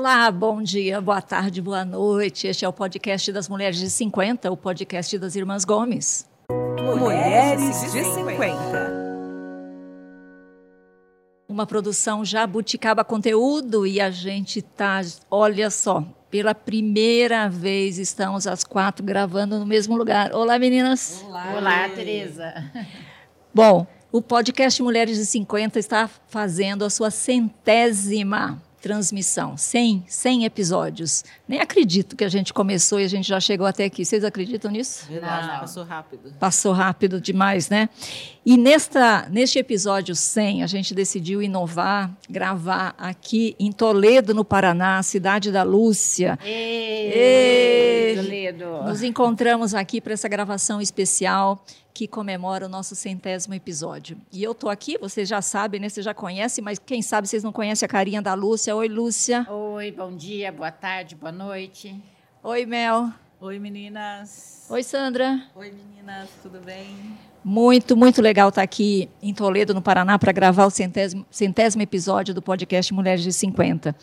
[0.00, 2.46] Olá, bom dia, boa tarde, boa noite.
[2.46, 6.26] Este é o podcast das Mulheres de 50, o podcast das Irmãs Gomes.
[6.98, 8.56] Mulheres de 50.
[11.46, 18.64] Uma produção jabuticaba conteúdo e a gente tá, olha só, pela primeira vez estamos as
[18.64, 20.32] quatro gravando no mesmo lugar.
[20.32, 21.22] Olá, meninas.
[21.28, 22.54] Olá, Olá Tereza.
[23.52, 31.24] Bom, o podcast Mulheres de 50 está fazendo a sua centésima transmissão, 100, 100 episódios.
[31.46, 34.04] Nem acredito que a gente começou e a gente já chegou até aqui.
[34.04, 35.06] Vocês acreditam nisso?
[35.08, 35.60] Verdade, Não.
[35.60, 36.32] passou rápido.
[36.38, 37.88] Passou rápido demais, né?
[38.44, 45.02] E nesta, neste episódio 100, a gente decidiu inovar, gravar aqui em Toledo, no Paraná,
[45.02, 46.38] cidade da Lúcia.
[46.42, 48.82] Ei, Ei, Toledo.
[48.84, 51.62] Nos encontramos aqui para essa gravação especial
[51.92, 54.16] que comemora o nosso centésimo episódio.
[54.32, 55.88] E eu estou aqui, vocês já sabem, né?
[55.88, 58.74] Vocês já conhecem, mas quem sabe vocês não conhecem a carinha da Lúcia.
[58.74, 59.46] Oi, Lúcia.
[59.50, 61.94] Oi, bom dia, boa tarde, boa noite.
[62.42, 63.10] Oi, Mel.
[63.40, 64.66] Oi, meninas.
[64.68, 65.42] Oi, Sandra.
[65.54, 66.94] Oi, meninas, tudo bem?
[67.42, 72.34] Muito, muito legal estar aqui em Toledo, no Paraná, para gravar o centésimo, centésimo episódio
[72.34, 73.96] do podcast Mulheres de 50.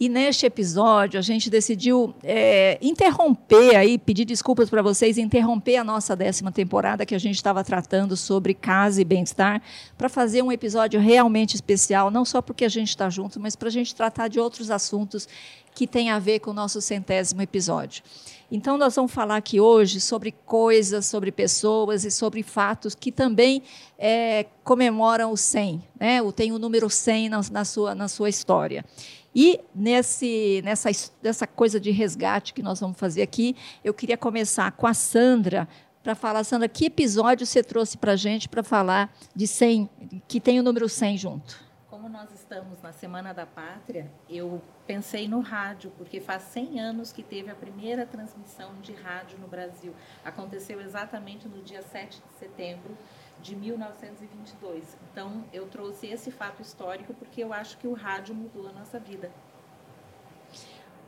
[0.00, 5.84] E neste episódio a gente decidiu é, interromper aí, pedir desculpas para vocês, interromper a
[5.84, 9.60] nossa décima temporada que a gente estava tratando sobre casa e bem-estar,
[9.98, 13.68] para fazer um episódio realmente especial, não só porque a gente está junto, mas para
[13.68, 15.28] a gente tratar de outros assuntos
[15.74, 18.02] que têm a ver com o nosso centésimo episódio.
[18.50, 23.62] Então, nós vamos falar aqui hoje sobre coisas, sobre pessoas e sobre fatos que também
[23.96, 26.20] é, comemoram o 100, né?
[26.20, 28.84] o, tem o número 100 na, na, sua, na sua história.
[29.34, 30.90] E nesse, nessa,
[31.22, 35.68] nessa coisa de resgate que nós vamos fazer aqui, eu queria começar com a Sandra,
[36.02, 39.88] para falar, Sandra, que episódio você trouxe para a gente para falar de 100,
[40.26, 41.70] que tem o número 100 junto?
[41.88, 47.12] Como nós estamos na Semana da Pátria, eu pensei no rádio, porque faz 100 anos
[47.12, 49.94] que teve a primeira transmissão de rádio no Brasil.
[50.24, 52.96] Aconteceu exatamente no dia 7 de setembro
[53.42, 54.98] de 1922.
[55.12, 58.98] Então, eu trouxe esse fato histórico porque eu acho que o rádio mudou a nossa
[58.98, 59.30] vida.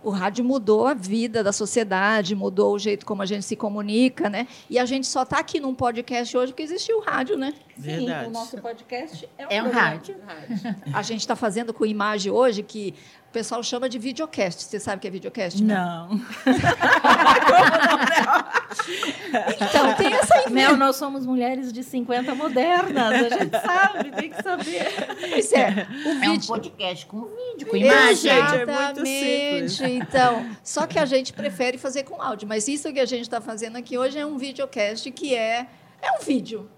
[0.02, 4.28] O rádio mudou a vida da sociedade, mudou o jeito como a gente se comunica,
[4.28, 4.48] né?
[4.68, 7.54] E a gente só está aqui num podcast hoje porque existiu o rádio, né?
[7.76, 8.24] Verdade.
[8.24, 10.16] Sim, o nosso podcast é um, é um rádio.
[10.26, 10.76] rádio.
[10.92, 12.94] A gente está fazendo com imagem hoje que
[13.28, 14.64] o pessoal chama de videocast.
[14.64, 15.62] Você sabe o que é videocast?
[15.62, 16.08] Não.
[16.16, 16.22] não,
[19.60, 23.32] então, tem essa Mel, nós somos mulheres de 50 modernas.
[23.32, 24.86] A gente sabe, tem que saber.
[25.30, 25.86] Pois é.
[26.06, 26.24] O vídeo...
[26.24, 28.32] É um podcast com vídeo, com imagem.
[28.32, 29.84] Exatamente.
[29.84, 32.48] É então, só que a gente prefere fazer com áudio.
[32.48, 35.66] Mas isso que a gente está fazendo aqui hoje é um videocast que é,
[36.00, 36.68] é um vídeo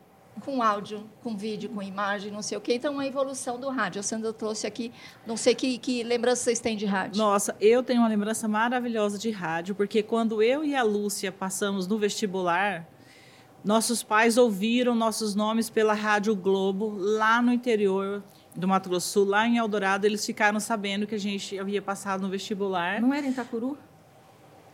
[0.44, 2.75] com áudio, com vídeo, com imagem, não sei o quê.
[2.75, 4.00] Então, a evolução do rádio.
[4.00, 4.93] A Sandra trouxe aqui,
[5.27, 7.19] não sei que, que lembrança vocês têm de rádio.
[7.19, 11.87] Nossa, eu tenho uma lembrança maravilhosa de rádio, porque quando eu e a Lúcia passamos
[11.87, 12.87] no vestibular,
[13.65, 18.22] nossos pais ouviram nossos nomes pela Rádio Globo, lá no interior
[18.54, 22.21] do Mato Grosso Sul, lá em Eldorado, eles ficaram sabendo que a gente havia passado
[22.21, 23.00] no vestibular.
[23.00, 23.77] Não era em Itacuru?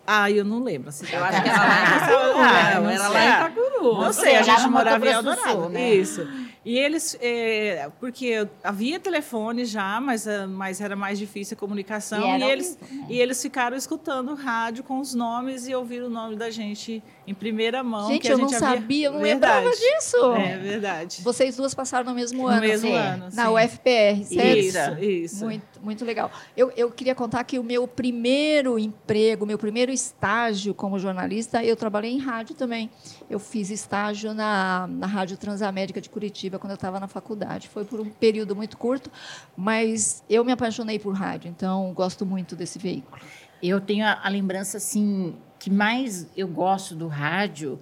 [0.07, 0.89] Ah, eu não lembro.
[0.89, 2.83] Assim, eu acho que era lá em Itacuru.
[2.83, 2.95] Né?
[2.95, 3.95] Era lá em Itacuru.
[4.01, 5.69] Não sei, a gente morava em Eldorado.
[5.69, 5.95] Né?
[5.95, 6.27] Isso.
[6.65, 12.37] E eles, é, porque havia telefone já, mas, eh, mas era mais difícil a comunicação.
[12.37, 13.07] E, e eles, né?
[13.09, 17.35] e eles ficaram escutando rádio com os nomes e ouviram o nome da gente em
[17.35, 18.09] primeira mão.
[18.09, 18.59] Gente, eu não havia...
[18.59, 19.65] sabia, eu não verdade.
[19.65, 20.35] lembrava disso.
[20.35, 21.23] É verdade.
[21.23, 22.61] Vocês duas passaram no mesmo no ano.
[22.61, 22.97] mesmo sim.
[22.97, 23.29] ano.
[23.33, 23.53] Na sim.
[23.53, 24.59] UFPR, certo?
[24.59, 25.45] Isso, isso.
[25.45, 26.31] Muito, muito legal.
[26.57, 31.77] Eu, eu queria contar que o meu primeiro emprego, meu primeiro estágio como jornalista, eu
[31.77, 32.91] trabalhei em rádio também.
[33.29, 37.69] Eu fiz estágio na, na Rádio Transamérica de Curitiba quando eu estava na faculdade.
[37.69, 39.11] Foi por um período muito curto,
[39.57, 43.23] mas eu me apaixonei por rádio, então gosto muito desse veículo.
[43.63, 47.79] Eu tenho a, a lembrança assim que mais eu gosto do rádio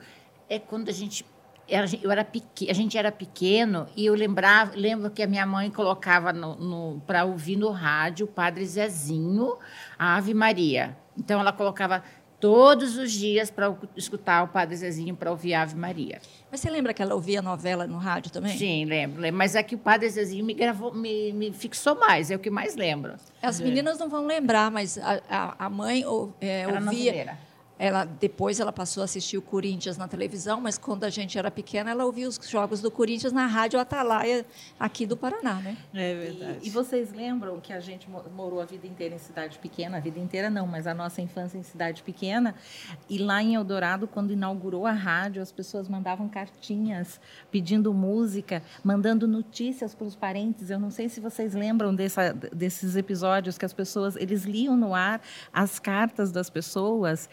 [0.51, 1.25] é quando a gente
[1.69, 5.47] era, eu era pequeno, a gente era pequeno e eu lembrava, lembro que a minha
[5.47, 6.35] mãe colocava
[7.07, 9.57] para ouvir no rádio o Padre Zezinho,
[9.97, 10.97] a Ave Maria.
[11.17, 12.03] Então ela colocava
[12.41, 16.21] todos os dias para escutar o Padre Zezinho para ouvir a Ave Maria.
[16.51, 18.57] Mas você lembra que ela ouvia novela no rádio também?
[18.57, 19.21] Sim, lembro.
[19.21, 19.39] lembro.
[19.39, 22.51] Mas é que o Padre Zezinho me gravou, me, me fixou mais, é o que
[22.51, 23.15] mais lembro.
[23.41, 26.81] As meninas não vão lembrar, mas a, a, a mãe ou, é, ouvia.
[26.81, 27.48] Noveleira.
[27.79, 31.51] Ela depois ela passou a assistir o Corinthians na televisão, mas quando a gente era
[31.51, 34.45] pequena, ela ouvia os jogos do Corinthians na rádio Atalaia
[34.79, 35.77] aqui do Paraná, né?
[35.95, 36.59] É verdade.
[36.63, 39.99] E, e vocês lembram que a gente morou a vida inteira em cidade pequena?
[39.99, 42.55] A vida inteira não, mas a nossa infância em cidade pequena.
[43.09, 47.21] E lá em Eldorado, quando inaugurou a rádio, as pessoas mandavam cartinhas
[47.51, 50.71] pedindo música, mandando notícias para os parentes.
[50.71, 54.95] Eu não sei se vocês lembram dessa, desses episódios que as pessoas eles liam no
[54.95, 55.21] ar
[55.53, 57.29] as cartas das pessoas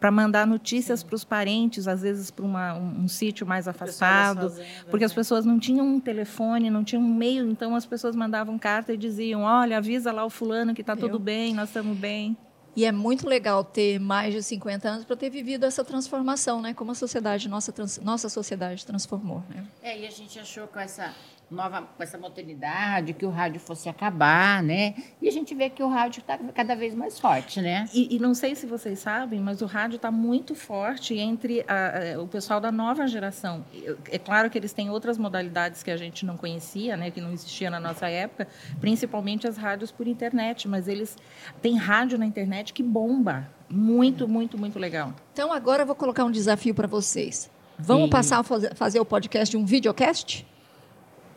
[0.00, 4.50] para mandar notícias para os parentes, às vezes para um, um sítio mais afastado,
[4.86, 5.06] porque né?
[5.06, 8.94] as pessoas não tinham um telefone, não tinham um e-mail, então as pessoas mandavam carta
[8.94, 12.34] e diziam: olha, avisa lá o fulano que está tudo bem, nós estamos bem.
[12.74, 16.72] E é muito legal ter mais de 50 anos para ter vivido essa transformação, né?
[16.72, 19.42] Como a sociedade, nossa, trans, nossa sociedade transformou.
[19.50, 19.64] Né?
[19.82, 21.12] É, e a gente achou com essa
[21.50, 24.94] nova, com essa modernidade, que o rádio fosse acabar, né?
[25.20, 27.88] E a gente vê que o rádio está cada vez mais forte, né?
[27.92, 32.14] E, e, não sei se vocês sabem, mas o rádio está muito forte entre a,
[32.14, 33.64] a, o pessoal da nova geração.
[34.10, 37.10] É claro que eles têm outras modalidades que a gente não conhecia, né?
[37.10, 38.46] Que não existia na nossa época,
[38.80, 41.16] principalmente as rádios por internet, mas eles
[41.60, 43.48] têm rádio na internet que bomba.
[43.68, 45.12] Muito, muito, muito legal.
[45.32, 47.50] Então agora eu vou colocar um desafio para vocês.
[47.78, 48.10] Vamos e...
[48.10, 50.44] passar a fazer o podcast de um videocast?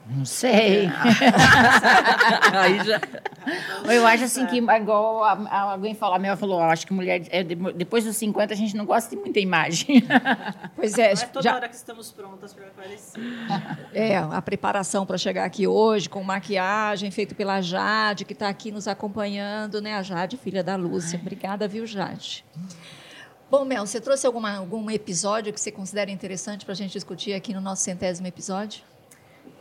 [0.05, 0.89] Não sei.
[2.53, 3.00] Aí já...
[3.91, 8.03] Eu acho assim que, igual alguém falou, a minha falou, acho que mulher, é, depois
[8.03, 10.03] dos 50 a gente não gosta de muita imagem.
[10.75, 11.13] Pois é.
[11.13, 11.55] Não é toda já...
[11.55, 13.21] hora que estamos prontas para aparecer.
[13.94, 18.71] É, a preparação para chegar aqui hoje, com maquiagem feita pela Jade, que está aqui
[18.71, 19.95] nos acompanhando, né?
[19.95, 21.19] A Jade, filha da Lúcia.
[21.19, 22.44] Obrigada, viu, Jade?
[23.50, 27.33] Bom, Mel, você trouxe alguma, algum episódio que você considera interessante para a gente discutir
[27.33, 28.83] aqui no nosso centésimo episódio?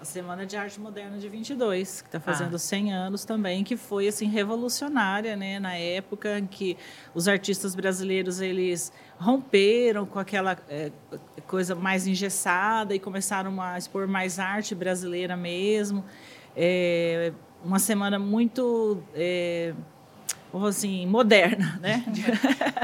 [0.00, 2.58] A Semana de Arte Moderna de 22, que está fazendo ah.
[2.58, 6.76] 100 anos também, que foi assim revolucionária, né, na época em que
[7.14, 10.90] os artistas brasileiros eles romperam com aquela é,
[11.46, 16.04] coisa mais engessada e começaram a expor mais arte brasileira mesmo.
[16.56, 17.32] É,
[17.64, 19.72] uma semana muito é,
[20.66, 22.04] assim, moderna, né?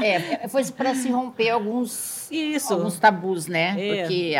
[0.01, 2.73] É, foi para se romper alguns, Isso.
[2.73, 3.75] alguns tabus, né?
[3.77, 4.01] É.
[4.01, 4.33] Porque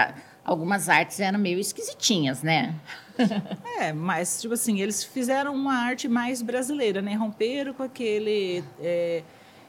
[0.43, 2.75] algumas artes eram meio esquisitinhas, né?
[3.79, 7.15] É, mas, tipo assim, eles fizeram uma arte mais brasileira, né?
[7.15, 8.63] Romperam com aquele...
[8.81, 9.23] É,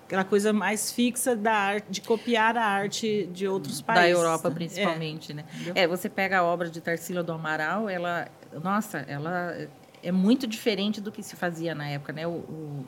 [0.07, 4.05] aquela coisa mais fixa da arte, de copiar a arte de outros países.
[4.05, 5.35] Da Europa, principalmente, é.
[5.35, 5.45] né?
[5.75, 8.29] É, você pega a obra de Tarsila do Amaral, ela...
[8.63, 9.69] Nossa, ela
[10.03, 12.27] é muito diferente do que se fazia na época, né?
[12.27, 12.87] O, o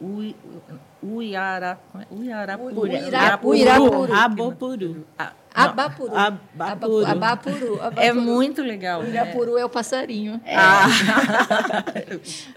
[0.00, 0.34] Ui,
[1.02, 1.78] Uiara,
[2.10, 2.80] Uiarapuru.
[2.80, 4.14] Uirapuru.
[4.14, 5.06] Abopuru.
[5.54, 6.16] Abapuru.
[6.16, 7.06] Abapuru.
[7.06, 7.80] Abapuru.
[7.96, 9.00] É muito legal.
[9.00, 10.40] Uirapuru é o passarinho.
[10.44, 10.56] É.
[10.56, 10.86] Ah.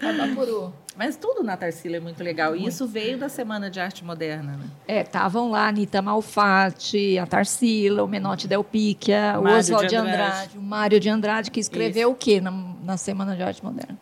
[0.00, 0.72] Abapuru.
[0.96, 2.54] Mas tudo na Tarsila é muito legal.
[2.54, 4.64] E isso veio da Semana de Arte Moderna, né?
[4.86, 9.96] É, estavam lá a Anitta Malfatti, a Tarsila, o Menotti Del Picchia, o Oswald de
[9.96, 10.22] Andrade.
[10.22, 12.16] Andrade, o Mário de Andrade, que escreveu isso.
[12.16, 12.52] o quê na,
[12.84, 13.98] na Semana de Arte Moderna?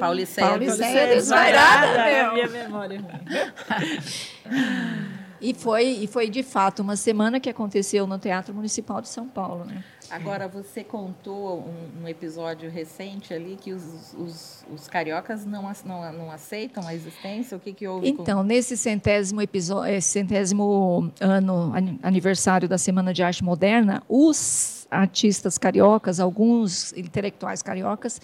[0.00, 0.48] Paulicéia.
[0.48, 3.04] Paulicéia desvairada, minha memória
[5.44, 9.28] E foi, e foi, de fato, uma semana que aconteceu no Teatro Municipal de São
[9.28, 9.66] Paulo.
[9.66, 9.84] Né?
[10.08, 16.12] Agora, você contou um, um episódio recente ali que os, os, os cariocas não, não,
[16.14, 17.58] não, aceitam a existência?
[17.58, 18.08] O que, que houve?
[18.08, 18.42] Então, com...
[18.44, 26.92] nesse centésimo, episódio, centésimo ano, aniversário da Semana de Arte Moderna, os artistas cariocas, alguns
[26.94, 28.20] intelectuais cariocas,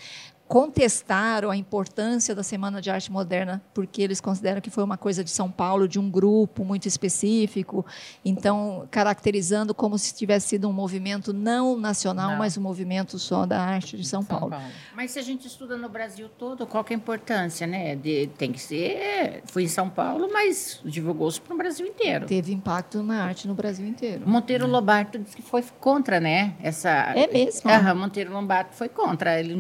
[0.51, 5.23] contestaram a importância da Semana de Arte Moderna, porque eles consideram que foi uma coisa
[5.23, 7.87] de São Paulo, de um grupo muito específico,
[8.25, 12.39] então caracterizando como se tivesse sido um movimento não nacional, não.
[12.39, 14.51] mas um movimento só da arte de São, São Paulo.
[14.51, 14.67] Paulo.
[14.93, 17.95] Mas se a gente estuda no Brasil todo, qual é a importância, né?
[17.95, 22.27] De, tem que ser, foi em São Paulo, mas divulgou-se para o Brasil inteiro.
[22.27, 24.29] Teve impacto na arte no Brasil inteiro.
[24.29, 26.57] Monteiro Lobato disse que foi contra, né?
[26.61, 26.91] Essa.
[27.15, 27.71] É mesmo.
[27.71, 29.39] Aham, Monteiro Lobato foi contra.
[29.39, 29.55] Ele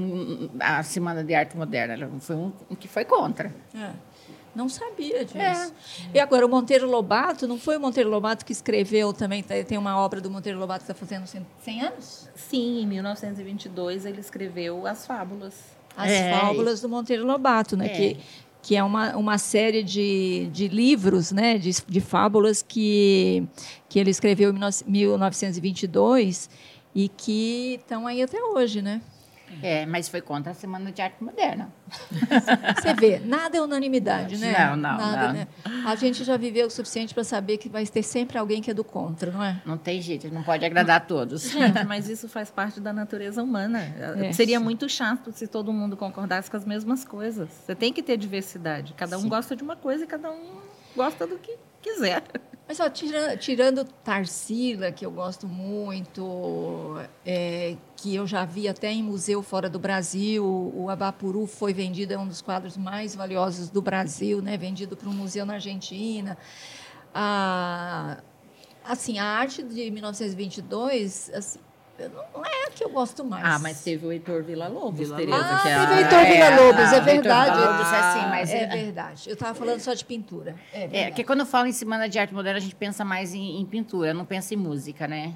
[0.58, 2.10] a a Semana de Arte Moderna.
[2.20, 3.54] Foi um, que foi contra.
[3.74, 3.90] É.
[4.54, 5.38] Não sabia disso.
[5.38, 5.70] É.
[6.14, 9.96] E agora, o Monteiro Lobato, não foi o Monteiro Lobato que escreveu também, tem uma
[9.98, 12.28] obra do Monteiro Lobato que está fazendo 100 anos?
[12.34, 15.54] Sim, em 1922 ele escreveu As Fábulas.
[15.96, 16.32] As é.
[16.32, 17.86] Fábulas do Monteiro Lobato, né?
[17.86, 17.88] É.
[17.90, 18.16] Que,
[18.62, 21.56] que é uma, uma série de, de livros, né?
[21.56, 23.46] De, de fábulas que,
[23.88, 26.50] que ele escreveu em 1922
[26.92, 29.00] e que estão aí até hoje, né?
[29.62, 31.72] É, mas foi contra a Semana de Arte Moderna.
[32.76, 34.52] Você vê, nada é unanimidade, né?
[34.52, 35.32] Não, não, nada, não.
[35.32, 35.48] Né?
[35.84, 38.74] A gente já viveu o suficiente para saber que vai ter sempre alguém que é
[38.74, 39.60] do contra, não é?
[39.64, 41.50] Não tem jeito, não pode agradar a todos.
[41.50, 43.80] Gente, mas isso faz parte da natureza humana.
[44.18, 44.32] É.
[44.32, 47.48] Seria muito chato se todo mundo concordasse com as mesmas coisas.
[47.48, 48.94] Você tem que ter diversidade.
[48.94, 49.28] Cada um Sim.
[49.28, 50.60] gosta de uma coisa e cada um
[50.96, 52.22] gosta do que quiser.
[52.70, 58.92] Mas ó, tira, tirando Tarsila, que eu gosto muito, é, que eu já vi até
[58.92, 63.70] em museu fora do Brasil, o Abapuru foi vendido, é um dos quadros mais valiosos
[63.70, 64.56] do Brasil, né?
[64.56, 66.38] vendido para um museu na Argentina.
[67.12, 68.18] A,
[68.84, 71.58] assim, a arte de 1922, assim,
[72.08, 73.44] não é a que eu gosto mais.
[73.44, 75.38] Ah, mas teve o Heitor Villa-Lobos, Villa Tereza.
[75.38, 77.58] Ah, que é teve o Heitor Villa-Lobos, é Heitor verdade.
[77.58, 79.22] Villa-Lobos é assim, mas é é- verdade.
[79.28, 80.54] Eu estava falando só de pintura.
[80.72, 81.14] É, É, verdade.
[81.16, 83.66] que quando eu falo em Semana de Arte Moderna, a gente pensa mais em, em
[83.66, 85.34] pintura, não pensa em música, né?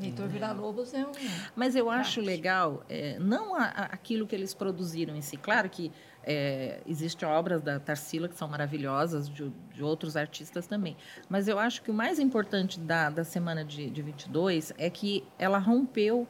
[0.00, 1.12] Heitor Villa-Lobos é um...
[1.54, 5.36] Mas eu acho legal, é, não a- a- aquilo que eles produziram em si.
[5.36, 5.92] Claro que
[6.26, 10.96] é, existem obras da Tarsila que são maravilhosas, de, de outros artistas também.
[11.28, 15.24] Mas eu acho que o mais importante da, da semana de, de 22 é que
[15.38, 16.26] ela rompeu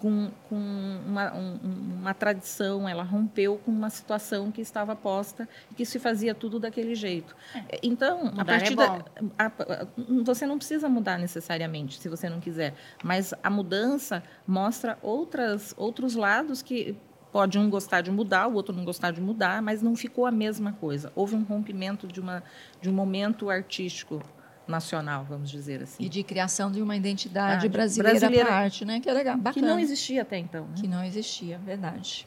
[0.00, 5.48] com, com uma, um- um- uma tradição, ela rompeu com uma situação que estava posta
[5.72, 7.34] e que se fazia tudo daquele jeito.
[7.82, 9.02] Então, a Mudar é partir da, bom.
[9.36, 9.86] a- a-
[10.22, 16.14] você não precisa mudar necessariamente, se você não quiser, mas a mudança mostra outras, outros
[16.14, 16.96] lados que
[17.32, 20.30] pode um gostar de mudar, o outro não gostar de mudar, mas não ficou a
[20.30, 21.12] mesma coisa.
[21.14, 22.42] Houve um rompimento de, uma,
[22.80, 24.22] de um momento artístico
[24.66, 28.46] nacional, vamos dizer assim, E de criação de uma identidade Ah, de- brasileira, brasileira.
[28.46, 29.00] para a arte, né?
[29.00, 29.66] Que é legal, que bacana.
[29.68, 30.64] não existia até então.
[30.66, 30.74] Né?
[30.80, 32.26] Que não existia, verdade.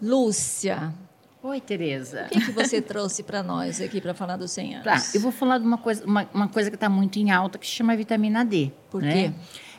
[0.00, 0.92] Lúcia,
[1.42, 2.26] Oi, Tereza.
[2.26, 4.84] o que, que você trouxe para nós aqui para falar dos 100 anos?
[4.84, 7.58] Tá, eu vou falar de uma coisa, uma, uma coisa que está muito em alta,
[7.58, 8.70] que se chama vitamina D.
[8.90, 9.12] Por né?
[9.12, 9.32] quê?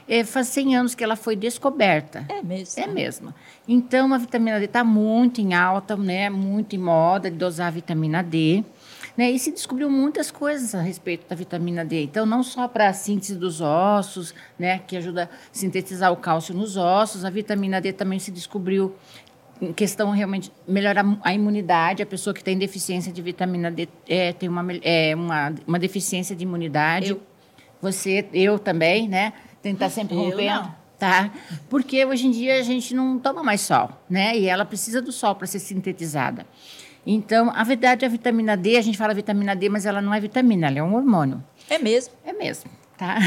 [0.07, 2.25] É, faz 100 anos que ela foi descoberta.
[2.29, 2.83] É mesmo.
[2.83, 3.33] É mesmo.
[3.67, 6.29] Então, a vitamina D está muito em alta, né?
[6.29, 8.63] muito em moda de dosar a vitamina D.
[9.15, 9.31] Né?
[9.31, 12.03] E se descobriu muitas coisas a respeito da vitamina D.
[12.03, 14.79] Então, não só para a síntese dos ossos, né?
[14.79, 18.95] que ajuda a sintetizar o cálcio nos ossos, a vitamina D também se descobriu
[19.61, 22.03] em questão realmente melhorar a imunidade.
[22.03, 26.35] A pessoa que tem deficiência de vitamina D é, tem uma, é, uma, uma deficiência
[26.35, 27.11] de imunidade.
[27.11, 27.21] Eu.
[27.81, 29.33] Você, eu também, né?
[29.63, 30.61] Estar sempre Eu rompendo.
[30.61, 30.83] não.
[30.99, 31.31] Tá?
[31.69, 34.37] Porque hoje em dia a gente não toma mais sol, né?
[34.37, 36.45] E ela precisa do sol para ser sintetizada.
[37.05, 40.19] Então, a verdade, a vitamina D, a gente fala vitamina D, mas ela não é
[40.21, 41.43] vitamina, ela é um hormônio.
[41.69, 42.13] É mesmo.
[42.23, 43.17] É mesmo, tá?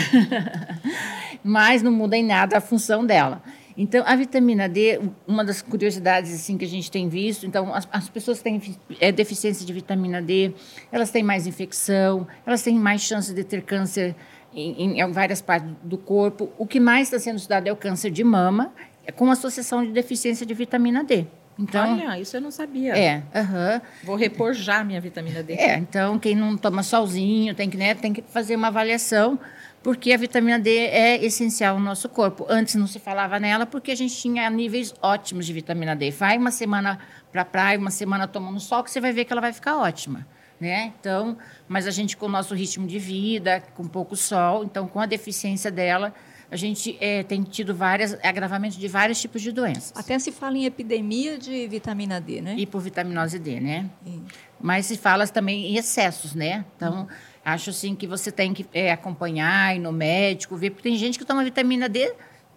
[1.44, 3.42] Mas não muda em nada a função dela.
[3.76, 7.86] Então, a vitamina D, uma das curiosidades assim que a gente tem visto, então as,
[7.92, 8.62] as pessoas que têm
[8.98, 10.54] é, deficiência de vitamina D,
[10.90, 14.16] elas têm mais infecção, elas têm mais chances de ter câncer
[14.56, 16.50] em, em várias partes do corpo.
[16.56, 18.72] O que mais está sendo estudado é o câncer de mama,
[19.04, 21.26] é com associação de deficiência de vitamina D.
[21.58, 22.96] Então, Olha, isso eu não sabia.
[22.96, 23.80] é, aham.
[24.04, 25.54] Vou repor já minha vitamina D.
[25.54, 29.38] É, então quem não toma solzinho tem que, né, tem que fazer uma avaliação,
[29.82, 32.44] porque a vitamina D é essencial no nosso corpo.
[32.48, 36.10] Antes não se falava nela porque a gente tinha níveis ótimos de vitamina D.
[36.10, 36.98] Vai uma semana
[37.32, 39.78] para a praia, uma semana tomando sol, que você vai ver que ela vai ficar
[39.78, 40.26] ótima.
[40.58, 40.92] Né?
[40.98, 41.36] Então,
[41.68, 45.04] mas a gente com o nosso ritmo de vida, com pouco sol, então com a
[45.04, 46.14] deficiência dela,
[46.50, 49.92] a gente eh, tem tido vários agravamentos de vários tipos de doenças.
[49.94, 52.54] Até se fala em epidemia de vitamina D, né?
[52.56, 53.90] Hipovitaminose D, né?
[54.06, 54.20] E-
[54.58, 56.64] Mas se fala também em excessos, né?
[56.76, 57.06] Então,
[57.44, 61.18] acho assim que você tem que é, acompanhar, ir no médico, ver, porque tem gente
[61.18, 62.14] que toma vitamina D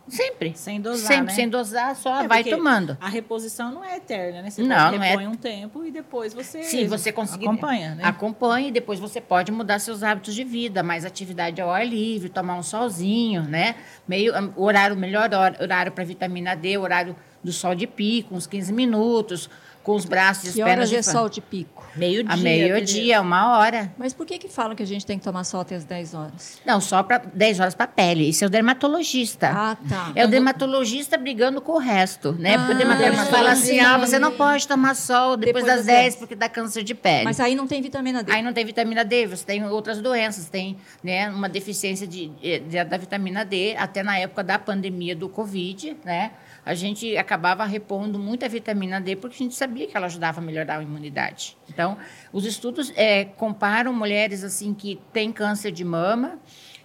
[0.09, 0.53] sempre.
[0.55, 1.33] Sem dosar, Sempre, né?
[1.33, 2.97] sem dosar, só É, vai tomando.
[2.99, 4.49] A reposição não é eterna, né?
[4.49, 7.47] Você Não, não é- repõe um tempo e depois você Se você conseguir.
[7.47, 8.03] acompanha, né?
[8.03, 12.29] Acompanhe e depois você pode mudar seus hábitos de vida, mais atividade ao ar livre,
[12.29, 13.75] tomar um solzinho, né?
[14.07, 18.73] Meio, um, horário, melhor horário para vitamina D, horário do sol de pico, uns 15
[18.73, 19.49] minutos,
[19.89, 21.83] com os braços e as Que pernas horas de é sol de pico?
[21.95, 22.33] Meio-dia.
[22.33, 23.91] A meio-dia, uma hora.
[23.97, 26.13] Mas por que que falam que a gente tem que tomar sol até as 10
[26.13, 26.59] horas?
[26.65, 28.29] Não, só para 10 horas para pele.
[28.29, 29.49] Isso é o dermatologista.
[29.51, 30.11] Ah, tá.
[30.15, 32.57] É o dermatologista brigando com o resto, né?
[32.57, 35.77] Porque o Ah, dermatologista fala assim: ah, você não pode tomar sol depois, Depois das
[35.77, 36.15] das 10 10.
[36.17, 37.23] porque dá câncer de pele.
[37.25, 38.31] Mas aí não tem vitamina D.
[38.31, 42.83] Aí não tem vitamina D, você tem outras doenças, tem né, uma deficiência de, de-
[42.83, 46.31] da vitamina D, até na época da pandemia do Covid, né?
[46.65, 50.43] A gente acabava repondo muita vitamina D porque a gente sabia que ela ajudava a
[50.43, 51.57] melhorar a imunidade.
[51.69, 51.97] Então,
[52.33, 56.39] os estudos eh, comparam mulheres assim que têm câncer de mama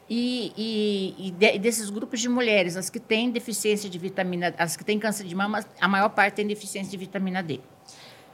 [0.09, 4.77] e, e- e de- desses grupos de mulheres, as que têm deficiência de vitamina, as
[4.77, 7.61] que têm câncer de mama, a maior parte tem deficiência de vitamina D.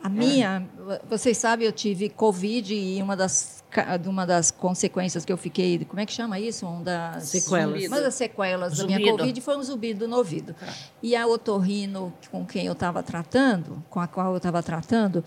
[0.02, 0.66] A minha,
[1.08, 5.84] vocês sabem, eu tive Covid e uma das, ca- uma das consequências que eu fiquei,
[5.84, 6.66] como é que chama isso?
[6.66, 7.86] Um das Sequelas.
[7.86, 9.16] Uma das sequelas da minha Zumbido.
[9.18, 10.54] Covid foi um zumbido no ouvido.
[11.02, 15.24] E a otorrino com quem eu estava tratando, com a qual eu estava tratando,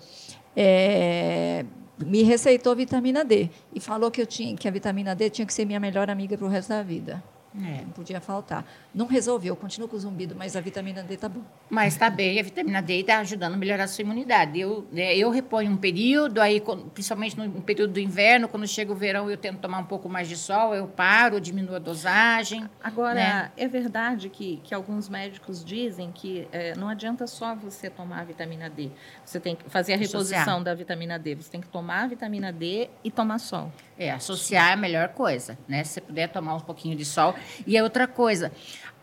[0.56, 1.66] é,
[1.98, 5.54] me receitou vitamina D e falou que eu tinha que a vitamina D tinha que
[5.54, 7.24] ser minha melhor amiga para o resto da vida.
[7.56, 7.82] É.
[7.82, 8.66] Não podia faltar.
[8.94, 11.42] Não resolveu, continua com o zumbido, mas a vitamina D tá bom.
[11.70, 14.60] Mas está bem, a vitamina D está ajudando a melhorar a sua imunidade.
[14.60, 16.62] Eu, né, eu reponho um período, aí,
[16.94, 20.28] principalmente no período do inverno, quando chega o verão, eu tento tomar um pouco mais
[20.28, 22.68] de sol, eu paro, diminuo a dosagem.
[22.84, 23.52] Agora, né?
[23.56, 28.24] é verdade que, que alguns médicos dizem que eh, não adianta só você tomar a
[28.24, 28.90] vitamina D.
[29.26, 30.42] Você tem que fazer a Associar.
[30.42, 31.36] reposição da vitamina D.
[31.36, 33.72] Você tem que tomar a vitamina D e tomar sol.
[33.98, 35.84] É, associar é a melhor coisa, né?
[35.84, 37.36] Se você puder tomar um pouquinho de sol.
[37.66, 38.52] E é outra coisa,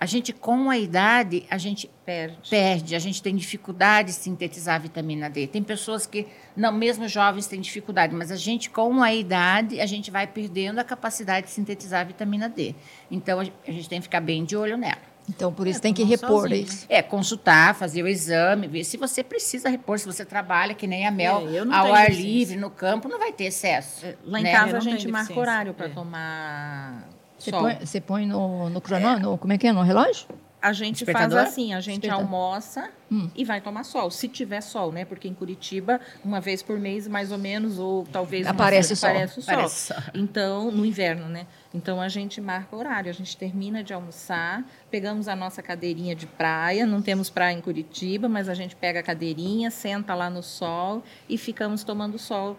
[0.00, 2.48] a gente, com a idade, a gente Perde.
[2.48, 5.46] perde, a gente tem dificuldade de sintetizar a vitamina D.
[5.46, 9.86] Tem pessoas que, não, mesmo jovens, têm dificuldade, mas a gente, com a idade, a
[9.86, 12.74] gente vai perdendo a capacidade de sintetizar a vitamina D.
[13.10, 15.09] Então, a gente tem que ficar bem de olho nela.
[15.30, 16.86] Então, por isso É, tem que repor sozinho, isso.
[16.88, 21.06] É, consultar, fazer o exame, ver se você precisa repor, se você trabalha que nem
[21.06, 24.04] a Mel, É, ao ar livre, no campo, não vai ter excesso.
[24.24, 24.52] Lá em né?
[24.52, 25.88] Casa a gente marca horário para é.
[25.90, 27.08] tomar
[27.38, 30.26] Você põe, você põe no, no cronômetro, no- como é que é, no relógio?
[30.62, 33.28] A gente faz assim, a gente almoça Hum.
[33.34, 34.08] e vai tomar sol.
[34.10, 35.04] Se tiver sol, né?
[35.04, 38.98] Porque em Curitiba, uma vez por mês, mais ou menos, ou talvez uma Aparece vez,
[38.98, 39.10] o sol.
[39.10, 39.54] aparece o sol.
[39.54, 40.02] Aparece o sol.
[40.14, 41.46] Então, no inverno, né?
[41.74, 46.26] Então a gente marca horário, a gente termina de almoçar, pegamos a nossa cadeirinha de
[46.26, 50.42] praia, não temos praia em Curitiba, mas a gente pega a cadeirinha, senta lá no
[50.42, 52.56] sol e ficamos tomando sol.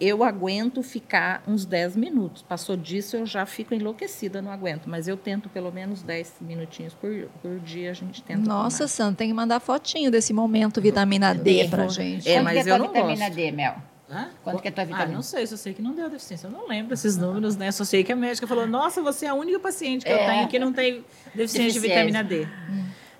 [0.00, 2.40] Eu aguento ficar uns 10 minutos.
[2.42, 4.86] Passou disso, eu já fico enlouquecida, não aguento.
[4.88, 7.10] Mas eu tento pelo menos 10 minutinhos por,
[7.42, 8.40] por dia, a gente tenta.
[8.40, 8.88] Nossa, tomar.
[8.88, 12.26] Sandra, tem que mandar fotinho desse momento vitamina D pra gente.
[12.28, 13.36] É, Quanto mas que é a tua eu não vitamina gosto.
[13.36, 13.74] D, Mel?
[14.10, 14.28] Hã?
[14.42, 15.14] Quanto que é a tua Ah, vitamina?
[15.14, 16.46] não sei, só sei que não deu deficiência.
[16.46, 17.70] Eu não lembro esses números, né?
[17.70, 20.26] Só sei que a médica falou: Nossa, você é a única paciente que eu É.
[20.26, 21.04] tenho que não tem
[21.34, 21.80] deficiência, de Deficiência.
[21.80, 22.48] vitamina D.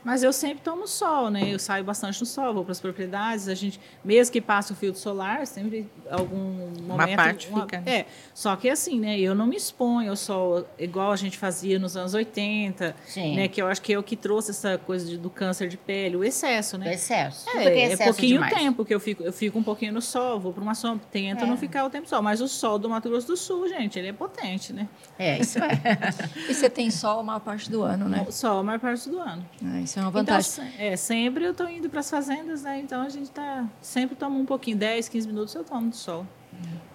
[0.05, 1.53] Mas eu sempre tomo sol, né?
[1.53, 3.49] Eu saio bastante no sol, vou para as propriedades.
[3.49, 7.17] A gente, mesmo que passe o filtro solar, sempre algum momento.
[7.17, 7.99] parte fica, né?
[8.01, 8.07] É.
[8.35, 9.19] Só que assim, né?
[9.19, 13.37] Eu não me exponho ao sol igual a gente fazia nos anos 80, Sim.
[13.37, 13.49] né?
[13.49, 16.17] Que eu acho que é o que trouxe essa coisa de- do câncer de pele,
[16.17, 16.95] o excesso, né?
[16.95, 17.49] excesso.
[17.51, 18.55] É, é é excesso pouquinho demais.
[18.55, 21.45] tempo que eu fico, eu fico um pouquinho no sol, vou para uma sombra, tento
[21.45, 21.47] É.
[21.47, 22.23] não ficar o tempo sol.
[22.23, 24.89] Mas o sol do Mato Grosso do Sul, gente, ele é potente, né?
[25.19, 25.71] É, isso é.
[26.49, 28.25] E você tem sol a maior parte do ano, né?
[28.27, 29.45] O sol a maior parte do ano.
[29.65, 30.51] Ah, isso é uma Então, vantagem.
[30.51, 32.79] se- é, sempre eu tô indo para as fazendas, né?
[32.81, 36.27] Então a gente tá sempre toma um pouquinho, 10, 15 minutos eu tomo de sol.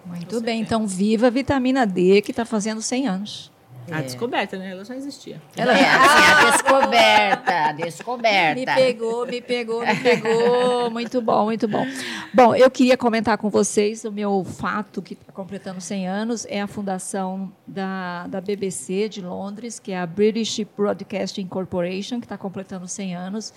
[0.05, 0.61] Muito você bem, tem.
[0.61, 3.51] então viva a vitamina D que está fazendo 100 anos.
[3.91, 4.71] A descoberta, né?
[4.71, 5.41] Ela já existia.
[5.55, 8.59] Ela é assim, a descoberta, a descoberta.
[8.59, 10.89] Me pegou, me pegou, me pegou.
[10.89, 11.85] Muito bom, muito bom.
[12.33, 16.61] Bom, eu queria comentar com vocês o meu fato que está completando 100 anos é
[16.61, 22.37] a fundação da, da BBC de Londres, que é a British Broadcasting Corporation, que está
[22.37, 23.53] completando 100 anos,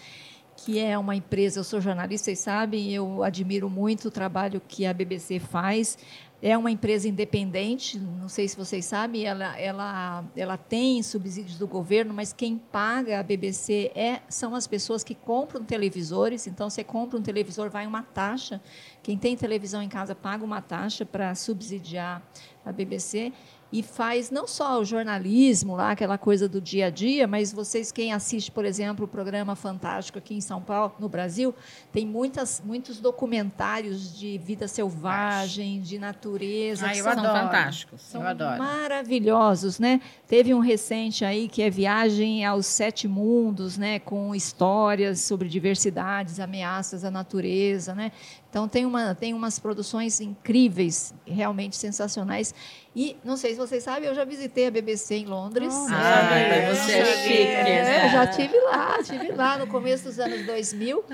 [0.56, 4.84] que é uma empresa, eu sou jornalista, vocês sabem, eu admiro muito o trabalho que
[4.84, 5.96] a BBC faz.
[6.40, 11.66] É uma empresa independente, não sei se vocês sabem, ela, ela, ela tem subsídios do
[11.66, 16.46] governo, mas quem paga a BBC é, são as pessoas que compram televisores.
[16.46, 18.60] Então, você compra um televisor, vai uma taxa.
[19.02, 22.22] Quem tem televisão em casa paga uma taxa para subsidiar
[22.64, 23.32] a BBC
[23.70, 27.92] e faz não só o jornalismo lá, aquela coisa do dia a dia, mas vocês
[27.92, 31.54] quem assiste, por exemplo, o programa Fantástico aqui em São Paulo, no Brasil,
[31.92, 37.28] tem muitas, muitos documentários de vida selvagem, de natureza, Ah, que São adoro.
[37.28, 38.00] fantásticos.
[38.02, 38.58] são Eu adoro.
[38.58, 40.00] maravilhosos, né?
[40.26, 43.98] Teve um recente aí que é Viagem aos Sete Mundos, né?
[43.98, 48.12] Com histórias sobre diversidades, ameaças à natureza, né?
[48.50, 52.54] Então tem, uma, tem umas produções incríveis, realmente sensacionais.
[52.96, 55.74] E não sei se vocês sabem, eu já visitei a BBC em Londres.
[55.90, 58.08] Ah, É, você é já- chique, é, né?
[58.10, 61.04] já tive lá, tive lá no começo dos anos 2000.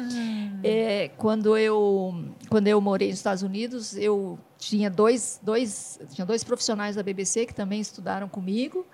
[0.62, 2.14] É, quando eu
[2.48, 7.46] quando eu morei nos Estados Unidos, eu tinha dois, dois tinha dois profissionais da BBC
[7.46, 8.86] que também estudaram comigo.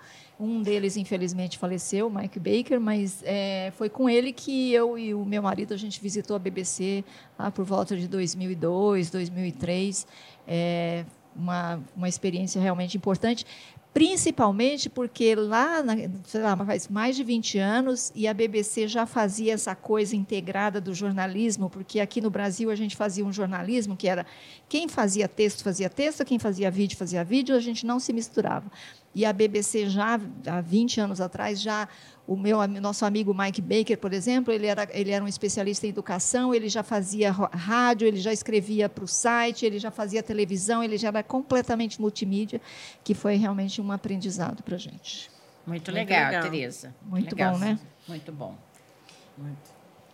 [0.43, 5.23] Um deles, infelizmente, faleceu, Mike Baker, mas é, foi com ele que eu e o
[5.23, 7.05] meu marido a gente visitou a BBC
[7.37, 10.07] lá por volta de 2002, 2003.
[10.47, 13.45] É, uma, uma experiência realmente importante,
[13.93, 19.05] principalmente porque lá, na, sei lá, faz mais de 20 anos e a BBC já
[19.05, 23.95] fazia essa coisa integrada do jornalismo, porque aqui no Brasil a gente fazia um jornalismo
[23.95, 24.25] que era
[24.71, 28.71] quem fazia texto fazia texto, quem fazia vídeo fazia vídeo, a gente não se misturava.
[29.13, 31.89] E a BBC já há 20 anos atrás já
[32.25, 35.89] o meu nosso amigo Mike Baker, por exemplo, ele era ele era um especialista em
[35.89, 40.81] educação, ele já fazia rádio, ele já escrevia para o site, ele já fazia televisão,
[40.81, 42.61] ele já era completamente multimídia,
[43.03, 45.29] que foi realmente um aprendizado para a gente.
[45.67, 46.43] Muito Muito legal, legal.
[46.43, 46.95] Tereza.
[47.05, 47.53] Muito legal.
[47.55, 47.79] bom, né?
[48.07, 48.55] Muito bom.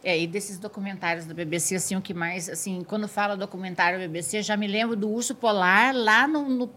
[0.08, 4.42] É, e desses documentários da BBC, assim, o que mais, assim, quando fala documentário BBC,
[4.42, 6.70] já me lembro do urso polar lá no, no-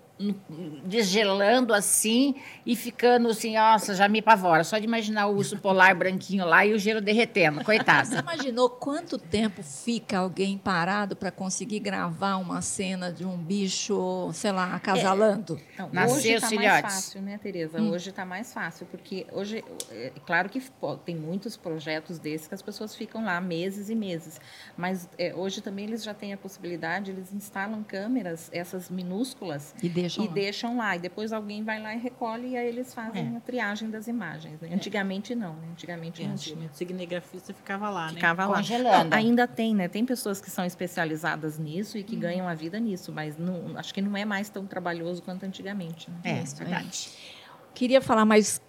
[0.84, 2.34] desgelando assim
[2.66, 4.62] e ficando assim, nossa, já me pavora.
[4.64, 8.08] Só de imaginar o urso polar branquinho lá e o gelo derretendo, coitado.
[8.08, 14.30] Você imaginou quanto tempo fica alguém parado para conseguir gravar uma cena de um bicho,
[14.32, 15.58] sei lá, acasalando?
[15.78, 17.80] Não, Nasceu hoje está mais fácil, né, Tereza?
[17.80, 17.90] Hum.
[17.90, 22.54] Hoje está mais fácil, porque hoje, é claro que pô, tem muitos projetos desses que
[22.54, 24.40] as pessoas ficam lá meses e meses,
[24.76, 29.88] mas é, hoje também eles já têm a possibilidade, eles instalam câmeras, essas minúsculas, E
[30.10, 30.34] deixam e lá.
[30.34, 33.36] deixam lá, e depois alguém vai lá e recolhe, e aí eles fazem É.
[33.36, 34.60] a triagem das imagens.
[34.60, 34.68] né?
[34.72, 35.68] Antigamente não, né?
[35.72, 36.68] Antigamente não tinha.
[36.68, 38.14] O cinegrafista ficava lá, né?
[38.14, 38.56] Ficava lá.
[38.56, 39.10] Congelando.
[39.10, 39.88] Não, ainda tem, né?
[39.88, 42.20] Tem pessoas que são especializadas nisso e que Uhum.
[42.20, 46.10] ganham a vida nisso, mas não, acho que não é mais tão trabalhoso quanto antigamente.
[46.10, 46.16] Né?
[46.24, 47.08] É, Isso, verdade.
[47.74, 48.60] Queria falar mais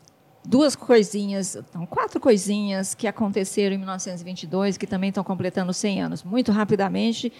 [0.43, 6.23] duas coisinhas, não, quatro coisinhas que aconteceram em 1922, que também estão completando 100 anos.
[6.23, 7.31] Muito rapidamente,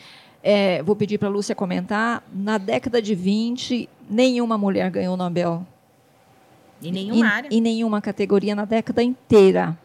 [0.43, 2.23] é, vou pedir para a Lúcia comentar.
[2.33, 5.65] Na década de 20, nenhuma mulher ganhou o Nobel.
[6.81, 7.49] Em nenhuma em, área.
[7.51, 9.77] Em nenhuma categoria na década inteira.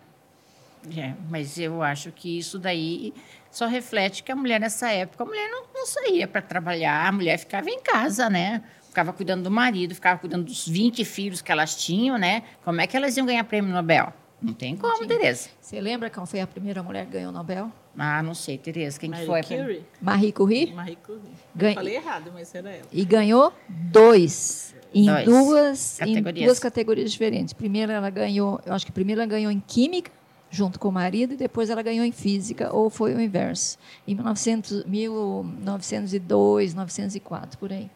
[0.97, 3.13] É, mas eu acho que isso daí
[3.51, 7.13] só reflete que a mulher nessa época, a mulher não, não saía para trabalhar, a
[7.13, 8.63] mulher ficava em casa, né?
[8.89, 12.45] Ficava cuidando do marido, ficava cuidando dos 20 filhos que elas tinham, né?
[12.65, 14.13] Como é que elas iam ganhar prêmio Nobel?
[14.41, 15.07] Não tem como.
[15.07, 15.51] Tereza.
[15.61, 17.71] Você lembra qual foi a primeira mulher que ganhou o Nobel?
[17.99, 19.43] Ah, não sei, Tereza, quem que Marie foi?
[19.43, 19.85] Curie?
[20.01, 20.73] Marie Curie.
[20.75, 21.75] Marie Curie.
[21.75, 22.87] Falei errado, mas era ela.
[22.93, 24.75] E ganhou dois.
[24.95, 25.25] Em Dois.
[25.25, 26.47] duas, em Categorias.
[26.47, 27.53] duas categorias diferentes.
[27.53, 30.11] Primeiro ela ganhou, eu acho que primeiro ela ganhou em química,
[30.51, 33.77] junto com o marido, e depois ela ganhou em física, ou foi o inverso.
[34.07, 37.91] Em 1900, 1902, 904, por aí.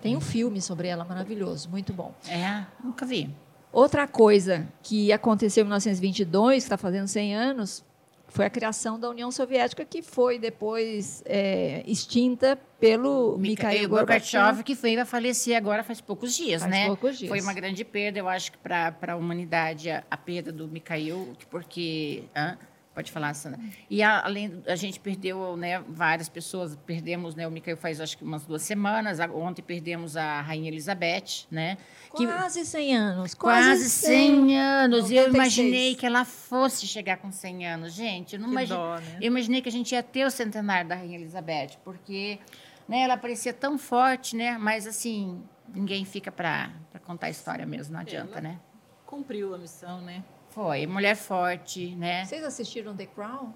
[0.00, 2.12] Tem um filme sobre ela maravilhoso, muito bom.
[2.28, 3.30] É, nunca vi.
[3.72, 7.84] Outra coisa que aconteceu em 1922, que está fazendo 100 anos,
[8.32, 14.42] foi a criação da União Soviética, que foi depois é, extinta pelo Mikhail Mikhail Gorbachev.
[14.42, 16.86] Gorbachev, que veio a falecer agora faz poucos dias, Faz né?
[16.86, 17.28] poucos dias.
[17.28, 21.36] Foi uma grande perda, eu acho que para a humanidade, a, a perda do Mikhail,
[21.50, 22.24] porque...
[22.34, 22.56] hã?
[22.94, 23.58] Pode falar, Sandra.
[23.88, 28.18] E a- além, a gente perdeu né, várias pessoas, perdemos, né, o Mikhail faz acho
[28.18, 31.78] que umas duas semanas, a- ontem perdemos a Rainha Elizabeth, né?
[32.14, 33.32] que- Quase 100 anos.
[33.34, 35.10] Quase 100 anos.
[35.10, 35.34] E eu 96.
[35.34, 37.94] imaginei que ela fosse chegar com 100 anos.
[37.94, 39.18] Gente, eu não Que imagine- dó, né?
[39.22, 42.38] Eu imaginei que a gente ia ter o centenário da Rainha Elizabeth, porque
[42.86, 44.58] né, ela parecia tão forte, né?
[44.58, 45.42] Mas, assim,
[45.74, 46.70] ninguém fica para
[47.06, 48.60] contar a história mesmo, não adianta, Ela- né?
[49.06, 50.22] Cumpriu a missão, né?
[50.52, 52.26] Foi, mulher forte, né?
[52.26, 53.54] Vocês assistiram The Crown?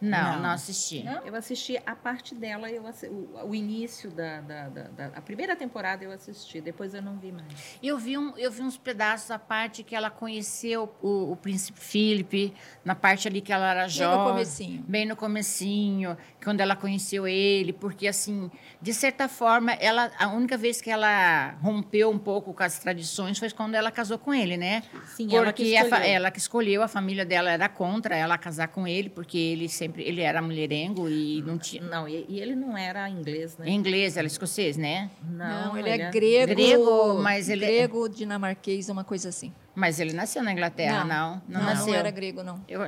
[0.00, 0.42] Não, Não.
[0.42, 1.02] não, assisti.
[1.02, 1.24] Não?
[1.26, 5.20] Eu assisti a parte dela, eu assi- o, o início da, da, da- da- A
[5.22, 7.78] primeira temporada eu assisti, depois eu não vi mais.
[7.82, 11.80] Eu vi, um, eu vi uns pedaços da parte que ela conheceu o, o príncipe
[11.80, 12.52] Felipe,
[12.84, 14.26] na parte ali que ela era Bem no jovem.
[14.32, 14.84] comecinho.
[14.86, 18.50] Bem no comecinho, quando ela conheceu ele, porque assim,
[18.82, 23.38] de certa forma, ela a única vez que ela rompeu um pouco com as tradições
[23.38, 24.82] foi quando ela casou com ele, né?
[25.06, 26.04] Sim, porque ela que a escolheu.
[26.06, 30.02] ela que escolheu, a família dela era contra ela casar com ele, porque ele sempre
[30.04, 33.68] ele era mulherengo e não tinha Não, e, e ele não era inglês, né?
[33.68, 35.10] em inglês, ela é escocês, né?
[35.22, 36.54] Não, ele, é grego.
[36.54, 39.52] Grego, mas ele- Grego, dinamarquês, uma coisa assim.
[39.74, 41.42] Mas ele nasceu na Inglaterra, não?
[41.48, 41.94] Não, não, nasceu.
[41.94, 42.62] era grego, não.
[42.68, 42.82] Eu-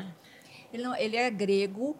[0.73, 1.97] Ele, não, ele é grego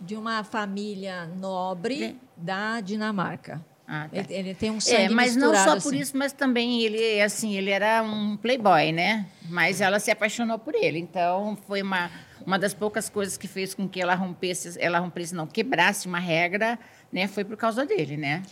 [0.00, 3.64] de uma família nobre De- da Dinamarca.
[3.86, 4.16] Ah, tá.
[4.18, 5.98] Ele, ele tem um sangue É, mas não só por assim.
[5.98, 9.26] isso, mas também ele, assim, ele era um playboy, né?
[9.48, 10.98] Mas ela se apaixonou por ele.
[10.98, 12.10] Então, foi uma,
[12.46, 16.18] uma das poucas coisas que fez com que ela rompesse, ela rompesse, não, quebrasse uma
[16.18, 16.78] regra,
[17.12, 17.28] né?
[17.28, 18.42] Foi por causa dele, né?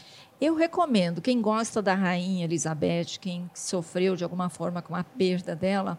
[0.40, 5.54] Eu recomendo, quem gosta da rainha Elizabeth, quem sofreu de alguma forma com a perda
[5.54, 5.96] dela,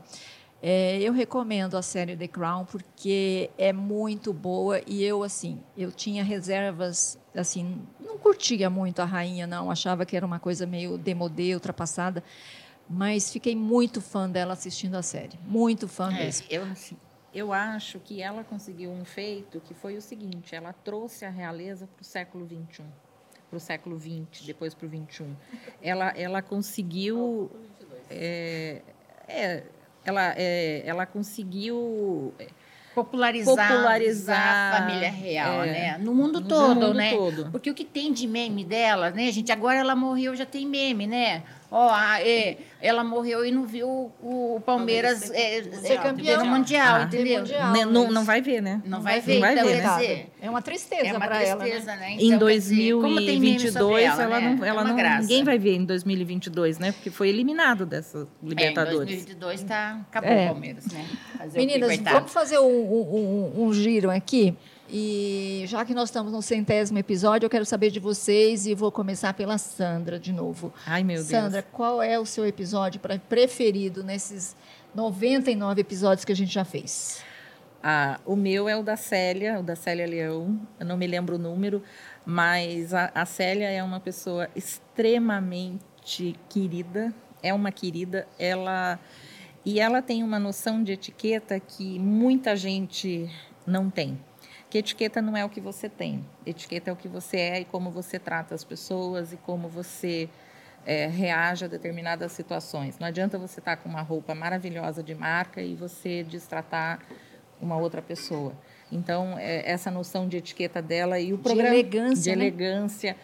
[0.66, 5.92] é, eu recomendo a série The Crown porque é muito boa e eu assim, eu
[5.92, 10.98] tinha reservas, assim, não curtia muito a rainha não, achava que era uma coisa meio
[10.98, 12.24] demodê, ultrapassada,
[12.90, 16.48] mas fiquei muito fã dela assistindo a série, muito fã É, mesmo.
[16.50, 16.96] eu, assim,
[17.34, 21.88] Eu acho que ela conseguiu um feito que foi o seguinte: ela trouxe a realeza
[21.88, 22.84] para o século XXI,
[23.50, 25.26] para o século XX, depois para o XXI.
[25.82, 27.52] Ela, ela conseguiu.
[28.10, 28.82] é,
[29.28, 29.64] é,
[30.06, 32.34] ela, é, ela conseguiu.
[32.94, 35.98] popularizar, Popularizar, a família real, é, né?
[35.98, 37.12] No mundo no todo, mundo né?
[37.12, 37.50] todo.
[37.52, 39.52] Porque o que tem de meme dela, né, gente?
[39.52, 41.44] Agora ela morreu, já tem meme, né?
[41.76, 43.88] Ó, a- é, ela morreu e não viu
[44.22, 46.44] o, o Palmeiras é, Ser campeão.
[46.44, 47.40] do Mundial, Ah, entendeu?
[47.40, 47.74] Mundial.
[47.88, 48.80] Não, não vai ver, né?
[48.86, 49.90] Não vai ver, vai então, ver, né?
[49.98, 51.70] dizer, É uma tristeza é uma para ela, né?
[51.72, 52.12] tristeza, né?
[52.12, 54.56] Em Então, sobre 2022, ela, né?
[54.56, 55.22] não, É ela não, graça.
[55.22, 56.92] ninguém vai ver em 2022, né?
[56.92, 58.98] Porque foi eliminado dessa É, em Libertadores.
[59.00, 60.46] 2022 tá, acabou É.
[60.46, 61.06] o Palmeiras, né?
[61.40, 64.56] Fazer Meninas, vamos fazer um, um- um- um giro aqui
[64.96, 68.92] E já que nós estamos no centésimo episódio, eu quero saber de vocês e vou
[68.92, 70.72] começar pela Sandra de novo.
[70.86, 71.30] Ai, meu Deus.
[71.30, 74.56] Sandra, qual é o seu episódio preferido nesses
[74.94, 77.24] 99 episódios que a gente já fez?
[77.82, 80.62] Ah, o meu é o da Célia, o da Célia Leão.
[80.80, 81.82] Eu não me lembro o número,
[82.24, 87.12] mas a, a Célia é uma pessoa extremamente querida.
[87.42, 88.28] É uma querida.
[88.38, 89.00] Ela
[89.66, 93.28] e ela tem uma noção de etiqueta que muita gente
[93.66, 94.20] não tem.
[94.74, 97.64] Que etiqueta não é o que você tem, etiqueta é o que você é e
[97.66, 100.28] como você trata as pessoas e como você
[100.84, 102.98] é, reage a determinadas situações.
[102.98, 107.02] Não adianta você estar com uma roupa maravilhosa de marca e você destratar
[107.62, 108.54] uma outra pessoa.
[108.92, 112.46] Então, é, essa noção de etiqueta dela e o programa de elegância, de né?
[112.46, 113.16] elegância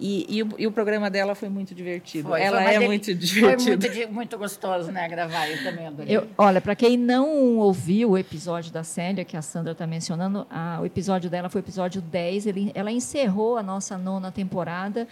[0.00, 2.28] e, e, o, e, o, programa dela foi muito divertido.
[2.28, 3.88] Foi, Ela foi, é muito divertida.
[3.88, 5.48] Foi muito, muito gostoso, né, gravar.
[5.48, 6.16] Eu também adorei.
[6.16, 10.46] Eu, olha, para quem não ouviu o episódio da Célia, que a Sandra está mencionando,
[10.48, 12.46] a, o episódio dela foi o episódio 10.
[12.46, 15.08] Ele, ela encerrou a nossa nona temporada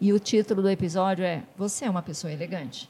[0.00, 2.88] e o título do episódio é Você é uma pessoa elegante?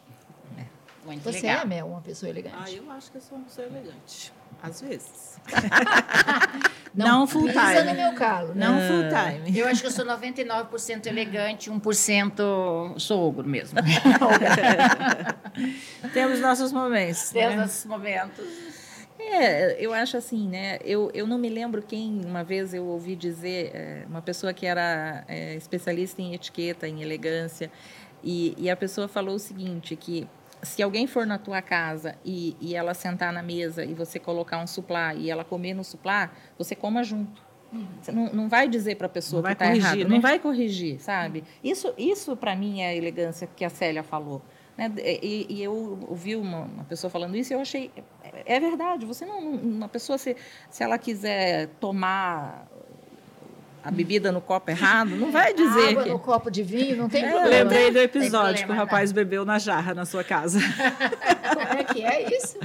[1.08, 1.62] Muito Você legal.
[1.62, 2.54] é, Mel, uma pessoa elegante?
[2.58, 4.30] Ah, eu acho que eu sou uma pessoa elegante.
[4.62, 5.40] Às vezes.
[6.94, 7.84] não, não full pisa time.
[7.84, 8.54] no meu calo.
[8.54, 8.66] Né?
[8.66, 9.58] Não full time.
[9.58, 13.78] Eu acho que eu sou 99% elegante, 1% sogro mesmo.
[16.12, 17.30] Temos nossos momentos.
[17.30, 17.62] Temos né?
[17.62, 18.44] nossos momentos.
[19.18, 20.78] É, eu acho assim, né?
[20.84, 24.66] Eu, eu não me lembro quem uma vez eu ouvi dizer, é, uma pessoa que
[24.66, 27.72] era é, especialista em etiqueta, em elegância,
[28.22, 30.26] e, e, a pessoa falou o seguinte, que
[30.62, 34.58] se alguém for na tua casa e, e ela sentar na mesa e você colocar
[34.58, 37.46] um suplá e ela comer no suplá, você coma junto.
[38.00, 40.14] Você não, não vai dizer para a pessoa Não que vai está errado, né?
[40.14, 41.44] não vai corrigir, sabe?
[41.62, 44.40] Isso, isso para mim é a elegância que a Célia falou.
[44.76, 44.90] Né?
[44.96, 47.90] E, e eu ouvi uma, uma pessoa falando isso e eu achei
[48.22, 49.04] é, é verdade.
[49.04, 50.34] Você não, uma pessoa se,
[50.70, 52.66] se ela quiser tomar
[53.82, 57.08] a bebida no copo errado, não vai dizer Água que no copo de vinho, não
[57.08, 57.48] tem É, problema.
[57.50, 60.60] Lembrei do episódio que o problema, rapaz bebeu na jarra na sua casa.
[61.54, 62.58] Como é que é isso?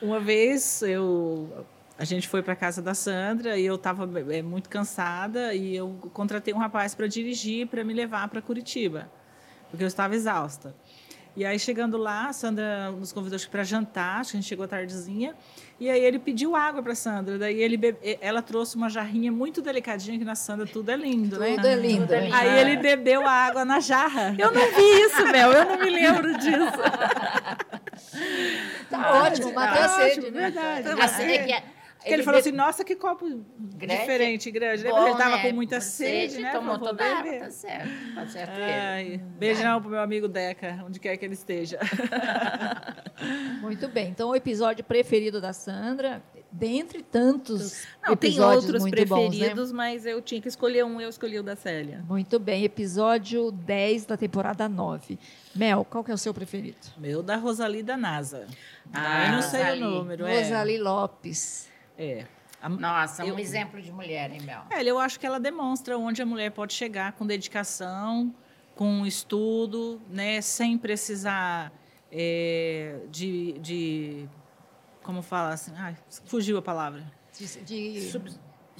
[0.00, 1.66] Uma vez eu
[2.00, 5.98] a gente foi para casa da Sandra e eu estava é, muito cansada e eu
[6.14, 9.10] contratei um rapaz para dirigir para me levar para Curitiba,
[9.70, 10.74] porque eu estava exausta.
[11.36, 14.66] E aí chegando lá, a Sandra nos convidou para jantar, acho que a gente chegou
[14.66, 15.34] tardezinha,
[15.80, 19.62] e aí ele pediu água para Sandra, daí ele bebe, ela trouxe uma jarrinha muito
[19.62, 21.54] delicadinha que na Sandra tudo é lindo, né?
[21.56, 22.02] Tudo é lindo.
[22.02, 22.36] Tudo é lindo.
[22.36, 24.34] Aí ele bebeu a água na jarra.
[24.38, 26.80] Eu não vi isso, Mel, eu não me lembro disso.
[28.90, 30.50] Tá ótimo, matei a sede, né?
[30.50, 30.88] verdade.
[31.00, 33.44] Assim, é que Porque ele, falou assim, nossa, que copo
[33.76, 34.84] diferente, grande.
[34.84, 35.42] Bom, ele estava né?
[35.42, 36.50] com muita sede, né?
[36.50, 38.14] Tomou Falou, toda a água, tá certo.
[38.14, 38.64] Tá certo ele.
[38.64, 41.78] Ai, beijão pro meu amigo Deca, onde quer que ele esteja.
[43.60, 44.08] Muito bem.
[44.08, 49.28] Então, o episódio preferido da Sandra, dentre tantos Não, tem outros muito bons, né?
[49.28, 52.02] preferidos, mas eu tinha que escolher um, eu escolhi o da Célia.
[52.08, 52.64] Muito bem.
[52.64, 55.18] Episódio 10 da temporada 9.
[55.54, 56.78] Mel, qual que é o seu preferido?
[56.96, 58.46] Meu da Rosalie da NASA.
[58.92, 59.82] Ah, eu não sei Rosalie.
[59.82, 60.26] o número.
[60.26, 60.42] É.
[60.42, 61.69] Rosalie Lopes.
[62.02, 62.26] É.
[62.62, 64.62] A- Nossa, um Eu- exemplo de mulher, hein, Mel?
[64.70, 68.34] É, eu acho que ela demonstra onde a mulher pode chegar com dedicação,
[68.74, 71.72] com estudo, né, sem precisar
[72.12, 74.28] é, de, de.
[75.02, 75.72] Como fala assim?
[75.76, 77.10] Ai, fugiu a palavra.
[77.38, 78.28] De, de- Sub-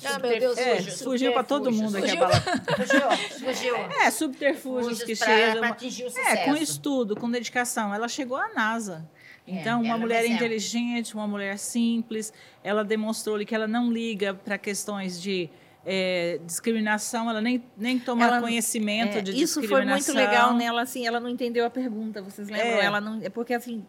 [0.05, 2.21] Ah, meu Deus, É, fugiu, fugiu para todo mundo aqui a Fugiu.
[2.21, 2.63] palavra.
[2.77, 3.77] Fugiu, fugiu.
[3.77, 5.59] É, subterfúgios que pra, chegam.
[5.61, 7.95] pra atingir o É, com estudo, com dedicação.
[7.95, 9.07] Ela chegou à NASA.
[9.51, 12.33] É, Então, uma é um mulher inteligente, uma mulher simples,
[12.63, 15.49] ela demonstrou ali que ela não liga para questões de
[15.85, 20.15] é, discriminação, ela nem, nem toma Ela- conhecimento É, de isso foi discriminação.
[20.15, 22.67] muito legal nela, assim, ela não entendeu a pergunta, vocês lembram?
[22.67, 22.85] É.
[22.85, 23.83] Ela não, é porque assim,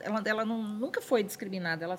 [0.00, 1.98] ela, ela não, nunca foi discriminada, ela,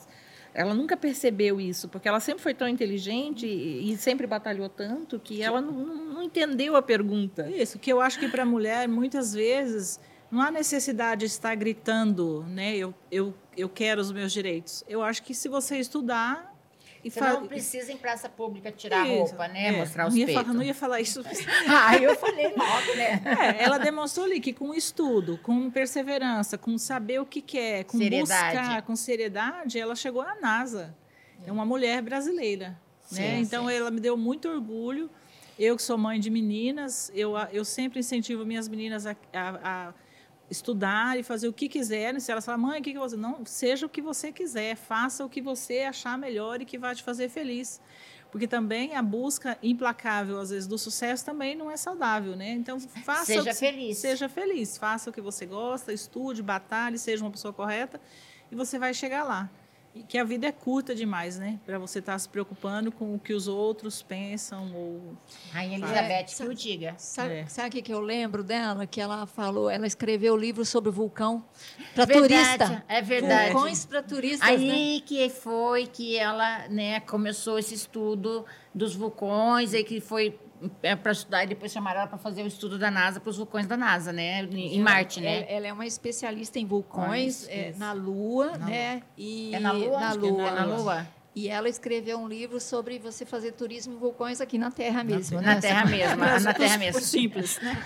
[0.53, 5.19] ela nunca percebeu isso, porque ela sempre foi tão inteligente e, e sempre batalhou tanto
[5.19, 7.49] que ela não, não- não entendeu a pergunta.
[7.49, 9.99] Isso, que eu acho que para a mulher, muitas vezes,
[10.31, 12.75] não há necessidade de estar gritando, né?
[12.75, 14.83] Eu, eu, eu quero os meus direitos.
[14.87, 16.53] Eu acho que se você estudar
[17.03, 19.67] e Você fa- não precisa em praça pública tirar a Isso, roupa, né?
[19.67, 19.71] é.
[19.71, 20.43] Mostrar os não ia peitos.
[20.43, 21.23] falar- não ia falar isso.
[21.67, 23.21] Ah, eu falei logo, né?
[23.57, 27.97] É, ela demonstrou ali que com estudo, com perseverança, com saber o que quer, com
[27.97, 28.57] Seriedade.
[28.57, 30.93] buscar, com seriedade, ela chegou à NASA.
[31.47, 32.77] É uma mulher brasileira.
[33.11, 33.35] né?
[33.37, 33.73] Sim, Então, sim.
[33.73, 35.09] ela me deu muito orgulho.
[35.57, 39.93] Eu que sou mãe de meninas, eu, eu sempre incentivo minhas meninas a, a- a
[40.49, 42.19] estudar e fazer o que quiserem.
[42.19, 43.15] Se elas falam, mãe, o que, que você...
[43.15, 46.95] Não, seja o que você quiser, faça o que você achar melhor e que vai
[46.95, 47.79] te fazer feliz.
[48.31, 52.51] Porque também a busca implacável, às vezes, do sucesso também não é saudável, né?
[52.51, 53.97] Então, faça Seja o que- feliz.
[53.97, 57.99] Seja feliz, faça o que você gosta, estude, batalhe, seja uma pessoa correta
[58.51, 59.49] e você vai chegar lá.
[59.93, 61.59] E que a vida é curta demais, né?
[61.65, 65.17] Para você estar tá se preocupando com o que os outros pensam ou.
[65.51, 66.93] Rainha Elizabeth, é, que o diga.
[66.97, 67.47] Sabe, é.
[67.47, 68.85] sabe o que eu lembro dela?
[68.85, 71.43] Que ela falou, ela escreveu o livro sobre vulcão
[71.95, 72.83] para turista.
[72.87, 73.51] É verdade.
[73.51, 74.47] Vulcões para turistas.
[74.47, 75.05] Aí né?
[75.05, 78.45] que foi que ela né, começou esse estudo
[78.79, 80.39] dos vulcões, e que foi
[80.83, 83.37] é para estudar e depois chamaram ela para fazer o estudo da NASA para os
[83.37, 84.43] vulcões da NASA, né?
[84.43, 85.45] Em, Marte, né?
[85.47, 89.03] Ela, é uma especialista em vulcões é, na Lua, na né?
[89.17, 89.99] E é na Lua?
[89.99, 90.47] Na Lua.
[90.47, 91.07] É na Lua.
[91.39, 95.39] E ela escreveu um livro sobre você fazer turismo em vulcões aqui na Terra mesmo.
[95.39, 95.61] Na, né?
[95.61, 96.99] Terra mesmo, na Terra mesmo.
[96.99, 97.81] Simples, né?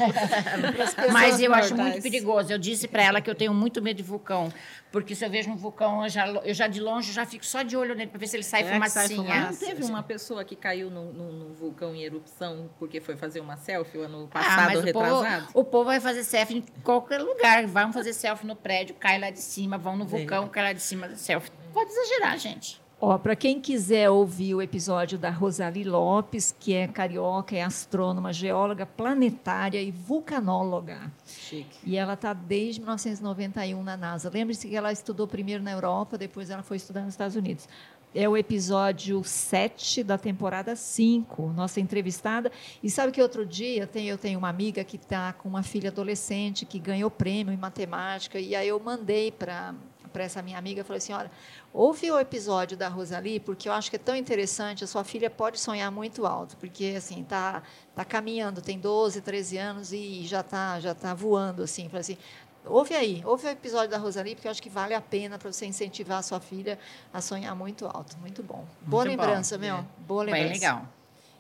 [1.14, 2.52] Mas eu acho muito perigoso.
[2.52, 4.52] Eu disse para ela que eu tenho muito medo de vulcão,
[4.92, 7.62] porque se eu vejo um vulcão, eu já, eu já de longe já fico só
[7.62, 9.42] de olho nele para ver se ele sai é fumacinha.
[9.42, 13.56] Não teve uma pessoa que caiu num, num, vulcão em erupção porque foi fazer uma
[13.56, 15.44] selfie ano ah, passado, ah, retrasado?
[15.44, 17.68] O povo, o povo vai fazer selfie em qualquer lugar.
[17.68, 20.50] Vão fazer selfie no prédio, cai lá de cima, vão no vulcão, é.
[20.50, 21.52] cai lá de cima, selfie.
[21.72, 22.83] Pode exagerar, gente.
[23.06, 28.32] Ó, para quem quiser ouvir o episódio da Rosali Lopes, que é carioca, é astrônoma,
[28.32, 31.12] geóloga planetária e vulcanóloga.
[31.26, 31.80] Chique.
[31.84, 34.32] E ela está desde 1991 na NASA.
[34.34, 37.68] Lembre-se que ela estudou primeiro na Europa, depois ela foi estudar nos Estados Unidos.
[38.16, 42.54] É o episódio 7 da temporada 5, nossa entrevistada.
[42.82, 45.90] E sabe que outro dia tem, eu tenho uma amiga que está com uma filha
[45.90, 49.76] adolescente que ganhou prêmio em matemática, e aí eu mandei para
[50.14, 51.32] para essa minha amiga, falei assim, olha,
[51.74, 55.30] ouve o episódio da Rosalie, porque eu acho que é tão interessante, a sua filha
[55.30, 57.64] pode sonhar muito alto, porque, assim, tá,
[57.96, 62.18] tá caminhando, tem 12, 13 anos e já está já tá voando, assim, falei assim,
[62.66, 65.52] ouve aí, ouve o episódio da Rosalie, porque eu acho que vale a pena para
[65.52, 66.78] você incentivar a sua filha
[67.12, 68.66] a sonhar muito alto, muito bom.
[68.82, 69.66] Boa muito lembrança, bom.
[69.66, 69.86] meu, é.
[70.08, 70.50] boa lembrança.
[70.50, 70.88] Bem legal.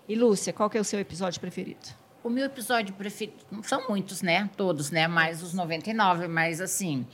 [0.07, 2.03] E, Lúcia, qual que é o seu episódio preferido?
[2.23, 4.49] O meu episódio preferido, são muitos, né?
[4.57, 5.07] Todos, né?
[5.07, 7.05] Mais os 99, mas assim,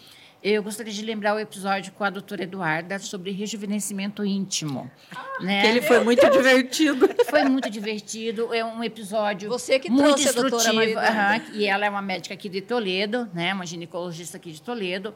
[0.41, 4.89] eu gostaria de lembrar o episódio com a doutora Eduarda sobre rejuvenescimento íntimo.
[5.13, 5.69] Ah, né?
[5.69, 6.37] Ele foi muito Deus.
[6.37, 7.09] divertido.
[7.29, 8.51] Foi muito divertido.
[8.53, 10.71] É um episódio Você que muito trouxe instrutivo.
[10.71, 13.53] Uhum, e ela é uma médica aqui de Toledo, né?
[13.53, 15.13] uma ginecologista aqui de Toledo.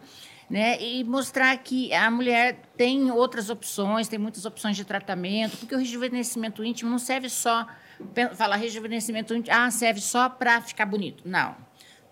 [0.49, 0.79] Né?
[0.79, 5.77] E mostrar que a mulher tem outras opções, tem muitas opções de tratamento, porque o
[5.79, 7.65] rejuvenescimento íntimo não serve só.
[8.35, 11.23] Falar rejuvenescimento íntimo, ah, serve só para ficar bonito.
[11.25, 11.55] Não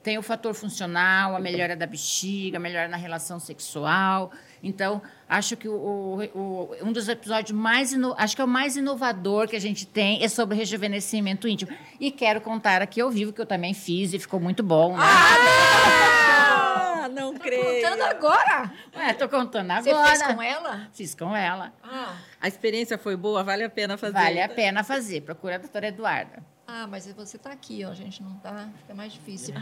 [0.04, 4.32] tem o fator funcional, a melhora da bexiga, a melhora na relação sexual.
[4.64, 8.76] Então, acho que o, o, um dos episódios mais ino, acho que é o mais
[8.76, 11.72] inovador que a gente tem é sobre rejuvenescimento íntimo.
[12.00, 14.98] E quero contar aqui ao vivo que eu também fiz e ficou muito bom.
[14.98, 15.04] Né?
[15.04, 17.84] Ah, não tá creio.
[17.84, 18.72] contando agora?
[18.94, 19.84] É, tô contando agora.
[19.84, 20.88] Você fez com ela?
[20.94, 21.74] Fiz com ela.
[21.84, 22.16] Ah.
[22.40, 24.14] A experiência foi boa, vale a pena fazer.
[24.14, 25.22] Vale a pena fazer.
[25.22, 26.44] Procura a doutora Eduarda.
[26.74, 29.54] Ah, mas você está aqui, ó, a gente não está, fica mais difícil.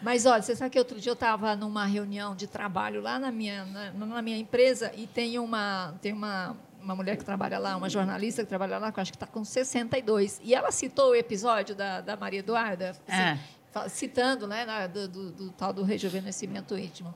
[0.00, 3.32] Mas olha, você sabe que outro dia eu estava numa reunião de trabalho lá na
[3.32, 7.76] minha, na, na, minha empresa e tem uma, tem uma, uma mulher que trabalha lá,
[7.76, 10.40] uma jornalista que trabalha lá, que acho que está com 62.
[10.44, 13.88] E ela citou o episódio da, da Maria Eduarda, assim, é.
[13.88, 17.12] citando né, do, do, do tal do rejuvenescimento íntimo.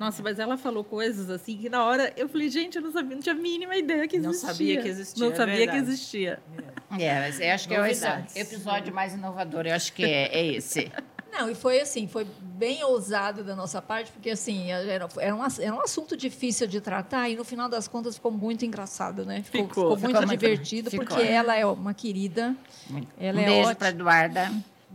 [0.00, 3.14] Nossa, mas ela falou coisas assim que na hora eu falei, gente, eu não sabia,
[3.14, 4.48] não tinha a mínima ideia que existia.
[4.48, 5.28] Não sabia que existia.
[5.28, 6.38] Não sabia que existia.
[6.98, 8.34] É, mas eu acho que Novidades.
[8.34, 10.90] é o episódio mais inovador, eu acho que é, é esse.
[11.30, 15.08] Não, e foi assim, foi bem ousado da nossa parte, porque assim, era, era, um,
[15.58, 19.42] era um assunto difícil de tratar e no final das contas ficou muito engraçado, né?
[19.42, 21.06] Ficou, ficou, ficou muito divertido, ficou.
[21.06, 22.56] porque ela é uma querida.
[23.18, 24.50] Ela um é beijo para Eduarda.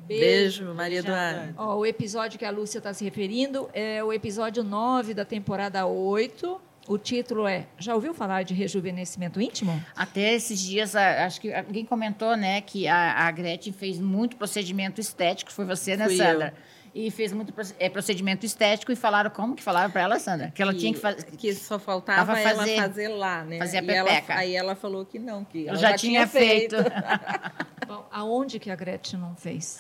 [0.08, 1.54] Beijo, Beijo Maria Eduarda.
[1.58, 5.86] Ó, o episódio que a Lúcia está se referindo é o episódio 9 da temporada
[5.86, 6.62] 8.
[6.88, 9.84] O título é Já ouviu falar de rejuvenescimento íntimo?
[9.96, 15.02] Até esses dias, acho que alguém comentou, né, que a, a Gretchen fez muito procedimento
[15.02, 15.52] estético.
[15.52, 16.54] Foi você, né, Fui Sandra?
[16.56, 20.50] Eu e fez muito é, procedimento estético e falaram como que falaram para ela, Sandra?
[20.52, 21.26] Que ela tinha que fazer.
[21.26, 23.58] Que só faltava fazer, ela fazer lá, né?
[23.58, 24.32] Fazer a pepeca.
[24.32, 26.78] Ela, aí ela falou que não, que ela já, já tinha, tinha feito.
[26.78, 26.92] feito.
[27.86, 29.78] Bom, aonde que a Gretchen não fez?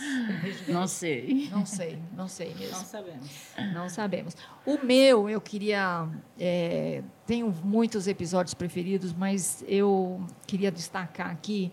[0.67, 1.47] Não sei.
[1.49, 2.77] Não sei, não sei mesmo.
[2.77, 3.29] Não sabemos.
[3.73, 4.37] Não sabemos.
[4.65, 6.09] O meu, eu queria.
[6.37, 11.71] É, tenho muitos episódios preferidos, mas eu queria destacar aqui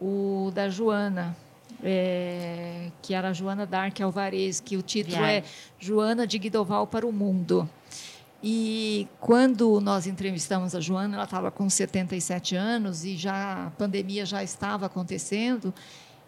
[0.00, 1.36] o da Joana
[1.82, 5.36] é, que era Joana Dark Alvarez, que o título Viagem.
[5.36, 5.44] é
[5.78, 7.68] Joana de Guidoval para o Mundo.
[8.42, 14.24] E quando nós entrevistamos a Joana, ela estava com 77 anos e já a pandemia
[14.24, 15.74] já estava acontecendo.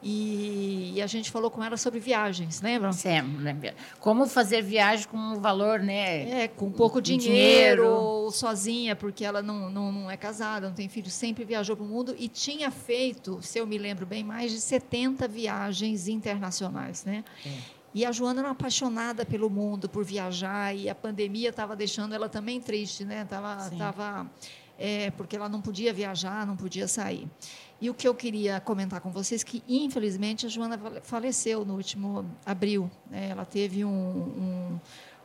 [0.03, 2.93] E, e, a gente falou com ela sobre viagens, lembra?
[2.93, 3.75] Sempre, lembra.
[4.01, 6.43] Como fazer viagem com um valor, né?
[6.43, 10.89] É, com pouco dinheiro, dinheiro, sozinha, porque ela não, não, não é casada, não tem
[10.89, 14.51] filho, sempre viajou para o mundo e tinha feito, se eu me lembro bem, mais
[14.51, 17.23] de 70 viagens internacionais, né?
[17.47, 17.83] É.
[17.95, 22.29] E a Joana era apaixonada pelo mundo, por viajar, e a pandemia estava deixando ela
[22.29, 23.25] também triste, né?
[23.27, 24.31] Tava, tava
[24.79, 27.29] é, porque ela não podia viajar, não podia sair.
[27.83, 32.25] E o que eu queria comentar com vocês que, infelizmente, a Joana faleceu no último
[32.47, 32.89] abril.
[33.11, 33.31] Né?
[33.31, 34.81] Ela teve um, um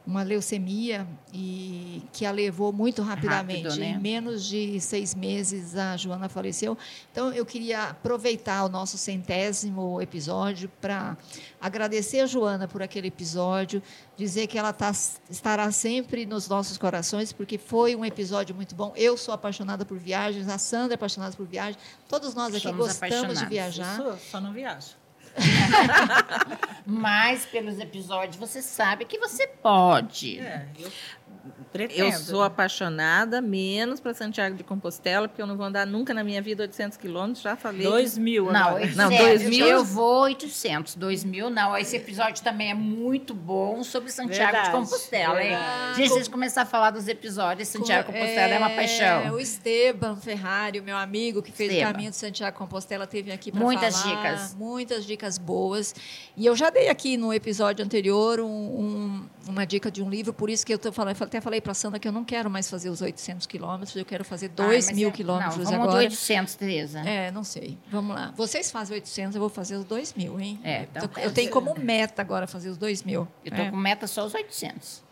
[0.07, 3.63] uma leucemia e que a levou muito rapidamente.
[3.63, 3.89] Rápido, né?
[3.89, 6.77] Em menos de seis meses a Joana faleceu.
[7.11, 11.17] Então eu queria aproveitar o nosso centésimo episódio para
[11.59, 13.83] agradecer a Joana por aquele episódio,
[14.15, 14.91] dizer que ela tá,
[15.29, 18.93] estará sempre nos nossos corações porque foi um episódio muito bom.
[18.95, 21.77] Eu sou apaixonada por viagens, a Sandra é apaixonada por viagens.
[22.07, 23.99] Todos nós aqui Somos gostamos de viajar.
[23.99, 24.95] Eu sou, só não viajo.
[26.85, 30.39] Mas pelos episódios você sabe que você pode.
[30.39, 30.91] É, eu
[31.71, 32.03] Pretendo.
[32.03, 36.23] Eu sou apaixonada, menos para Santiago de Compostela, porque eu não vou andar nunca na
[36.23, 37.83] minha vida 800 quilômetros, já falei.
[37.83, 39.65] 2 mil Não, 800, não, 2 mil.
[39.67, 41.77] Eu vou 800, 2 mil não.
[41.77, 45.43] Esse episódio também é muito bom sobre Santiago verdade, de Compostela.
[45.43, 45.57] Hein?
[45.95, 49.33] Gente, vocês começar a falar dos episódios, Santiago de Compostela é, é, uma paixão.
[49.33, 51.89] O Esteban Ferrari, o meu amigo que fez Esteban.
[51.89, 53.73] o caminho de Santiago de Compostela, teve aqui para falar.
[53.73, 54.55] Muitas dicas.
[54.55, 55.93] Muitas dicas boas.
[56.35, 60.33] E eu já dei aqui no episódio anterior um, um, uma dica de um livro,
[60.33, 62.49] por isso que eu tô falando, até falei para a Sandra que eu não quero
[62.49, 65.97] mais fazer os 800 quilômetros, eu quero fazer 2 mil é, quilômetros não, vamos agora.
[65.99, 66.99] 800, Tereza.
[66.99, 67.77] É, não sei.
[67.89, 68.33] Vamos lá.
[68.35, 70.59] Vocês fazem 800, eu vou fazer os 2 mil, hein?
[70.63, 73.27] É, então, eu, eu tenho como meta agora fazer os 2 mil.
[73.43, 73.69] Eu estou é.
[73.69, 75.03] com meta só os 800.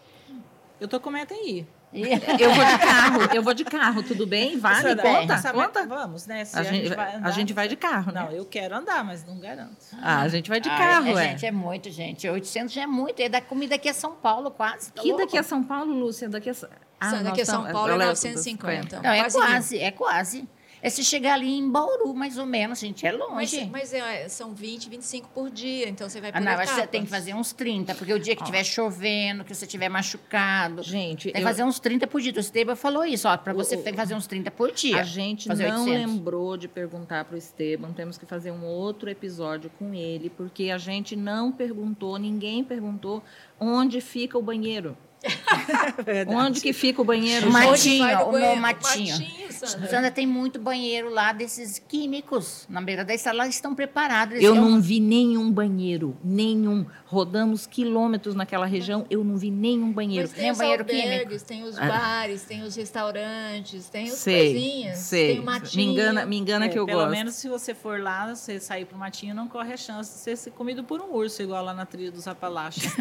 [0.80, 1.68] Eu estou com meta em ir.
[2.40, 4.58] Eu vou de carro, eu vou de carro, tudo bem?
[4.58, 5.86] Vale, Isso, conta, conta.
[5.88, 6.44] Vamos, né?
[6.54, 8.22] A, a, gente, vai andar, a gente vai de carro, né?
[8.22, 9.78] Não, eu quero andar, mas não garanto.
[10.02, 11.30] Ah, a gente vai de ah, carro, é.
[11.30, 12.28] Gente, é muito, gente.
[12.28, 13.20] 800 já é muito.
[13.22, 14.92] É da comida daqui a São Paulo, quase.
[14.92, 15.24] Tá que louco.
[15.24, 16.28] daqui a São Paulo, Lúcia?
[16.28, 16.54] Daqui a...
[17.00, 19.02] Ah, daqui a São Paulo é 950.
[19.02, 20.48] Não, é quase, é quase.
[20.86, 23.68] É se chegar ali em Bauru, mais ou menos, gente, é longe.
[23.72, 26.86] Mas, mas é, são 20, 25 por dia, então você vai por ah, não, você
[26.86, 30.84] tem que fazer uns 30, porque o dia que estiver chovendo, que você estiver machucado,
[30.84, 32.32] gente, tem que fazer uns 30 por dia.
[32.36, 35.02] O Esteban falou isso, ó, para você tem que fazer uns 30 por dia.
[35.02, 35.86] A gente não 800.
[35.88, 40.70] lembrou de perguntar para o Esteban, temos que fazer um outro episódio com ele, porque
[40.70, 43.24] a gente não perguntou, ninguém perguntou
[43.60, 44.96] onde fica o banheiro.
[46.28, 47.50] Onde que fica o banheiro?
[47.50, 49.18] O matinho, o meu matinho.
[49.18, 49.90] matinho Sandra.
[49.90, 50.12] Sandra.
[50.12, 54.42] tem muito banheiro lá desses químicos na beira da estrada, lá estão preparados.
[54.42, 56.86] Eu não vi nenhum banheiro, nenhum.
[57.06, 60.28] Rodamos quilômetros naquela região, eu não vi nenhum banheiro.
[60.30, 61.46] Mas tem os banheiro químico.
[61.46, 61.88] tem os ah.
[61.88, 65.34] bares, tem os restaurantes, tem os sei, coisinhas, sei.
[65.34, 65.86] tem o matinho.
[65.86, 67.10] Me engana, me engana é, que eu pelo gosto.
[67.10, 70.38] Pelo menos se você for lá, você sair pro matinho, não corre a chance de
[70.38, 72.94] ser comido por um urso, igual lá na trilha dos Apalaches.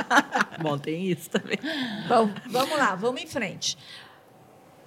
[0.60, 1.58] Bom, tem isso também.
[2.08, 3.76] Bom, vamos lá, vamos em frente.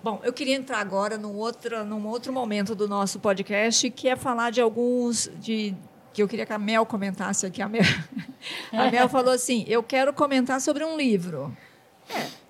[0.03, 4.17] Bom, eu queria entrar agora num outro, num outro momento do nosso podcast, que é
[4.17, 5.31] falar de alguns.
[5.35, 5.73] De,
[6.13, 7.61] que eu queria que a Mel comentasse aqui.
[7.61, 7.83] A Mel,
[8.73, 11.55] a Mel falou assim: eu quero comentar sobre um livro.
[12.09, 12.43] É.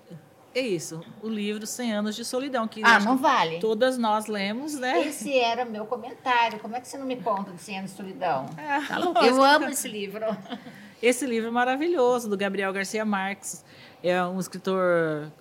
[0.56, 3.58] É isso, o livro 100 anos de solidão que Ah, não vale.
[3.58, 5.04] Todas nós lemos, né?
[5.04, 6.60] Esse era meu comentário.
[6.60, 8.46] Como é que você não me conta de 100 anos de solidão?
[8.56, 10.24] É, tá eu amo esse livro.
[11.02, 13.64] Esse livro é maravilhoso do Gabriel Garcia Marques
[14.04, 15.32] é um escritor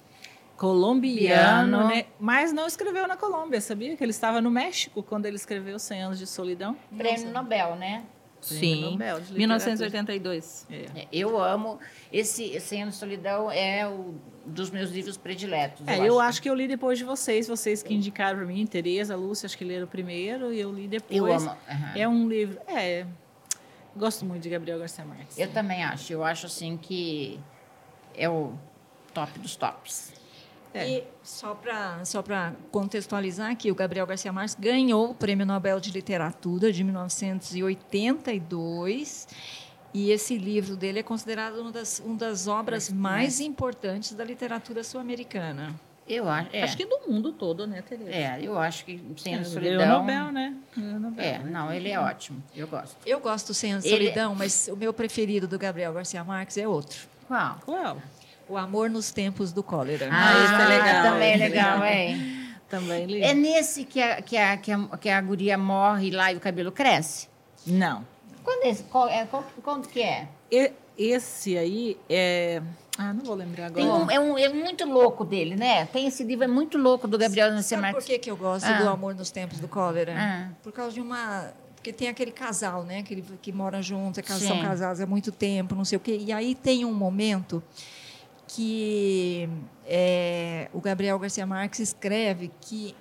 [0.64, 2.06] colombiano, né?
[2.18, 3.98] mas não escreveu na Colômbia, sabia?
[3.98, 6.78] Que ele estava no México quando ele escreveu 100 anos de solidão.
[6.98, 8.06] Prêmio Nobel, né?
[8.40, 10.66] Sim, Nobel 1982.
[10.72, 11.08] É.
[11.12, 11.80] Eu amo.
[12.14, 15.86] Esse 100 anos de solidão é um dos meus livros prediletos.
[15.86, 16.30] É, eu, eu acho.
[16.30, 16.42] acho.
[16.42, 19.66] que eu li depois de vocês, vocês que indicaram para mim, Tereza, Lúcia, acho que
[19.66, 21.18] leram primeiro, e eu li depois.
[21.18, 21.50] Eu amo.
[21.50, 21.92] Uhum.
[21.94, 22.58] É um livro...
[22.68, 23.06] É,
[23.98, 25.38] gosto muito de Gabriel Garcia Marques.
[25.38, 26.14] Eu também acho.
[26.14, 27.38] Eu acho, assim, que
[28.16, 28.54] é o
[29.14, 30.13] top dos tops.
[30.74, 30.90] É.
[30.90, 32.24] E só para só
[32.72, 39.28] contextualizar aqui, o Gabriel Garcia Marques ganhou o Prêmio Nobel de Literatura de 1982
[39.94, 44.84] e esse livro dele é considerado uma das, uma das obras mais importantes da literatura
[44.84, 45.76] sul-americana.
[46.08, 46.64] Eu acho, é.
[46.64, 48.10] acho que do mundo todo, né, Tereza?
[48.10, 49.86] É, eu acho que Sem é, Solidão.
[49.86, 50.54] O Nobel, né?
[50.76, 52.44] Nobel, é, não, ele é ótimo.
[52.54, 52.98] Eu gosto.
[53.06, 57.08] Eu gosto do Sem Solidão, mas o meu preferido do Gabriel Garcia Marques é outro.
[57.28, 57.58] Qual?
[57.64, 58.02] Qual?
[58.48, 60.10] O Amor nos Tempos do Cólera.
[60.12, 61.04] Ah, ah isso é legal.
[61.04, 62.18] Também é legal, é.
[62.70, 63.22] também li.
[63.22, 66.40] É nesse que a, que, a, que, a, que a guria morre lá e o
[66.40, 67.28] cabelo cresce?
[67.66, 68.06] Não.
[68.44, 70.28] Quando, esse, qual, é, qual, quando que é?
[70.98, 72.62] Esse aí é...
[72.98, 73.86] Ah, não vou lembrar agora.
[73.86, 75.86] Um, é, um, é muito louco dele, né?
[75.88, 78.04] Tem esse livro, é muito louco do Gabriel Garcia Marques.
[78.04, 78.84] por que, que eu gosto ah.
[78.84, 80.14] do Amor nos Tempos do Cólera?
[80.16, 80.50] Ah.
[80.62, 81.52] Por causa de uma
[81.84, 85.76] porque tem aquele casal, né, que, que mora junto, é, são casados há muito tempo,
[85.76, 86.18] não sei o quê.
[86.18, 87.62] E aí tem um momento
[88.56, 89.50] que
[89.86, 92.96] é, o Gabriel Garcia Marques escreve que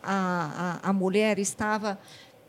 [0.00, 1.98] a, a, a mulher estava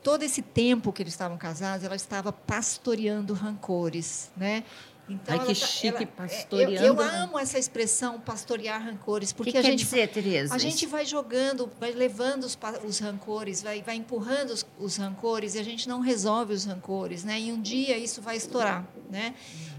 [0.03, 4.63] todo esse tempo que eles estavam casados, ela estava pastoreando rancores, né?
[5.09, 6.85] Então, Ai, que ela- chique, ela- pastoreando.
[6.85, 10.55] Eu, eu amo essa expressão pastorear rancores, O que porque quer a gente dizer, Tereza?
[10.55, 15.55] a gente vai jogando, vai levando os, os rancores, vai, vai empurrando os, os rancores
[15.55, 17.37] e a gente não resolve os rancores, né?
[17.39, 19.33] E um dia isso vai estourar, né?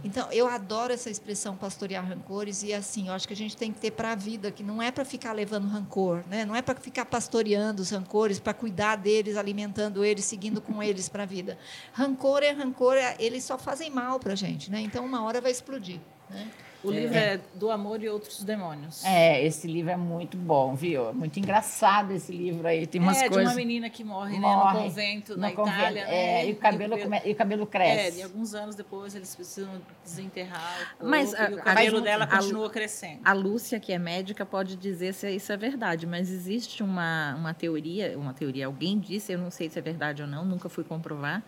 [0.04, 3.72] Então, eu adoro essa expressão pastorear rancores e assim, eu acho que a gente tem
[3.72, 6.44] que ter para a vida, que não é para ficar levando rancor, né?
[6.44, 11.08] Não é para ficar pastoreando os rancores, para cuidar deles, alimentando eles, seguindo com eles
[11.08, 11.56] para a vida.
[11.94, 14.78] Rancor é rancor, é- eles só fazem mal para a gente, né?
[14.82, 16.48] Então, uma hora vai explodir, né?
[16.82, 19.02] O livro é Do Amor e Outros Demônios.
[19.06, 21.14] É, esse livro é muito bom, viu?
[21.14, 22.86] Muito engraçado esse livro aí.
[22.86, 23.48] Tem umas é, de coisas.
[23.50, 26.00] uma menina que morre, Morre né, no convento no na convento, Itália.
[26.02, 26.48] é, né?
[26.48, 28.18] e, o cabelo, come- e o cabelo cresce.
[28.18, 29.70] É, e alguns anos depois eles precisam
[30.04, 33.20] desenterrar o corpo Mas, e a- o a- cabelo mas- dela a- continua crescendo.
[33.24, 37.54] A Lúcia, que é médica, pode dizer se isso é verdade, mas existe uma, uma
[37.54, 40.84] teoria, uma teoria, alguém disse, eu não sei se é verdade ou não, nunca fui
[40.84, 41.42] comprovar,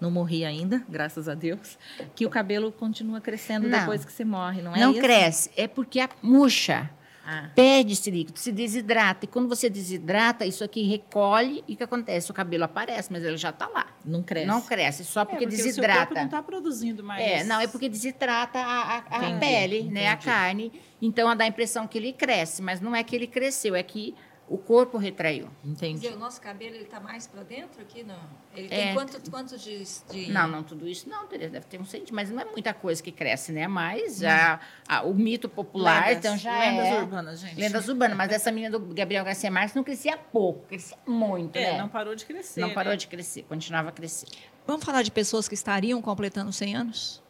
[0.00, 1.78] não morri ainda, graças a Deus,
[2.14, 3.78] que o cabelo continua crescendo Não.
[3.80, 5.00] depois que você morre, não é Não isso?
[5.00, 6.90] cresce, é porque a murcha.
[7.32, 9.24] Ah, Perde esse líquido, se desidrata.
[9.24, 12.28] E quando você desidrata, isso aqui recolhe e o que acontece?
[12.30, 13.86] O cabelo aparece, mas ele já está lá.
[14.04, 14.46] não cresce.
[14.48, 16.14] Não cresce, só porque, é, porque o seu corpo desidrata.
[16.14, 17.22] não está produzindo mais.
[17.22, 20.24] É, não, é porque desidrata a, a- a Entendi, pele, né, a entendi.
[20.24, 20.72] carne.
[21.00, 24.14] Então, dá a impressão que ele cresce, mas não é que ele cresceu, é que
[24.50, 25.48] o corpo retraiu.
[25.62, 26.00] Quer Entendi.
[26.00, 28.18] dizer, o nosso cabelo ele está mais para dentro aqui, não?
[28.54, 28.86] Ele É.
[28.86, 32.14] tem quanto, quanto de, de- Não, não, tudo isso não, Tereza, deve ter um centímetro,
[32.16, 33.68] mas não é muita coisa que cresce, né?
[33.68, 36.98] Mas já a- o mito popular, Lendas, então já lendas é...
[36.98, 37.54] urbanas, gente.
[37.60, 41.72] Lendas urbanas, mas essa menina do Gabriel Garcia Marques não crescia pouco, crescia muito, É,
[41.74, 41.78] né?
[41.78, 42.60] não parou de crescer.
[42.60, 42.96] Não parou né?
[42.96, 44.26] de crescer, continuava a crescer.
[44.66, 47.22] Vamos falar de pessoas que estariam completando 100 anos?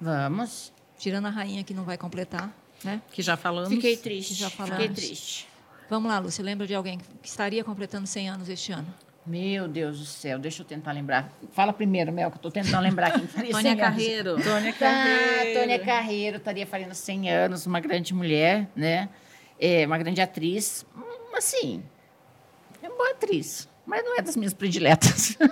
[0.00, 0.72] Vamos.
[0.96, 2.52] Tirando a rainha que não vai completar,
[2.84, 3.02] né?
[3.12, 3.68] Que já falamos.
[3.68, 4.94] Fiquei triste, já fiquei falamos.
[4.96, 5.48] triste.
[5.90, 8.86] Vamos lá, Lúcia, lembra de alguém que estaria completando 100 anos este ano?
[9.26, 11.30] Meu Deus do céu, deixa eu tentar lembrar.
[11.52, 13.82] Fala primeiro, Mel, que eu estou tentando lembrar quem faria Tônia 100 anos.
[13.82, 14.42] Carreiro.
[14.42, 15.60] Tônia Tá, Carreiro.
[15.60, 19.08] Tônia Carreiro estaria fazendo 100 anos, uma grande mulher, né?
[19.60, 20.86] É, uma grande atriz.
[20.96, 21.02] Hum,
[21.36, 21.82] Assim,
[22.82, 25.36] é uma boa atriz, mas não é das minhas prediletas.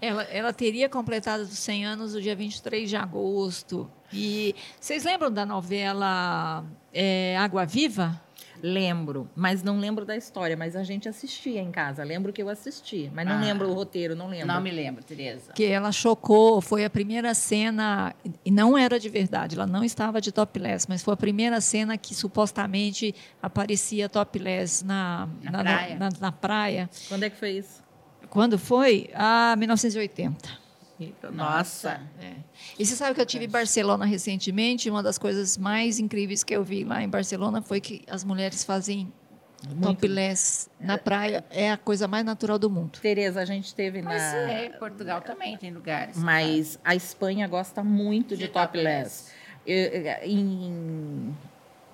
[0.00, 3.88] Ela, ela teria completado os 100 anos no dia 23 de agosto.
[4.12, 8.20] E vocês lembram da novela é, Água Viva?
[8.62, 12.04] Lembro, mas não lembro da história, mas a gente assistia em casa.
[12.04, 13.40] Lembro que eu assisti, mas não Ah.
[13.40, 14.46] lembro o roteiro, não lembro.
[14.46, 15.52] Não me lembro, Tereza.
[15.52, 20.20] Que ela chocou, foi a primeira cena, e não era de verdade, ela não estava
[20.20, 25.96] de topless, mas foi a primeira cena que supostamente aparecia topless na, Na praia.
[25.98, 26.90] na- na praia.
[27.08, 27.82] Quando é que foi isso?
[28.30, 29.10] Quando foi?
[29.12, 30.61] Ah, 1980.
[31.32, 32.00] Nossa.
[32.20, 32.32] É.
[32.78, 36.54] E você sabe que eu tive em Barcelona recentemente, uma das coisas mais incríveis que
[36.54, 39.12] eu vi lá em Barcelona foi que as mulheres fazem
[39.80, 42.98] topless na praia, é a coisa mais natural do mundo.
[43.00, 44.38] Tereza, a gente teve Mas na.
[44.52, 46.16] é, Portugal também tem lugares.
[46.16, 49.30] Mas a Espanha gosta muito de, De topless.
[49.64, 51.32] Eu- em,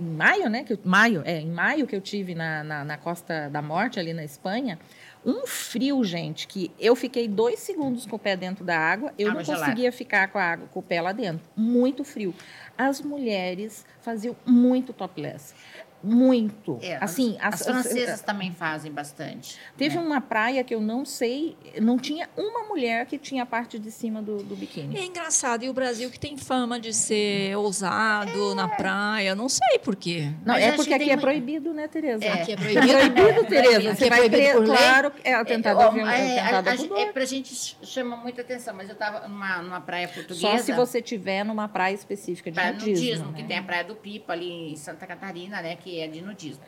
[0.00, 0.64] em maio, né?
[0.64, 4.00] Que eu- maio, é, em maio que eu tive na, na, na Costa da Morte,
[4.00, 4.78] ali na Espanha,
[5.24, 9.28] um frio, gente, que eu fiquei dois segundos com o pé dentro da água, eu
[9.28, 9.64] Água não gelada.
[9.66, 11.46] conseguia ficar com a água, com o pé lá dentro.
[11.56, 12.34] Muito frio.
[12.76, 15.54] As mulheres faziam muito topless.
[16.02, 16.78] Muito.
[16.82, 19.58] É, assim, as, as- as francesas também fazem bastante.
[19.76, 20.02] Teve né?
[20.02, 23.90] uma praia que eu não sei, não tinha uma mulher que tinha a parte de
[23.90, 24.96] cima do, do biquíni.
[24.96, 29.78] É engraçado, e o Brasil que tem fama de ser ousado na praia, não sei
[29.82, 30.30] por quê.
[30.44, 32.24] Não, Mas é porque que aqui é muito- proibido, né, Tereza?
[32.24, 32.32] É.
[32.32, 32.86] Aqui é É proibido.
[33.14, 33.76] proibido, Tereza.
[33.90, 34.66] Aqui Você é vai proibido lei.
[34.76, 38.40] claro, é atentado, É, é, ó, é, atentado a- é pra gente ch- chama muita
[38.42, 40.40] atenção, mas eu estava numa, numa praia portuguesa.
[40.40, 42.94] Só se você tiver numa praia específica de Praia nudismo.
[42.94, 43.38] nudismo, né?
[43.42, 46.62] que tem a Praia do Pipa ali em Santa Catarina, né, que é de nudismo.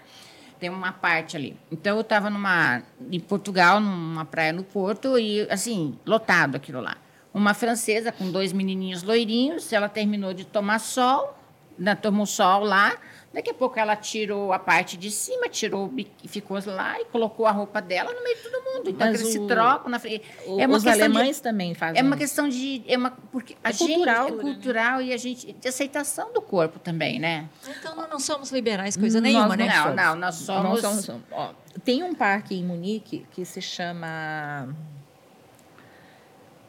[0.58, 1.56] Tem uma parte ali.
[1.70, 6.96] Então eu estava numa em Portugal, numa praia no Porto e assim, lotado aquilo lá.
[7.32, 11.38] Uma francesa com dois menininhos loirinhos, ela terminou de tomar sol,
[11.78, 12.96] né, tomou sol lá.
[13.32, 17.46] Daqui a pouco ela tirou a parte de cima, tirou o ficou lá e colocou
[17.46, 18.90] a roupa dela no meio de todo mundo.
[18.90, 20.24] Então Mas eles se o- trocam na frente.
[20.46, 22.82] O- É uma Os questão de- alemães também fazem é uma questão de.
[22.88, 24.42] É uma, porque a É gente cultural, é né?
[24.42, 25.52] cultural e a gente.
[25.52, 27.48] de aceitação do corpo também, né?
[27.68, 29.66] Então nós não somos liberais coisa Nós nenhuma, não né?
[29.76, 29.96] Não, somos.
[29.96, 30.82] não, nós somos.
[30.82, 31.52] Não somos- ó,
[31.84, 34.74] tem um parque em Munique que se chama.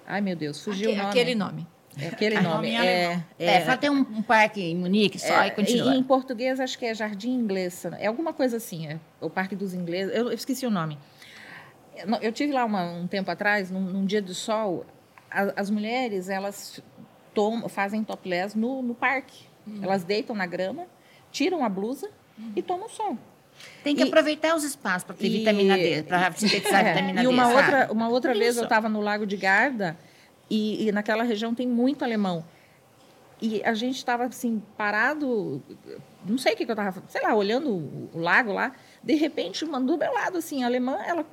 [0.06, 1.10] Ai, meu Deus, fugiu Aque- o nome.
[1.10, 1.68] Aquele nome.
[2.00, 2.68] É aquele Nome nome.
[2.70, 3.24] em É, alemão.
[3.38, 5.94] É, fala, tem um, um parque em Munique só É, e continua.
[5.94, 7.84] Em, em português, acho que é Jardim Inglês.
[8.00, 10.16] É alguma coisa assim, é o Parque dos Ingleses.
[10.16, 10.98] Eu, eu esqueci o nome.
[11.96, 14.86] Eu, eu tive lá uma- um tempo atrás, num, num dia de sol,
[15.30, 16.82] a- as mulheres, elas
[17.34, 19.44] tom- fazem topless no, no parque.
[19.82, 20.86] Elas deitam na grama,
[21.32, 22.10] tiram a blusa
[22.56, 23.18] e tomam sol.
[23.84, 27.20] Tem que e- aproveitar os espaços para ter e- vitamina D, para sintetizar É, vitamina
[27.22, 27.28] e D.
[27.30, 27.56] uma sabe?
[27.58, 29.96] outra, uma outra vez eu estava no Lago de Garda
[30.52, 32.44] e, e naquela região tem muito alemão.
[33.42, 35.64] E a gente estava assim, parado,
[36.26, 38.74] não sei o que, que eu estava, sei lá, olhando o, o lago lá.
[39.02, 41.26] De repente, uma do meu lado, assim, alemã, ela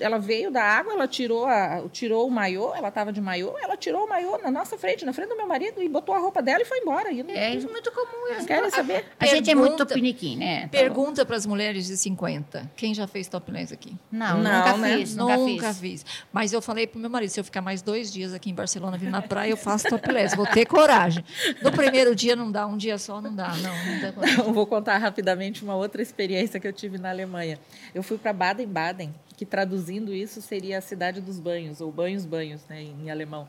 [0.00, 3.76] ela veio da água, ela tirou, a, tirou o maiô, ela estava de maiô, ela
[3.76, 6.42] tirou o maiô na nossa frente, na frente do meu marido, e botou a roupa
[6.42, 7.12] dela e foi embora.
[7.12, 8.28] E não, é isso é muito comum.
[8.30, 9.04] Eles querem saber.
[9.18, 10.68] A, a gente é muito piniquim, né?
[10.68, 12.70] Pergunta para as mulheres de 50.
[12.76, 13.94] Quem já fez topless aqui?
[14.10, 14.98] Não, não nunca né?
[14.98, 15.16] fiz.
[15.16, 16.06] Nunca, nunca fiz.
[16.32, 18.54] Mas eu falei para o meu marido, se eu ficar mais dois dias aqui em
[18.54, 20.36] Barcelona, vindo na praia, eu faço topless.
[20.36, 21.24] Vou ter coragem.
[21.62, 23.48] No primeiro dia não dá, um dia só não dá.
[23.56, 24.30] Não, não dá coragem.
[24.50, 27.58] Eu vou contar rapidamente uma outra experiência que eu tive na Alemanha.
[27.94, 32.62] Eu fui para Baden-Baden que traduzindo isso seria a cidade dos banhos, ou banhos, banhos,
[32.68, 33.48] né, em alemão.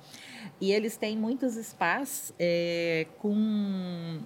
[0.62, 4.22] E eles têm muitos spas é, com,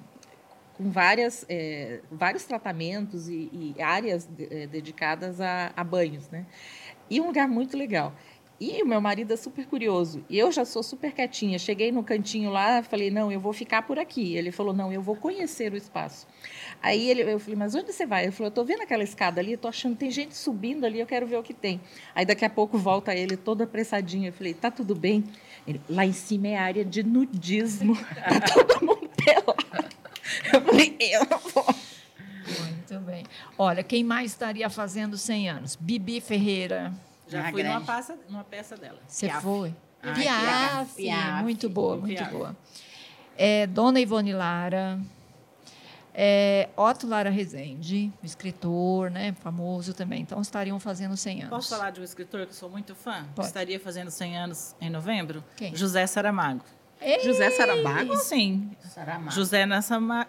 [0.77, 6.29] com várias, é, vários tratamentos e, e áreas de, é, dedicadas a, a banhos.
[6.29, 6.45] Né?
[7.09, 8.13] E um lugar muito legal.
[8.59, 10.23] E o meu marido é super curioso.
[10.29, 11.59] E eu já sou super quietinha.
[11.59, 14.35] Cheguei no cantinho lá, falei, não, eu vou ficar por aqui.
[14.35, 16.25] Ele falou, não, eu vou conhecer o espaço.
[16.81, 18.23] Aí ele, eu falei, mas onde você vai?
[18.23, 21.05] Ele falou, eu estou vendo aquela escada ali, estou achando, tem gente subindo ali, eu
[21.05, 21.81] quero ver o que tem.
[22.13, 24.27] Aí daqui a pouco volta ele, todo apressadinho.
[24.27, 25.25] Eu falei, tá tudo bem?
[25.67, 27.95] Ele, lá em cima é área de nudismo.
[28.23, 29.95] tá todo mundo pelado.
[30.53, 31.75] Eu falei, eu não vou.
[32.45, 33.25] Muito bem.
[33.57, 35.75] Olha, quem mais estaria fazendo 100 anos?
[35.75, 36.93] Bibi Ferreira.
[37.35, 38.99] Já ah, fui numa peça, numa peça dela.
[39.07, 39.75] Você foi?
[40.01, 42.31] Ah, Piaf, Piaf, muito boa, muito Piaf.
[42.31, 42.55] boa.
[43.37, 44.99] É, Dona Ivone Lara,
[46.13, 50.21] é, Otto Lara Rezende, escritor, né, famoso também.
[50.21, 51.49] Então, estariam fazendo 100 anos.
[51.49, 53.25] Posso falar de um escritor que sou muito fã?
[53.35, 53.47] Pode.
[53.47, 55.43] Estaria fazendo 100 anos em novembro?
[55.57, 55.75] Quem?
[55.75, 56.63] José Saramago.
[57.01, 57.19] Ei!
[57.23, 58.15] José Saramago?
[58.17, 58.71] Sim.
[58.95, 59.31] Saramago.
[59.31, 59.65] José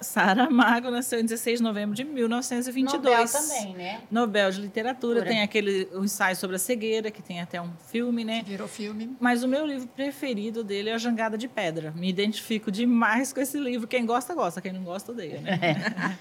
[0.01, 2.95] Saramago nasceu em 16 de novembro de 1922.
[3.05, 4.01] Nobel também, né?
[4.11, 5.25] Nobel de Literatura.
[5.25, 8.43] Tem aquele o ensaio sobre a cegueira, que tem até um filme, né?
[8.45, 9.17] Virou filme.
[9.21, 11.93] Mas o meu livro preferido dele é A Jangada de Pedra.
[11.93, 13.87] Me identifico demais com esse livro.
[13.87, 14.61] Quem gosta, gosta.
[14.61, 15.41] Quem não gosta, odeia.
[15.41, 15.59] Né?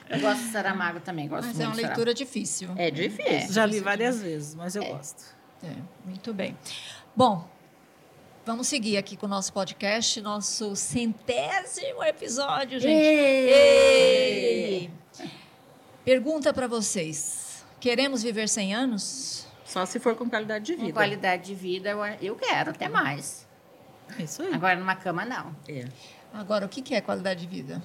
[0.09, 0.15] É.
[0.15, 1.27] Eu gosto de Saramago também.
[1.27, 2.69] Gosto mas é uma leitura difícil.
[2.75, 3.25] É difícil.
[3.31, 4.89] É, Já li várias vezes, mas eu é.
[4.89, 5.23] gosto.
[5.63, 5.73] É,
[6.05, 6.55] muito bem.
[7.15, 7.47] Bom,
[8.45, 12.93] Vamos seguir aqui com o nosso podcast, nosso centésimo episódio, gente.
[12.93, 13.49] Ei!
[13.49, 14.91] Ei!
[16.03, 19.47] Pergunta para vocês: queremos viver 100 anos?
[19.65, 20.85] Só se for com qualidade de vida.
[20.85, 21.89] Com qualidade de vida,
[22.21, 23.47] eu quero, até mais.
[24.19, 24.53] Isso aí.
[24.53, 25.55] Agora, numa cama, não.
[25.67, 25.85] É.
[26.31, 27.81] Agora, o que é qualidade de vida?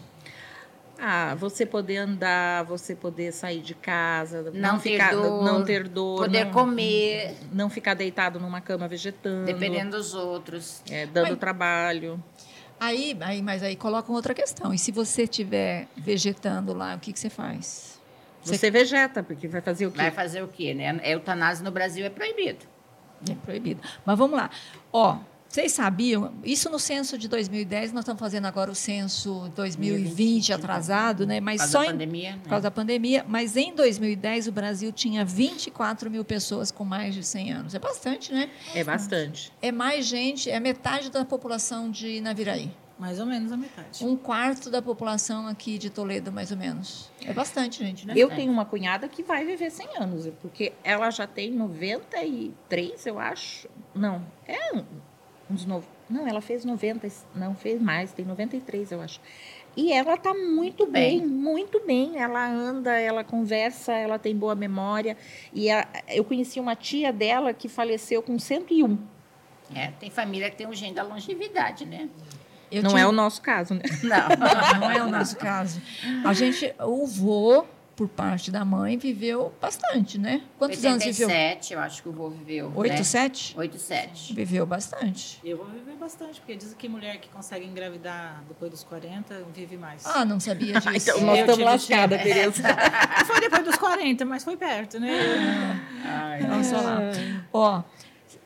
[1.02, 5.88] Ah, você poder andar, você poder sair de casa, não, não ficar, dor, não ter
[5.88, 11.30] dor, poder não, comer, não ficar deitado numa cama vegetando, dependendo dos outros, é, dando
[11.30, 12.22] mas, trabalho.
[12.78, 14.74] Aí, aí, mas aí colocam outra questão.
[14.74, 17.98] E se você estiver vegetando lá, o que, que você faz?
[18.42, 19.98] Você, você vegeta, porque vai fazer o quê?
[19.98, 21.00] Vai fazer o quê, né?
[21.02, 22.66] A eutanásia no Brasil é proibido.
[23.30, 23.82] É proibido.
[24.04, 24.50] Mas vamos lá.
[24.92, 25.18] Ó,
[25.50, 26.32] vocês sabiam?
[26.44, 31.40] Isso no censo de 2010, nós estamos fazendo agora o censo 2020 atrasado, né?
[31.40, 32.38] Mas por só da em, pandemia, né?
[32.40, 33.26] por causa da pandemia.
[33.26, 37.74] Mas em 2010 o Brasil tinha 24 mil pessoas com mais de 100 anos.
[37.74, 38.48] É bastante, né?
[38.72, 39.52] É bastante.
[39.60, 42.70] É mais gente, é metade da população de Naviraí.
[42.96, 44.04] Mais ou menos a metade.
[44.04, 47.10] Um quarto da população aqui de Toledo, mais ou menos.
[47.24, 48.14] É bastante, gente, né?
[48.16, 53.18] Eu tenho uma cunhada que vai viver 100 anos, porque ela já tem 93, eu
[53.18, 53.68] acho.
[53.92, 54.84] Não, é
[55.50, 55.82] uns no...
[56.08, 59.20] Não, ela fez 90, não fez mais, tem 93, eu acho.
[59.76, 62.18] E ela está muito bem, bem, muito bem.
[62.18, 65.16] Ela anda, ela conversa, ela tem boa memória.
[65.52, 68.98] E a, eu conheci uma tia dela que faleceu com 101.
[69.74, 72.08] É, tem família que tem um gene da longevidade, né?
[72.70, 73.02] Eu não tinha...
[73.02, 73.82] é o nosso caso, né?
[74.02, 75.80] Não, não é o nosso caso.
[76.24, 77.64] A gente, o vô
[78.00, 80.40] por parte da mãe, viveu bastante, né?
[80.58, 81.28] Quantos 87, anos viveu?
[81.28, 82.72] 87, eu acho que o vô viveu.
[82.74, 83.02] 8, né?
[83.02, 83.54] 7?
[83.58, 84.32] 8, 7.
[84.32, 85.38] Viveu bastante.
[85.44, 89.76] Eu vou viver bastante, porque dizem que mulher que consegue engravidar depois dos 40 vive
[89.76, 90.06] mais.
[90.06, 91.10] Ah, não sabia disso.
[91.10, 92.62] então, nós estamos lascadas, Tereza.
[93.26, 95.78] foi depois dos 40, mas foi perto, né?
[96.02, 97.00] Ai, Nossa, lá.
[97.52, 97.82] Ó,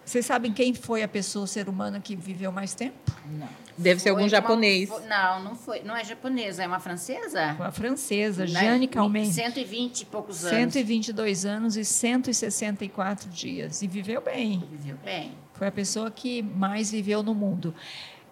[0.04, 3.12] vocês sabem quem foi a pessoa, o ser humano que viveu mais tempo?
[3.26, 3.48] Não.
[3.76, 4.88] Deve ser algum japonês.
[4.88, 5.82] Uma, não, não foi.
[5.82, 7.54] Não é japonesa, é uma francesa?
[7.58, 9.32] Uma francesa, Jane Calment.
[9.32, 10.56] 120 e poucos anos.
[10.56, 13.82] 122 anos e 164 dias.
[13.82, 14.62] E viveu bem.
[14.70, 15.32] Viveu bem.
[15.54, 17.74] Foi a pessoa que mais viveu no mundo.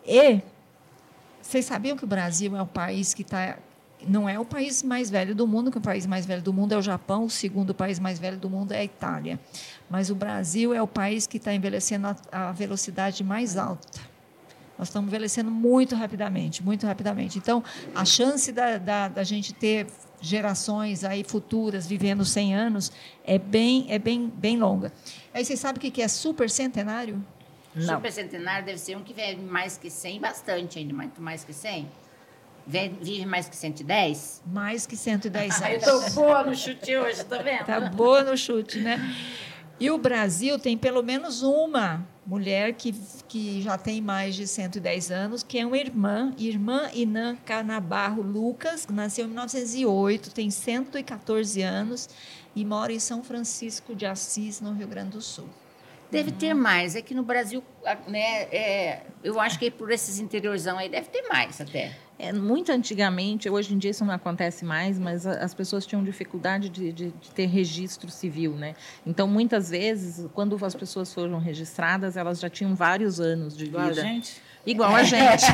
[0.06, 0.40] E
[1.40, 3.58] vocês sabiam que o Brasil é o país que está.
[4.06, 6.72] Não é o país mais velho do mundo, que o país mais velho do mundo
[6.72, 9.38] é o Japão, o segundo país mais velho do mundo é a Itália.
[9.90, 12.16] Mas o Brasil é o país que está envelhecendo a,
[12.48, 14.12] a velocidade mais alta
[14.82, 17.38] nós estamos envelhecendo muito rapidamente, muito rapidamente.
[17.38, 17.62] Então,
[17.94, 19.86] a chance da, da, da gente ter
[20.20, 22.92] gerações aí futuras vivendo 100 anos
[23.24, 24.92] é bem, é bem, bem longa.
[25.32, 27.24] Aí vocês sabem o que é super centenário?
[27.74, 27.94] Não.
[27.94, 31.52] Super centenário deve ser um que vive mais que 100, bastante ainda, muito mais que
[31.52, 31.88] 100.
[32.66, 34.42] Ve- Vive mais que 110?
[34.46, 35.84] Mais que 110 Eu anos.
[36.14, 37.64] tô boa no chute hoje, tá vendo?
[37.64, 38.98] Tá boa no chute, né?
[39.80, 42.94] E o Brasil tem pelo menos uma mulher que,
[43.26, 48.86] que já tem mais de 110 anos, que é uma irmã, irmã Inã Canabarro Lucas,
[48.86, 52.08] que nasceu em 1908, tem 114 anos
[52.54, 55.48] e mora em São Francisco de Assis, no Rio Grande do Sul.
[56.12, 56.94] Deve ter mais.
[56.94, 57.62] É que no Brasil,
[58.06, 61.92] né, é, eu acho que por esses interiorzão aí deve ter mais até.
[62.18, 66.68] É, muito antigamente, hoje em dia isso não acontece mais, mas as pessoas tinham dificuldade
[66.68, 68.74] de, de- de ter registro civil, né?
[69.04, 73.84] Então, muitas vezes, quando as pessoas foram registradas, elas já tinham vários anos de Igual
[73.86, 74.02] a vida.
[74.02, 74.40] gente.
[74.64, 75.44] Igual a gente.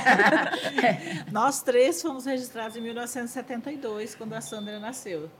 [1.32, 5.30] Nós três fomos registrados em 1972, quando a Sandra nasceu.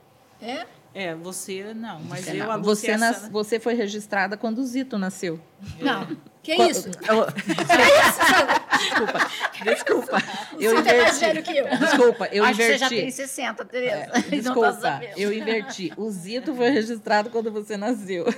[0.41, 0.65] É?
[0.93, 2.63] É, você não, mas Você eu, não.
[2.63, 5.39] Você, nas- você foi registrada quando o Zito nasceu.
[5.79, 6.07] Não.
[6.41, 6.89] Que isso?
[7.07, 7.27] Eu-
[8.83, 9.29] desculpa,
[9.63, 10.17] desculpa.
[10.59, 11.19] Eu Você é mais inverti.
[11.19, 11.77] velho que eu.
[11.77, 12.79] Desculpa, eu acho que você inverti.
[12.79, 14.05] já tem 60, Tereza.
[14.15, 15.17] Não tá Desculpa, sabendo.
[15.17, 15.93] eu inverti.
[15.97, 18.25] O Zito foi registrado quando você nasceu.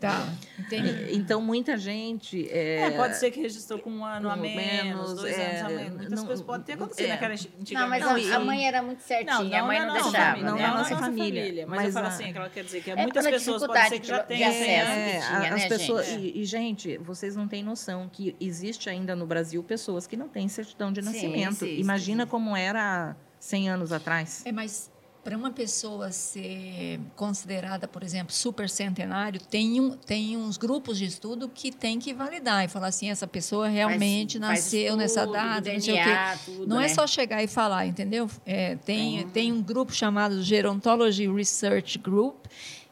[0.00, 1.08] Tá, entendi.
[1.16, 2.48] Então, muita gente.
[2.50, 5.50] É, É, pode ser que registrou com um ano a um menos, menos, dois é,
[5.60, 5.96] anos a menos.
[5.96, 7.08] Muitas não- coisas podem ter acontecido é.
[7.08, 7.74] naquela antigamente.
[7.74, 10.24] Não, mas Não, a, e- a mãe era muito certinha, a mãe não, nossa deixava.
[10.30, 10.62] família, não né?
[10.62, 11.42] na na nossa nossa família.
[11.42, 11.66] família.
[11.66, 13.88] Mas, Mas eu falo a- assim, que ela quer dizer que É muitas pessoas podem
[13.88, 14.92] ser que já dificuldade tenham de 100 acesso.
[14.92, 15.08] anos.
[15.08, 16.20] É, tinha, as né, pessoas gente?
[16.22, 20.28] e, e, gente, vocês não têm noção que existe ainda no Brasil pessoas que não
[20.28, 21.64] têm certidão de Sim, nascimento.
[21.64, 22.30] existe, Imagina existe.
[22.30, 24.46] como era 100 anos atrás.
[24.46, 24.92] É, mas
[25.28, 31.04] para uma pessoa ser considerada, por exemplo, super centenário, tem, um, tem uns grupos de
[31.04, 35.20] estudo que tem que validar e falar assim, essa pessoa realmente Faz- faz nasceu nessa
[35.20, 36.02] estudo, data, não sei o quê.
[36.04, 36.88] DNA, tudo, Não é né?
[36.88, 38.26] só chegar e falar, entendeu?
[38.46, 42.46] É, tem, tem um grupo chamado Gerontology Research Group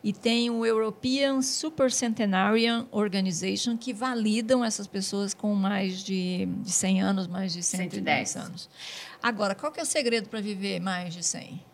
[0.05, 7.01] e tem o European Supercentenarian Organization que validam essas pessoas com mais de, de 100
[7.01, 8.37] anos, mais de 110 110.
[8.47, 8.69] anos.
[9.23, 11.65] Agora, qual que é o segredo para viver mais de 100?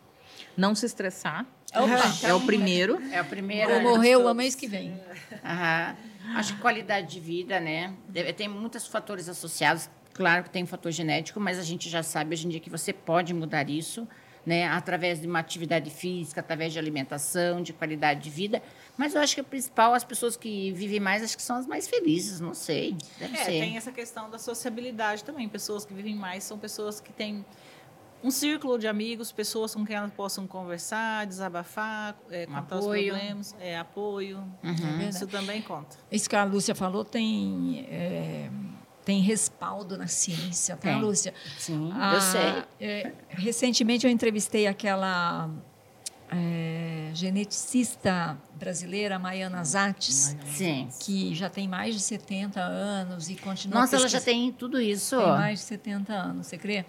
[0.57, 1.45] Não se estressar.
[1.75, 2.27] Opa.
[2.27, 3.01] É o primeiro.
[3.11, 3.69] É o primeiro.
[3.69, 3.83] Vou né?
[3.83, 4.99] morrer o mês que vem.
[5.43, 5.95] Aham.
[6.35, 7.93] Acho que qualidade de vida, né?
[8.07, 9.89] Deve- Tem muitos fatores associados.
[10.13, 12.69] Claro que tem um fator genético, mas a gente já sabe hoje em dia que
[12.69, 14.07] você pode mudar isso,
[14.45, 14.67] né?
[14.67, 18.61] Através de uma atividade física, através de alimentação, de qualidade de vida.
[18.95, 21.65] Mas eu acho que o principal, as pessoas que vivem mais, acho que são as
[21.65, 22.95] mais felizes, não sei.
[23.19, 23.51] Deve É, ser.
[23.59, 25.49] tem essa questão da sociabilidade também.
[25.49, 27.43] Pessoas que vivem mais são pessoas que têm
[28.23, 33.13] um círculo de amigos, pessoas com quem elas possam conversar, desabafar, é, Um contar apoio.
[33.13, 34.37] os problemas, é, apoio.
[34.63, 35.09] Uhum.
[35.09, 35.97] Isso também conta.
[36.11, 38.49] Isso que a Lúcia falou tem, é,
[39.03, 41.01] tem respaldo na ciência, tá, Tem.
[41.01, 41.33] Lúcia?
[41.57, 42.63] Sim, Ah, eu sei.
[42.79, 45.49] é, recentemente eu entrevistei aquela
[46.35, 50.87] é, geneticista brasileira, Maiana Zates, Sim.
[50.99, 55.17] que já tem mais de 70 anos e continua Nossa, ela já tem tudo isso.
[55.17, 56.85] Tem mais de 70 anos, você crê?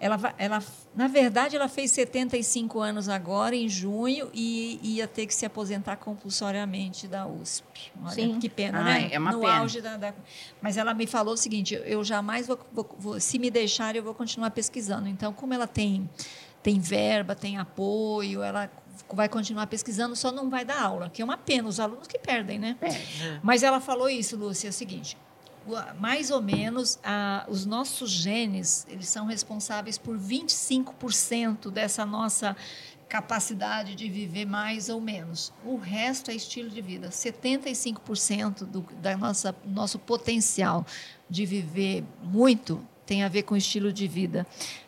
[0.00, 0.62] Ela, ela,
[0.94, 5.96] na verdade, ela fez 75 anos agora, em junho, e ia ter que se aposentar
[5.96, 7.66] compulsoriamente da USP.
[8.02, 8.38] Olha, Sim.
[8.38, 9.08] que pena, né?
[9.12, 9.58] é uma no pena.
[9.58, 10.14] auge da, da-
[10.60, 14.02] Mas ela me falou o seguinte: eu jamais vou, vou- vou- se me deixar, eu
[14.02, 15.08] vou continuar pesquisando.
[15.08, 16.08] Então, como ela tem,
[16.62, 18.70] tem verba, tem apoio, ela
[19.12, 22.18] vai continuar pesquisando, só não vai dar aula, que é uma pena, os alunos que
[22.18, 22.76] perdem, né?
[22.80, 23.40] É.
[23.42, 25.16] Mas ela falou isso, Lúcia, é o seguinte,
[25.98, 32.56] mais ou menos a- os nossos genes, eles são responsáveis por 25% dessa nossa
[33.08, 35.52] capacidade de viver mais ou menos.
[35.64, 37.08] O resto é estilo de vida.
[37.10, 40.84] 75% do da nossa nosso potencial
[41.30, 44.44] de viver muito tem a ver com estilo de vida.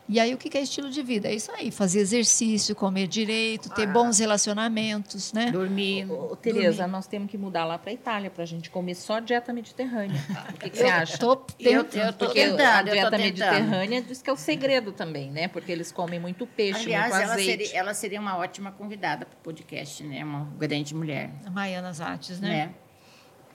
[0.07, 1.27] E aí o que é estilo de vida?
[1.29, 5.51] É isso aí, fazer exercício, comer direito, ter bons relacionamentos, né?
[5.51, 6.11] Dormir.
[6.11, 9.19] Ô, Tereza, nós temos que mudar lá para a Itália para a gente comer só
[9.19, 10.19] dieta mediterrânea.
[10.49, 11.17] O que, que você acha?
[11.17, 11.95] Tô Eu, tentando.
[12.07, 13.21] eu tô Porque tentando, a tô dieta tentando.
[13.23, 15.47] mediterrânea diz que é o segredo também, né?
[15.47, 17.51] Porque eles comem muito peixe, Aliás, muito ela azeite.
[17.67, 20.23] seria, ela seria uma ótima convidada para o podcast, né?
[20.23, 21.29] Uma grande mulher.
[21.45, 22.49] A Maiana Zates, né?
[22.49, 22.73] Né?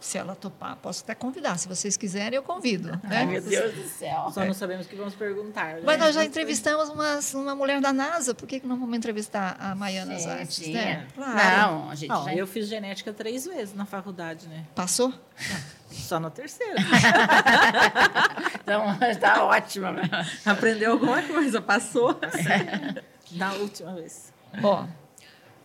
[0.05, 1.57] Se ela topar, posso até convidar.
[1.59, 2.90] Se vocês quiserem, eu convido.
[2.90, 3.00] Né?
[3.05, 4.30] Ai, meu Deus do céu.
[4.34, 5.76] Só não sabemos o que vamos perguntar.
[5.76, 5.80] né?
[5.82, 9.57] Mas nós já entrevistamos uma, uma mulher da NASA, por que, que não vamos entrevistar
[9.59, 10.55] a Maiana Sim, Zates?
[10.57, 10.72] sim.
[10.74, 11.07] Né?
[11.14, 11.32] Claro.
[11.72, 12.34] Não, a gente Não, já...
[12.34, 14.66] eu fiz genética três vezes na faculdade, né?
[14.74, 15.11] Passou?
[15.90, 16.74] Só na terceira.
[18.62, 19.92] Então, está ótima.
[19.92, 20.02] né?
[20.44, 22.18] Aprendeu alguma coisa, passou.
[23.32, 24.32] na última vez.
[24.62, 24.86] Ó,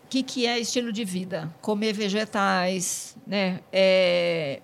[0.10, 1.54] o que, que é estilo de vida?
[1.62, 3.60] Comer vegetais, né?
[3.72, 4.60] É,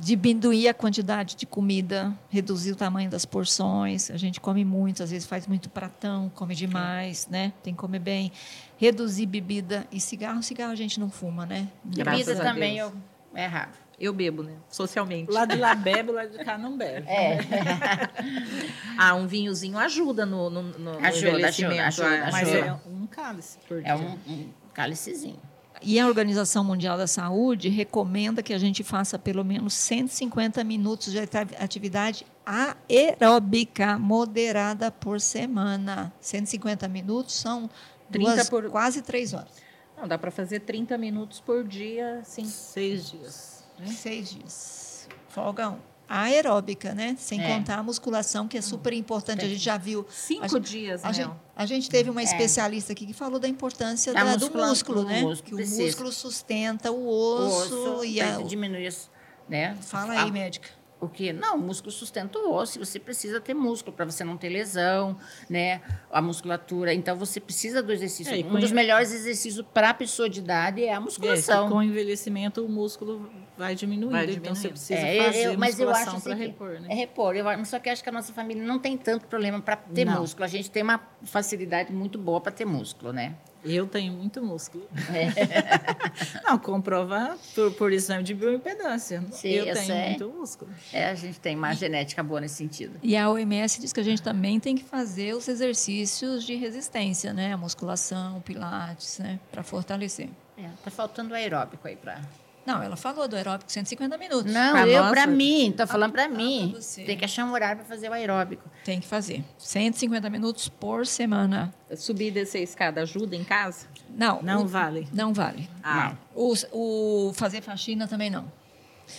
[0.00, 4.08] diminuir a quantidade de comida, reduzir o tamanho das porções.
[4.08, 7.52] A gente come muito, às vezes faz muito pratão, come demais, né?
[7.60, 8.30] Tem que comer bem.
[8.76, 10.44] Reduzir bebida e cigarro.
[10.44, 11.66] Cigarro a gente não fuma, né?
[11.84, 12.92] Graças Bebida a também eu...
[13.34, 13.70] é raro.
[14.00, 14.52] Eu bebo, né?
[14.70, 15.28] Socialmente.
[15.32, 17.04] Lá de lá bebe, lá de cá não bebe.
[17.08, 17.38] É.
[19.00, 21.80] Ah, um vinhozinho ajuda no, no, no Ajuda, envelhecimento.
[21.80, 22.66] ajuda, ajuda, ah, Mas ajuda.
[22.66, 23.94] é um cálice por É dia.
[23.94, 24.48] um, um
[24.82, 25.40] cálicezinho.
[25.82, 31.12] E a Organização Mundial da Saúde recomenda que a gente faça pelo menos 150 minutos
[31.12, 36.12] de ati- atividade aeróbica moderada por semana.
[36.20, 37.68] 150 minutos são
[38.10, 39.50] 30 duas, por- quase três horas.
[39.96, 42.44] Não, dá para fazer 30 minutos por dia, sim.
[42.44, 43.64] Seis dias.
[43.78, 43.86] né?
[43.86, 45.08] Seis dias.
[45.28, 45.78] Folga um.
[46.08, 47.14] Aeróbica, né?
[47.18, 47.46] Sem É.
[47.54, 49.44] contar a musculação, que é super importante.
[49.44, 50.06] A gente já viu.
[50.10, 51.12] Cinco A dias, A né?
[51.14, 55.04] gente, a gente teve uma especialista aqui que falou da importância Da da- do músculo,
[55.04, 55.20] né?
[55.20, 55.82] músculo, que o precisa.
[55.82, 59.10] músculo sustenta o O osso, osso e a, diminui, as-
[59.48, 59.76] né?
[59.82, 60.68] Fala A- aí, médica.
[61.00, 61.32] O que?
[61.32, 62.78] Não, o músculo sustenta o osso.
[62.80, 65.16] Você precisa ter músculo para você não ter lesão,
[65.48, 65.80] né?
[66.10, 66.92] A musculatura.
[66.92, 68.34] Então você precisa do exercício.
[68.34, 71.68] É, um dos melhores exercícios para a pessoa de idade é a É, musculação.
[71.68, 74.70] com o envelhecimento o músculo vai diminuindo, Vai então você diminuindo.
[74.70, 76.86] precisa É, fazer eu- mas eu musculação acho para assim repor, né?
[76.90, 77.36] É repor.
[77.36, 80.04] Eu, só que eu acho que a nossa família não tem tanto problema para ter
[80.04, 80.20] Não.
[80.20, 80.44] músculo.
[80.44, 83.36] A gente tem uma facilidade muito boa para ter músculo, né?
[83.68, 84.88] Eu tenho muito músculo.
[85.12, 86.42] É.
[86.44, 89.22] Não, comprova por, por exame de bioimpedância.
[89.30, 90.08] Sim, eu tenho sei.
[90.08, 90.70] muito músculo.
[90.92, 92.98] É, a gente tem uma genética boa nesse sentido.
[93.02, 97.32] E a OMS diz que a gente também tem que fazer os exercícios de resistência,
[97.32, 97.52] né?
[97.52, 99.38] A musculação, o pilates, né?
[99.50, 100.28] Para fortalecer.
[100.56, 102.20] É, tá faltando aeróbico aí para.
[102.68, 104.52] Não, ela falou do aeróbico 150 minutos.
[104.52, 106.72] Não, Pra eu para mim, tô falando para ah, mim.
[106.72, 107.04] pra.
[107.06, 108.62] Tem que achar um horário para fazer o aeróbico.
[108.84, 109.42] Tem que fazer.
[109.56, 111.72] 150 minutos por semana.
[111.96, 113.86] Subir e descer a escada ajuda em casa?
[114.10, 115.08] Não, Não o- vale.
[115.14, 115.66] Não vale.
[115.82, 118.44] Ah, O, o fazer faxina também não.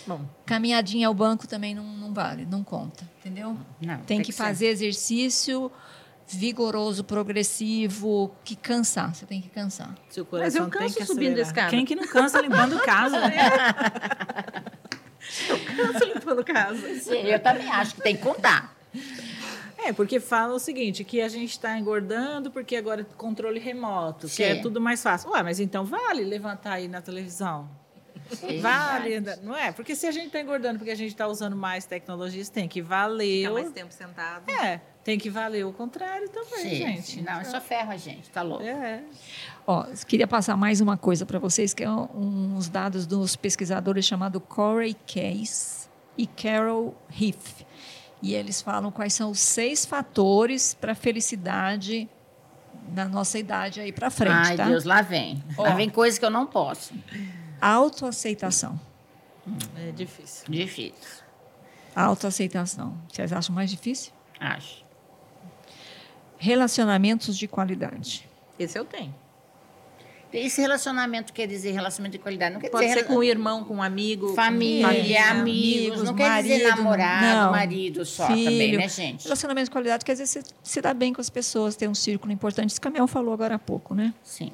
[0.06, 0.20] bom.
[0.46, 3.56] Caminhadinha ao banco também não, não vale, não conta, entendeu?
[3.80, 4.44] Não, Tem, que, ser.
[4.44, 5.72] fazer exercício
[6.36, 9.14] vigoroso, progressivo, que cansar.
[9.14, 9.94] Você tem que cansar.
[10.08, 11.46] Seu Mas eu coração tem canso que subindo a acelerar.
[11.48, 11.70] escada.
[11.70, 13.20] Quem que não cansa limpando casa?
[13.28, 13.36] né?
[15.76, 16.94] Canso limpando casa.
[17.00, 18.76] Sim, eu também acho que tem que contar.
[19.78, 24.26] É, porque fala o seguinte, que a gente está engordando porque agora é controle remoto,
[24.26, 24.42] que Sim.
[24.42, 25.30] é tudo mais fácil.
[25.30, 27.68] Ué, mas então vale levantar aí na televisão?
[28.30, 29.40] Sim, Vale, verdade.
[29.42, 29.72] não é?
[29.72, 32.80] Porque se a gente está engordando porque a gente está usando mais tecnologias, tem que
[32.80, 33.38] valer.
[33.40, 34.48] Fica o- mais tempo sentado.
[34.48, 37.22] É, tem que valer o contrário também, Sim, gente.
[37.22, 38.62] Não, isso só ferra a gente, tá louco.
[38.64, 39.02] É.
[39.66, 44.04] Ó, queria passar mais uma coisa para vocês, que é um- uns dados dos pesquisadores
[44.04, 45.88] chamado Corey Case
[46.18, 47.64] e Carol Heath.
[48.22, 52.06] E eles falam quais são os seis fatores para a felicidade
[52.92, 54.66] na nossa idade aí para frente, Ai, tá?
[54.66, 55.42] Deus, lá vem.
[55.56, 55.74] Lá Ó.
[55.76, 56.92] vem coisa que eu não posso.
[57.60, 58.78] Autoaceitação.
[59.76, 60.44] É difícil.
[60.48, 61.22] Difícil,
[61.96, 62.96] Autoaceitação.
[63.10, 64.12] Vocês acham mais difícil?
[64.38, 64.84] acho.
[66.40, 68.26] Relacionamentos de qualidade.
[68.58, 69.14] Esse eu tenho.
[70.32, 73.64] Esse relacionamento quer dizer relacionamento de qualidade, não quer Pode dizer ser com um irmão,
[73.64, 74.32] com um amigo.
[74.34, 75.30] família, com família.
[75.30, 77.50] amigos, não quer dizer marido, namorado, não.
[77.50, 78.44] marido só Filho.
[78.44, 79.24] também, né, gente?
[79.24, 82.32] Relacionamento de qualidade quer dizer se, se dar bem com as pessoas, ter um círculo
[82.32, 82.70] importante.
[82.70, 84.14] Isso que a Mel falou agora há pouco, né?
[84.22, 84.50] Sim.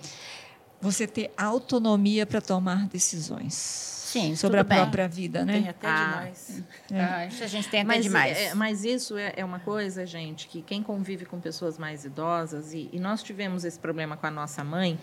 [0.81, 4.79] Você ter autonomia para tomar decisões Sim, sobre a bem.
[4.79, 5.70] própria vida, Tem né?
[5.70, 6.05] até Ah.
[6.07, 6.62] demais.
[6.93, 8.39] Ah, isso a gente tem até Mas, demais.
[8.39, 12.72] é, mas isso é, é uma coisa, gente, que quem convive com pessoas mais idosas,
[12.72, 14.99] e, e nós tivemos esse problema com a nossa mãe,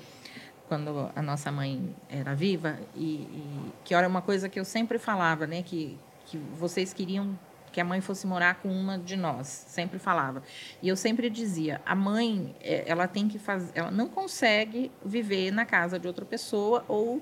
[0.68, 4.98] quando a nossa mãe era viva, e, e que era uma coisa que eu sempre
[4.98, 5.62] falava, né?
[5.64, 7.38] Que, que vocês queriam
[7.74, 10.44] que a mãe fosse morar com uma de nós, sempre falava.
[10.82, 15.52] E eu sempre dizia, a mãe, é, ela tem que fazer, ela não consegue viver
[15.52, 17.22] na casa de outra pessoa ou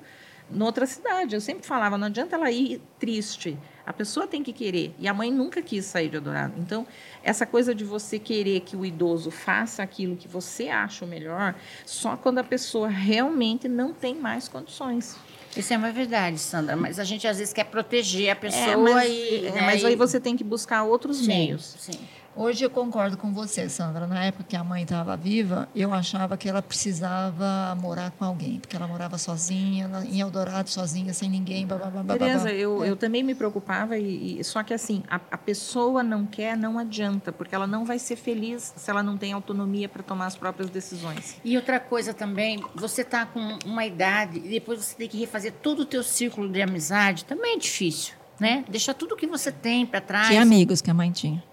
[0.49, 1.33] noutra cidade.
[1.33, 3.57] Eu sempre falava, não adianta ela ir triste.
[3.85, 4.93] A pessoa tem que querer.
[4.99, 6.53] E a mãe nunca quis sair de Eldorado.
[6.57, 6.85] Então,
[7.23, 11.55] essa coisa de você querer que o idoso faça aquilo que você acha o melhor,
[11.85, 15.17] só quando a pessoa realmente não tem mais condições.
[15.55, 18.75] Isso é uma verdade, Sandra, mas a gente às vezes quer proteger a pessoa É,
[18.77, 19.45] mas, e.
[19.47, 21.75] é, né, mas e- aí você tem que buscar outros Sim, meios.
[21.79, 21.99] Sim.
[22.33, 24.07] Hoje eu concordo com você, Sandra.
[24.07, 28.57] Na época que a mãe estava viva, eu achava que ela precisava morar com alguém,
[28.57, 31.67] porque ela morava sozinha, em Eldorado, sozinha, sem ninguém.
[31.67, 32.51] Blá, blá, blá, blá, blá, blá.
[32.51, 32.89] eu, É.
[32.89, 36.79] eu também me preocupava, e, e- só que assim, a, a pessoa não quer, não
[36.79, 40.35] adianta, porque ela não vai ser feliz se ela não tem autonomia para tomar as
[40.37, 41.35] próprias decisões.
[41.43, 45.51] E outra coisa também, você tá com uma idade e depois você tem que refazer
[45.61, 48.63] todo o teu círculo de amizade, também é difícil, né?
[48.69, 50.29] Deixar tudo que você tem para trás.
[50.29, 51.43] Que amigos que a mãe tinha.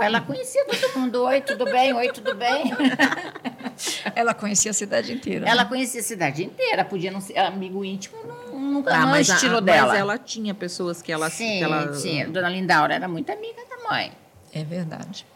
[0.00, 1.24] Ela conhecia todo mundo.
[1.24, 1.92] Oi, tudo bem?
[1.92, 2.72] Oi, tudo bem?
[4.14, 5.48] Ela conhecia a cidade inteira.
[5.48, 5.68] Ela né?
[5.68, 9.54] conhecia a cidade inteira, podia não ser amigo íntimo, não, nunca Ah, mas, a- estilo
[9.54, 9.96] mas dela.
[9.96, 11.30] ela tinha pessoas que ela...
[11.30, 12.24] sim, que ela sim.
[12.30, 14.12] Dona Lindaura era muito amiga da mãe.
[14.52, 15.26] É verdade.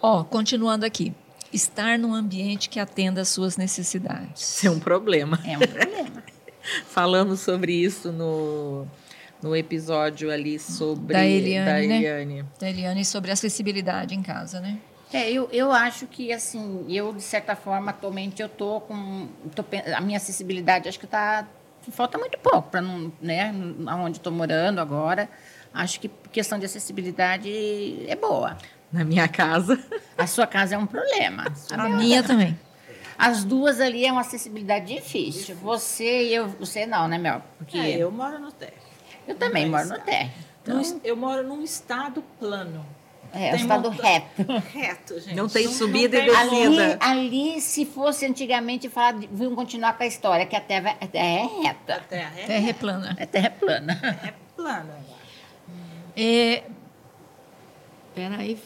[0.00, 1.12] Ó, continuando aqui.
[1.52, 4.42] Estar num ambiente que atenda às suas necessidades.
[4.42, 5.38] Isso é um problema.
[5.46, 6.22] É um problema.
[6.88, 8.88] Falamos sobre isso no,
[9.44, 11.98] no episódio ali sobre Da Eliane, da né?
[11.98, 12.44] Eliane.
[12.58, 14.78] Da Eliane sobre acessibilidade em casa, né?
[15.12, 19.28] É, eu, eu acho que, assim, eu, de certa forma, atualmente, eu tô com...
[19.54, 19.62] Tô,
[19.94, 21.46] a minha acessibilidade, acho que tá...
[21.90, 23.12] Falta muito pouco para não...
[23.20, 23.54] Né,
[24.02, 25.28] onde estou morando agora.
[25.74, 27.50] Acho que questão de acessibilidade
[28.08, 28.56] é boa.
[28.90, 29.78] Na minha casa.
[30.16, 31.44] A sua casa é um problema.
[31.70, 32.58] A minha também.
[33.18, 35.54] As duas ali é uma acessibilidade difícil.
[35.56, 36.48] Você e eu...
[36.48, 37.42] Você não, né, Mel?
[37.58, 38.93] Porque É, eu, eu moro no térreo.
[39.34, 40.30] Também Mas- moro no térreo.
[40.66, 42.84] Num es- eu moro num estado plano.
[43.32, 44.44] É, o Tem estado monta- reto.
[44.72, 45.34] Reto, gente.
[45.34, 46.98] Não tem subida e tem- descida.
[47.00, 50.96] Ali, ali, se fosse antigamente, falar, de- vamos continuar com a história, que a terra,
[51.00, 51.94] a terra é reta.
[51.96, 53.16] A terra é, Terra é plana.
[53.20, 54.20] A terra é plana.
[54.24, 54.96] é plana.
[56.16, 56.62] É...
[58.14, 58.58] Peraí,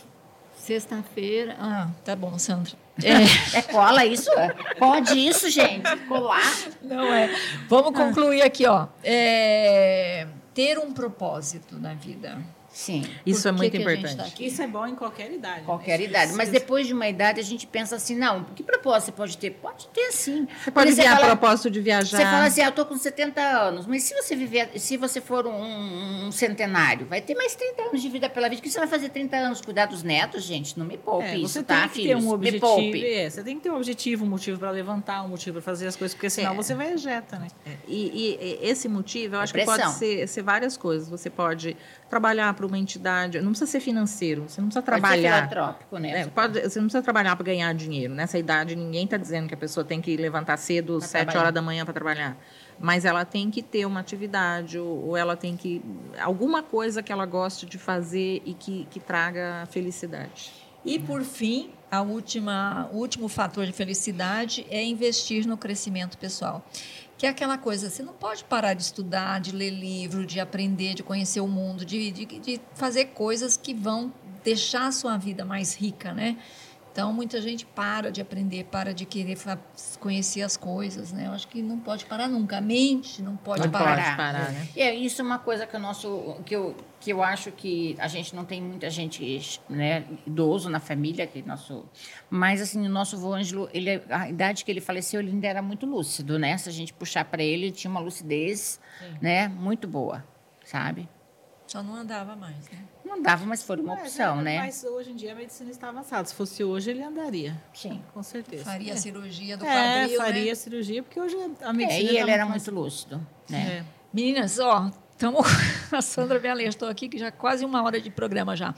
[0.56, 1.56] sexta-feira.
[1.58, 2.74] Ah, tá bom, Sandra.
[3.02, 4.30] É, É cola isso?
[4.32, 4.48] é?
[4.78, 5.96] Pode isso, gente?
[6.08, 6.42] Colar?
[6.82, 7.30] não é.
[7.68, 8.88] Vamos concluir aqui, ó.
[9.02, 10.26] É,
[10.58, 12.36] Ter um propósito na vida.
[12.78, 14.36] Sim, Isso Por é muito gente importante.
[14.36, 14.42] tá?
[14.44, 15.64] Isso é bom em qualquer idade.
[15.64, 16.04] qualquer né?
[16.04, 16.32] idade.
[16.34, 19.50] Mas depois de uma idade, a gente pensa assim, não, que propósito você pode ter?
[19.50, 20.46] Pode ter, sim.
[20.62, 22.16] Você pode vir a propósito de viajar.
[22.16, 25.20] Você fala assim, ah, eu tô com 70 anos, mas se você viver, se você
[25.20, 28.60] for um, um centenário, vai ter mais 30 anos de vida pela vida.
[28.60, 29.60] O que você vai fazer 30 anos?
[29.60, 30.78] Cuidar dos netos, gente?
[30.78, 32.08] Não me poupe É, isso, você tá, tem que filhos?
[32.10, 32.60] ter um me objetivo.
[32.64, 33.04] poupe.
[33.04, 35.88] É, você tem que ter um objetivo, um motivo para levantar, um motivo para fazer
[35.88, 36.54] as coisas, porque senão É.
[36.54, 37.48] você vai ejeta, né?
[37.88, 41.08] E, e- e esse motivo, eu acho que pode ser, ser várias coisas.
[41.08, 41.76] Você pode
[42.08, 45.36] trabalhar para uma entidade, não precisa ser financeiro, você não precisa Pode trabalhar.
[45.48, 46.20] filantrópico, né?
[46.20, 48.14] É, pode- você não precisa trabalhar para ganhar dinheiro.
[48.14, 51.60] Nessa idade, ninguém está dizendo que a pessoa tem que levantar cedo, sete horas da
[51.62, 52.36] manhã para trabalhar.
[52.80, 55.82] Mas ela tem que ter uma atividade, ou, ou ela tem que.
[56.20, 60.52] alguma coisa que ela goste de fazer e que, que traga felicidade.
[60.84, 66.64] E, por fim, a última, o último fator de felicidade é investir no crescimento pessoal.
[67.18, 70.94] Que é aquela coisa, você não pode parar de estudar, de ler livro, de aprender,
[70.94, 74.12] de conhecer o mundo, de, de, de fazer coisas que vão
[74.44, 76.38] deixar a sua vida mais rica, né?
[76.90, 79.36] Então, muita gente para de aprender, para de querer
[80.00, 81.26] conhecer as coisas, né?
[81.26, 82.58] Eu acho que não pode parar nunca.
[82.58, 83.96] A mente não pode Não parar.
[83.96, 84.16] parar.
[84.16, 84.68] parar, né?
[84.76, 88.08] É, isso é uma coisa que o nosso que eu, que eu acho que a
[88.08, 91.84] gente não tem muita gente, né, idoso na família, que nosso,
[92.28, 95.62] mas assim, o nosso vô Ângelo, ele a idade que ele faleceu, ele ainda era
[95.62, 96.56] muito lúcido, né?
[96.58, 98.80] Se a gente puxar para ele, ele tinha uma lucidez,
[99.22, 100.24] né, muito boa,
[100.64, 101.08] sabe?
[101.68, 102.78] Só não andava mais, né?
[103.18, 104.58] Não dava, mas foi uma Mas, opção, é, né?
[104.60, 106.24] Mas hoje em dia a medicina está avançada.
[106.28, 107.60] Se fosse hoje, ele andaria.
[107.74, 108.00] Sim.
[108.14, 108.64] Com certeza.
[108.64, 108.94] Faria é.
[108.94, 110.54] a cirurgia do É, quadril, faria né?
[110.54, 112.10] cirurgia, porque hoje a É, medicina.
[112.10, 113.78] e tá ele era mais- muito lúcido, né?
[113.80, 113.84] É.
[114.14, 115.40] Meninas, ó, estamos.
[115.90, 118.74] A Sandra me alertou aqui que já quase uma hora de programa já.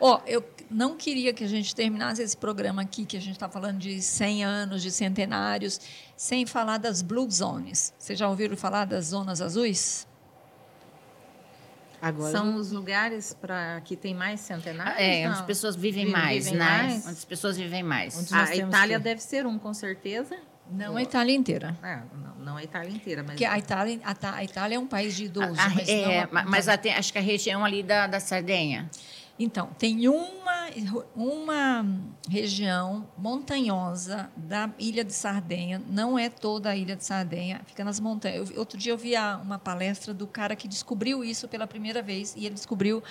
[0.00, 3.48] Ó, eu não queria que a gente terminasse esse programa aqui, que a gente está
[3.48, 5.80] falando de 100 anos, de centenários,
[6.16, 7.92] sem falar das Blue Zones.
[7.98, 10.06] Vocês já ouviram falar das zonas azuis?
[12.00, 12.30] Agora.
[12.32, 14.96] São os lugares para que tem mais centenários?
[15.00, 15.32] É, onde Não.
[15.32, 16.64] as pessoas vivem Vivem- mais, vivem né?
[16.64, 17.06] mais?
[17.06, 18.16] Onde as pessoas vivem mais.
[18.18, 20.36] Onde A Itália que- deve ser um, com certeza.
[20.70, 21.76] Não a Itália inteira.
[21.82, 23.32] É, não, não a Itália inteira, mas.
[23.32, 25.58] Porque a Itália, a, a Itália é um país de idosos.
[25.58, 28.18] A- a- mas é, não ma- mas até, acho que a região ali da, da
[28.18, 28.90] Sardenha.
[29.38, 30.68] Então, tem uma,
[31.14, 31.86] uma
[32.28, 38.00] região montanhosa da Ilha de Sardenha, não é toda a Ilha de Sardenha, fica nas
[38.00, 38.50] montanhas.
[38.50, 39.12] Eu outro dia eu vi
[39.42, 43.02] uma palestra do cara que descobriu isso pela primeira vez, e ele descobriu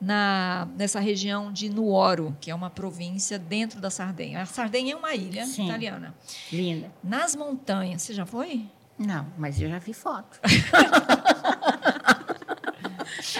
[0.00, 4.42] na, nessa região de Nuoro, que é uma província dentro da Sardenha.
[4.42, 5.66] A Sardenha é uma ilha Sim.
[5.66, 6.14] italiana.
[6.52, 6.92] Linda.
[7.02, 8.66] Nas montanhas, você já foi?
[8.98, 10.40] Não, mas eu já vi foto.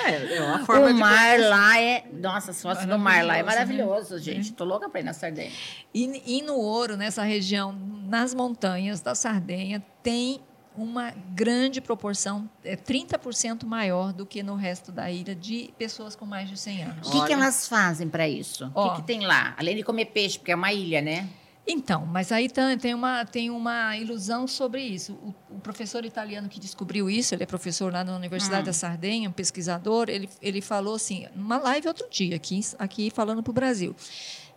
[0.09, 0.99] É, é uma forma o de.
[0.99, 2.05] mar lá é.
[2.13, 4.53] Nossa, as fotos do mar lá é Maravilhoso, maravilhoso, gente.
[4.53, 5.53] Tô louca pra ir na Sardenha.
[5.95, 10.41] E, e no Ouro, nessa região, nas montanhas da Sardenha, tem
[10.77, 16.25] uma grande proporção, é 30% maior do que no resto da ilha, de pessoas com
[16.25, 17.09] mais de 100 anos.
[17.09, 18.71] O que, que elas fazem para isso?
[18.75, 19.55] O que, que tem lá?
[19.59, 21.29] Além de comer peixe, porque é uma ilha, né?
[21.71, 22.49] Então, mas aí
[22.81, 25.13] tem uma, tem uma ilusão sobre isso.
[25.51, 28.65] O, o professor italiano que descobriu isso, ele é professor lá na Universidade Hum.
[28.67, 33.43] da Sardenha, um pesquisador, ele, ele falou assim, numa live outro dia, aqui, aqui falando
[33.43, 33.95] para o Brasil,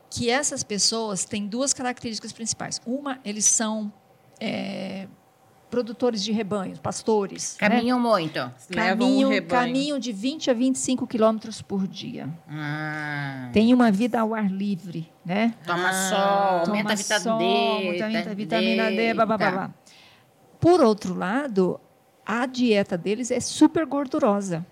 [0.09, 2.80] que essas pessoas têm duas características principais.
[2.86, 3.91] Uma, eles são
[4.39, 5.05] é,
[5.72, 7.57] produtores de rebanhos, pastores.
[7.59, 7.69] né?
[7.69, 8.38] Caminham muito.
[8.69, 12.30] Levam um Caminho, de 20 a 25 quilômetros por dia.
[12.47, 15.55] Ah, Tem uma vida ao ar livre, né?
[15.65, 17.45] toma Ah, sol, Toma aumenta a vitamina sol, D.
[18.03, 19.51] aumenta tá- a vitamina D, blá, blá, blá, tá.
[19.51, 19.74] blá.
[20.59, 21.80] Por outro lado,
[22.26, 24.63] a dieta deles é super gordurosa.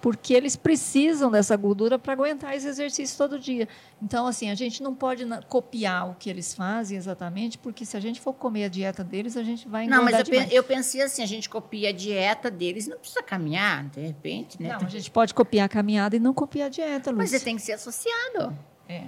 [0.00, 3.68] Porque eles precisam dessa gordura para aguentar esse exercício todo dia.
[4.00, 8.00] Então, assim, a gente não pode copiar o que eles fazem exatamente, porque se a
[8.00, 10.52] gente for comer a dieta deles, a gente vai engordar Não, mas eu, demais.
[10.52, 14.70] eu pensei assim, a gente copia a dieta deles, não precisa caminhar, de repente, né?
[14.70, 17.14] Não, a gente pode copiar a caminhada e não copiar a dieta, Lúcia.
[17.14, 18.56] Mas você tem que ser associado.
[18.88, 19.04] É.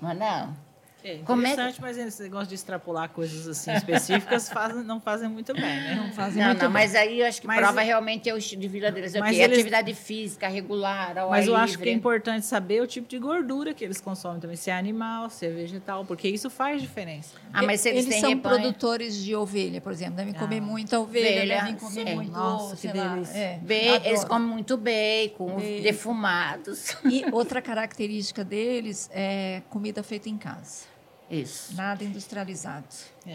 [0.00, 0.67] Não é não?
[1.04, 5.00] É Como é que- interessante, mas esse negócio de extrapolar coisas assim específicas fazem- não
[5.00, 5.94] fazem muito bem, né?
[5.94, 6.82] Não fazem Não, muito não, bem.
[6.82, 9.14] mas aí eu acho que Mas- prova realmente é o estilo de vida deles.
[9.14, 11.98] É Mas eles- Atividade física, regular, ao Mas ar eu acho que é livre.
[11.98, 15.50] importante saber o tipo de gordura que eles consomem também, se é animal, se é
[15.50, 17.36] vegetal, porque isso faz diferença.
[17.52, 20.16] Ah, mas se eles, têm são rebanho- produtores de ovelha, por exemplo.
[20.16, 20.62] Devem comer Ah.
[20.62, 22.14] muita ovelha, Ovelha, devem comer sim.
[22.16, 23.38] muito, Nossa, que delícia.
[23.38, 23.60] é,
[24.04, 25.82] eles comem muito bacon, Bacon.
[25.82, 26.96] defumados.
[27.04, 30.88] E outra característica deles é comida feita em casa.
[31.30, 31.74] Isso.
[31.74, 32.86] Nada industrializado.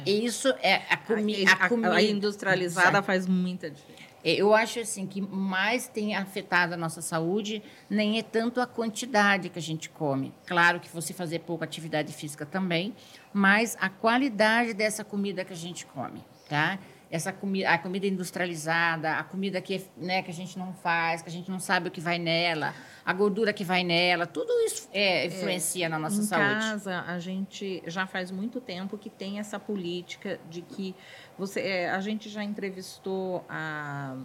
[0.06, 1.94] Isso é a, comi a, a, comida.
[1.94, 4.04] a industrializada faz muita diferença.
[4.24, 9.50] Eu acho assim que mais tem afetado a nossa saúde nem é tanto a quantidade
[9.50, 10.34] que a gente come.
[10.48, 12.96] Claro que você fazer pouca atividade física também,
[13.34, 16.80] mas a qualidade dessa comida que a gente come, tá?
[17.16, 21.30] Essa comida, a comida industrializada, a comida que, né, que a gente não faz, que
[21.30, 22.74] a gente não sabe o que vai nela,
[23.06, 26.56] a gordura que vai nela, tudo isso é, influencia na nossa em saúde.
[26.56, 30.96] casa, a gente já faz muito tempo que tem essa política de que
[31.38, 34.18] você, é, a gente já entrevistou a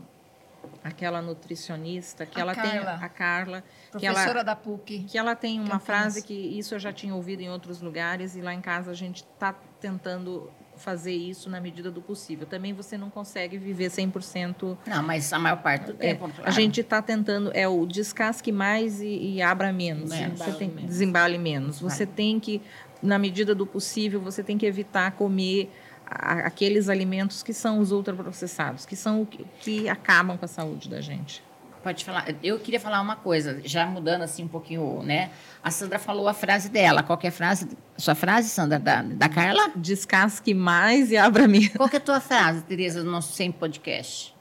[0.82, 2.94] aquela nutricionista que A ela tem Carla.
[3.00, 5.04] a Carla que Professora ela da PUC.
[5.04, 5.84] que ela tem uma Campinas.
[5.84, 8.94] frase que isso eu já tinha ouvido em outros lugares e lá em casa a
[8.94, 12.46] gente está tentando fazer isso na medida do possível.
[12.46, 16.26] Também você não consegue viver 100% Não, mas a maior parte do é, tempo.
[16.26, 16.52] A claro.
[16.52, 20.10] gente está tentando, é o descasque mais e, e abra menos.
[20.10, 20.38] Menos.
[20.38, 20.88] Você tem, Desembale menos.
[20.90, 21.80] desembale menos.
[21.80, 22.14] Você Vai.
[22.14, 22.62] tem que,
[23.02, 25.70] na medida do possível, você tem que evitar comer
[26.06, 30.48] a- aqueles alimentos que são os ultraprocessados, que são o que, que acabam com a
[30.48, 31.42] saúde da gente.
[31.82, 32.26] Pode falar.
[32.42, 35.30] Eu queria falar uma coisa, já mudando assim um pouquinho, né?
[35.62, 37.02] A Sandra falou a frase dela.
[37.02, 37.68] Qual que é a frase?
[37.96, 39.70] Sua frase, Sandra, da, da Carla?
[39.76, 41.68] Descasque mais e abra menos.
[41.76, 44.34] Qual que é a tua frase, Tereza, do nosso Sem Podcast?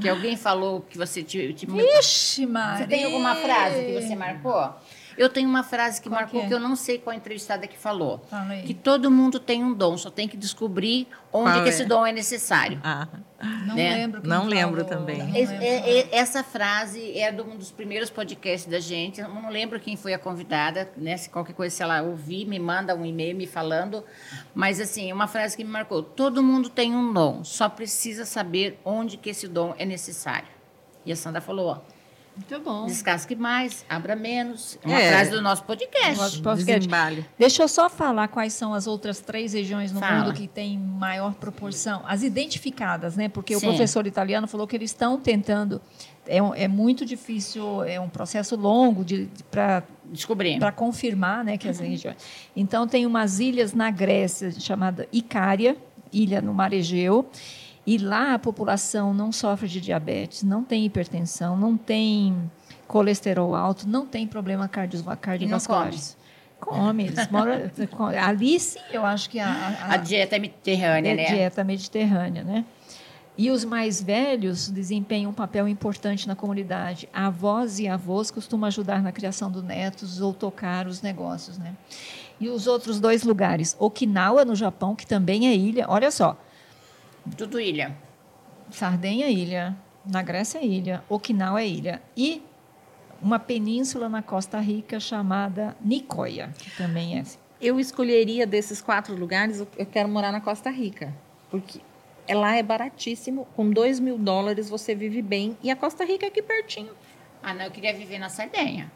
[0.00, 1.66] Que alguém falou que você te, te
[1.98, 2.78] Ixi, Maria.
[2.78, 4.74] Você tem alguma frase que você marcou?
[5.16, 6.48] Eu tenho uma frase que Qual marcou que é?
[6.48, 8.24] que eu não sei qual entrevistada que falou.
[8.30, 8.62] Fala aí.
[8.62, 11.68] Que todo mundo tem um dom, só tem que descobrir onde que é?
[11.68, 12.80] esse dom é necessário.
[12.82, 13.08] Ah,
[13.66, 13.94] Não né?
[13.96, 15.18] lembro Não lembro falou, também.
[15.18, 15.54] não lembro.
[15.56, 19.20] é- é- essa frase é de um dos primeiros podcasts da gente.
[19.20, 21.16] Eu não lembro quem foi a convidada, né?
[21.16, 24.04] Se qualquer coisa, se ela ouvir, me manda um e-mail me falando.
[24.54, 26.02] Mas, assim, é uma frase que me marcou.
[26.02, 30.48] Todo mundo tem um dom, só precisa saber onde que esse dom é necessário.
[31.04, 31.78] E a Sandra falou, ó,
[32.34, 32.86] Muito bom.
[32.86, 34.78] descasque mais, abra menos.
[34.82, 35.08] É uma É.
[35.12, 36.16] frase do nosso podcast.
[36.18, 36.78] Nosso podcast.
[36.80, 37.26] desembale.
[37.38, 40.24] Deixa eu só falar quais são as outras três regiões no Fala.
[40.24, 42.02] mundo que têm maior proporção.
[42.06, 43.28] As identificadas, né?
[43.28, 43.66] Porque Sim.
[43.66, 45.80] o professor italiano falou que eles estão tentando.
[46.26, 50.58] É, um- é muito difícil, é um processo longo de, para Descobri.
[50.58, 52.16] para confirmar né, que as regiões.
[52.56, 55.76] Então, tem umas ilhas na Grécia chamada Icária,
[56.12, 57.28] ilha no Mar Egeu,
[57.86, 62.50] e lá a população não sofre de diabetes, não tem hipertensão, não tem
[62.86, 66.16] colesterol alto, não tem problema cardio, cardiovasculares.
[66.60, 67.54] Come, eles moram.
[68.24, 71.24] Ali sim, eu acho que a, a- A dieta é mediterrânea, é né?
[71.24, 72.64] dieta mediterrânea, né?
[73.36, 77.08] E os mais velhos desempenham um papel importante na comunidade.
[77.12, 81.74] Avós e avós costumam ajudar na criação dos netos ou tocar os negócios, né?
[82.38, 86.36] E os outros dois lugares, Okinawa no Japão, que também é ilha, olha só,
[87.36, 87.96] Tudo ilha.
[88.70, 92.42] Sardenha é ilha, na Grécia é ilha, Okinawa é ilha e
[93.20, 97.22] uma península na Costa Rica chamada Nicoya, que também é.
[97.60, 101.14] Eu escolheria desses quatro lugares, eu- eu quero morar na Costa Rica.
[101.50, 101.80] Porque
[102.26, 105.56] é- lá é baratíssimo, com dois mil dólares você vive bem.
[105.62, 106.90] E a Costa Rica é aqui pertinho.
[107.42, 108.90] Ah, não, eu queria viver na Sardenha.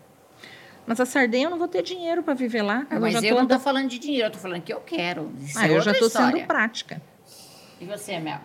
[0.86, 2.86] Mas a Sardenha eu não vou ter dinheiro para viver lá.
[2.90, 4.72] Ah, mas já eu tô não andando- estou falando de dinheiro, eu estou falando que
[4.72, 5.32] eu quero.
[5.40, 7.00] Isso Ah, é eu já estou sendo prática.
[7.80, 8.38] E você, Mel?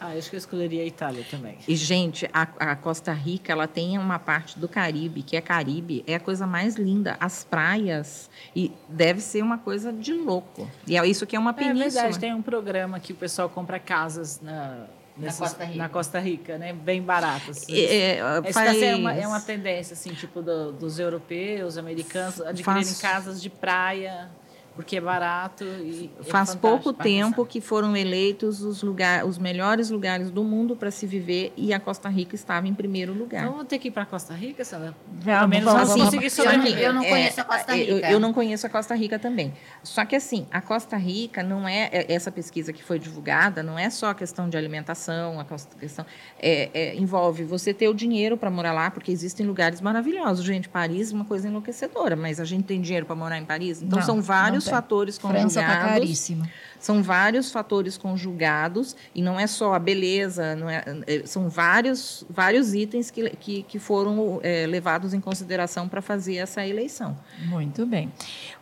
[0.00, 1.58] Ah, acho que eu escolheria a Itália também.
[1.66, 6.04] E, gente, a, a Costa Rica, ela tem uma parte do Caribe, que é Caribe,
[6.06, 7.16] é a coisa mais linda.
[7.18, 10.70] As praias, e deve ser uma coisa de louco.
[10.86, 11.90] E é isso que é uma É península.
[11.90, 14.86] verdade, tem um programa que o pessoal compra casas na,
[15.16, 15.78] nessas- Costa Rica.
[15.78, 16.72] na Costa Rica, né?
[16.72, 17.68] Bem baratas.
[17.68, 21.76] É, é, Essa faz- tá sendo uma, é uma tendência, assim, tipo, do- dos europeus,
[21.76, 24.30] americanos, adquirirem Faz- casas de praia
[24.78, 26.60] porque é barato e é Faz fantástico.
[26.60, 31.52] pouco tempo que foram eleitos os, lugar, os melhores lugares do mundo para se viver
[31.56, 33.42] e a Costa Rica estava em primeiro lugar.
[33.42, 34.94] Então, vou ter que ir para Costa Rica, Sandra?
[35.24, 36.84] Pelo menos vamos, vamos conseguir Eu não- sobreviver.
[36.84, 38.10] eu não conheço a Costa É, eu- Rica.
[38.12, 39.52] Eu, não conheço a Costa Rica também.
[39.82, 43.76] Só que assim, a Costa Rica não é é- essa pesquisa que foi divulgada, não
[43.76, 46.06] é só a questão de alimentação, a costa- questão
[46.38, 50.44] é- é, envolve você ter o dinheiro para morar lá, porque existem lugares maravilhosos.
[50.44, 53.82] Gente, Paris é uma coisa enlouquecedora, mas a gente tem dinheiro para morar em Paris.
[53.82, 55.92] Então Não, são vários fatores França tá conjugados.
[55.92, 56.50] caríssima.
[56.78, 62.24] São vários fatores conjugados e não é só a beleza, não é, é, são vários,
[62.30, 67.18] vários itens que, que, que foram é, levados em consideração para fazer essa eleição.
[67.46, 68.12] Muito bem.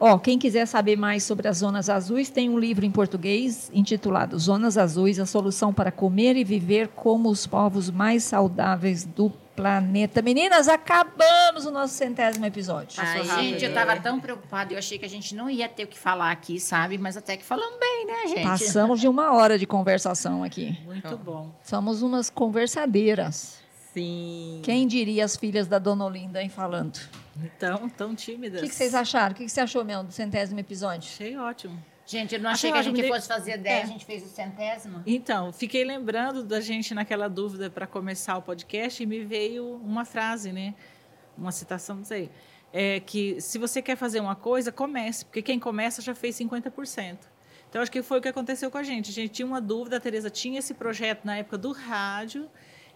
[0.01, 4.39] Ó, quem quiser saber mais sobre as zonas azuis, tem um livro em português intitulado
[4.39, 10.20] Zonas Azuis, a solução para comer e viver como os povos mais saudáveis do planeta.
[10.20, 13.01] Meninas, acabamos o nosso centésimo episódio.
[13.03, 15.87] Ai, gente, eu estava tão preocupada, eu achei que a gente não ia ter o
[15.87, 16.99] que falar aqui, sabe?
[16.99, 18.43] Mas até que falamos bem, né, gente?
[18.43, 20.78] Passamos de uma hora de conversação aqui.
[20.85, 21.51] Muito bom.
[21.62, 23.59] Somos umas conversadeiras.
[23.95, 24.61] Sim.
[24.62, 27.01] Quem diria as filhas da Dona Olinda, hein, falando?
[27.43, 28.61] Então, tão O tímidas.
[28.61, 29.33] que, que vocês acharam?
[29.33, 31.09] O que, que você achou mesmo do centésimo episódio?
[31.09, 31.83] Achei ótimo.
[32.07, 33.83] Gente, eu não Achei achei que a gente de- fosse fazer 10, É.
[33.83, 35.03] a gente fez o centésimo.
[35.05, 40.05] Então, fiquei lembrando da gente naquela dúvida para começar o podcast e me veio uma
[40.05, 40.74] frase, né?
[41.37, 42.31] Uma citação, não sei.
[42.73, 47.19] É que se você quer fazer uma coisa, comece, porque quem começa já fez 50%.
[47.69, 49.11] Então, acho que foi o que aconteceu com a gente.
[49.11, 52.49] A gente tinha uma dúvida, a Tereza tinha esse projeto na época do rádio,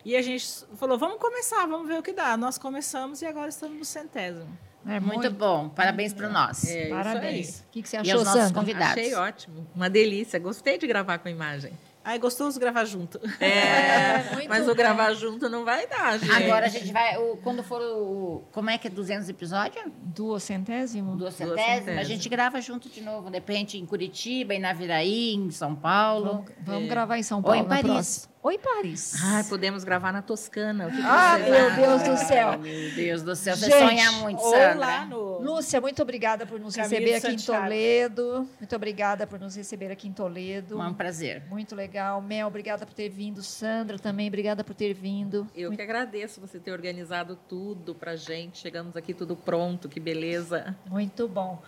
[0.04, 0.46] e a gente
[0.76, 2.36] falou, vamos começar, vamos ver o que dá.
[2.36, 4.56] Nós começamos e agora estamos no centésimo.
[4.86, 6.64] É Muito, bom, parabéns para nós.
[6.64, 7.48] É, isso Parabéns.
[7.60, 7.66] aí.
[7.68, 8.54] O que, que você E achou, aos nossos Sandra?
[8.60, 8.92] convidados.
[8.92, 9.66] Achei ótimo.
[9.74, 10.38] Uma delícia.
[10.38, 11.72] Gostei de gravar com a imagem.
[12.04, 13.20] É gostoso gravar junto.
[13.38, 14.72] É, muito mas bom.
[14.72, 16.32] o gravar junto não vai dar, gente.
[16.32, 18.42] Agora a gente vai, o- quando for o.
[18.52, 19.84] Como é que é 200 episódios?
[20.02, 21.16] Duocentésimo?
[21.16, 21.98] Duas centésimas.
[21.98, 23.28] A gente grava junto de novo.
[23.28, 26.26] De repente em Curitiba, em Naviraí, em São Paulo.
[26.26, 27.84] Vamos, vamos gravar em São Ou Paulo em na Paris.
[27.90, 28.30] próxima.
[28.42, 29.14] Ou em Paris.
[29.22, 30.86] Ai, podemos gravar na Toscana.
[30.86, 31.74] O que que Ah, meu?
[31.76, 32.58] Deus do céu.
[32.58, 34.74] Meu Deus do céu, você Gente, sonha muito, Ou Sandra.
[34.76, 35.29] lá no...
[35.40, 37.64] Lúcia, muito obrigada por nos Caminho receber aqui em Santiago.
[37.64, 38.48] Toledo.
[38.58, 40.80] Muito obrigada por nos receber aqui em Toledo.
[40.80, 41.42] É um prazer.
[41.48, 42.20] Muito legal.
[42.20, 43.42] Mel, obrigada por ter vindo.
[43.42, 45.46] Sandra também, obrigada por ter vindo.
[45.54, 48.58] Eu que agradeço você ter organizado tudo pra gente.
[48.58, 50.76] Chegamos aqui tudo pronto, que beleza.
[50.86, 51.62] Muito bom.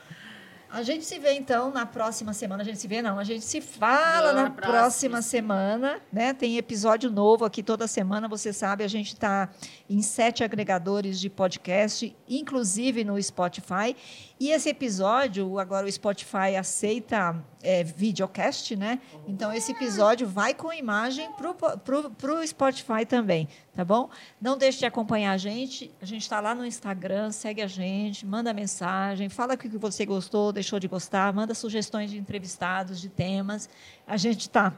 [0.73, 2.63] A gente se vê então na próxima semana.
[2.63, 3.19] A gente se vê, não.
[3.19, 4.79] A gente se fala Na na próxima.
[4.79, 6.33] próxima semana, né?
[6.33, 8.27] Tem episódio novo aqui toda semana.
[8.27, 9.51] Você sabe, a gente está
[9.89, 13.95] em sete agregadores de podcast, inclusive no Spotify.
[14.41, 18.99] E esse episódio, agora o Spotify aceita é, videocast, né?
[19.29, 24.11] Então esse episódio vai com imagem para o Spotify também, tá bom?
[24.41, 25.91] Não deixe de acompanhar a gente.
[26.01, 30.05] A gente está lá no Instagram, segue a gente, manda mensagem, fala o que você
[30.05, 33.69] gostou, deixou de gostar, manda sugestões de entrevistados, de temas.
[34.07, 34.75] A gente está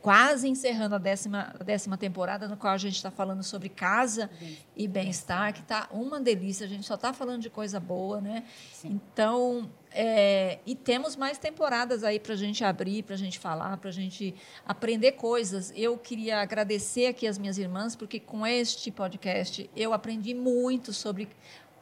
[0.00, 4.30] quase encerrando a décima, a décima temporada, no qual a gente está falando sobre casa
[4.76, 6.66] e bem-estar, que está uma delícia.
[6.66, 8.44] A gente só está falando de coisa boa, né?
[8.84, 13.76] Então, é, e temos mais temporadas aí para a gente abrir, para a gente falar,
[13.76, 14.34] para a gente
[14.66, 15.72] aprender coisas.
[15.76, 21.28] Eu queria agradecer aqui as minhas irmãs, porque com este podcast eu aprendi muito sobre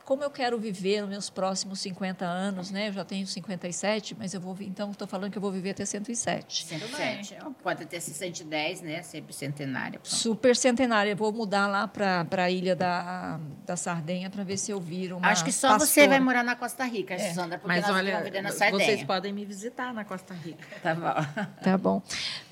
[0.07, 2.89] como eu quero viver nos meus próximos 50 anos, né?
[2.89, 5.85] Eu já tenho 57, mas eu vou, então estou falando que eu vou viver até
[5.85, 6.65] 107.
[6.65, 7.37] 107.
[7.61, 9.03] Pode ter 110, né?
[9.03, 9.99] Sempre centenária.
[9.99, 10.15] pronto.
[10.15, 11.11] Super centenária.
[11.11, 15.17] Eu vou mudar lá para a ilha da, da Sardenha para ver se eu viro
[15.17, 16.09] uma Acho que só você pastora.
[16.09, 17.33] vai morar na Costa Rica, É.
[17.35, 19.07] Sandra, porque Mas nós olha, estamos na vocês Sardenha.
[19.07, 20.65] podem me visitar na Costa Rica.
[20.83, 21.45] Tá bom.
[21.65, 22.03] Tá bom.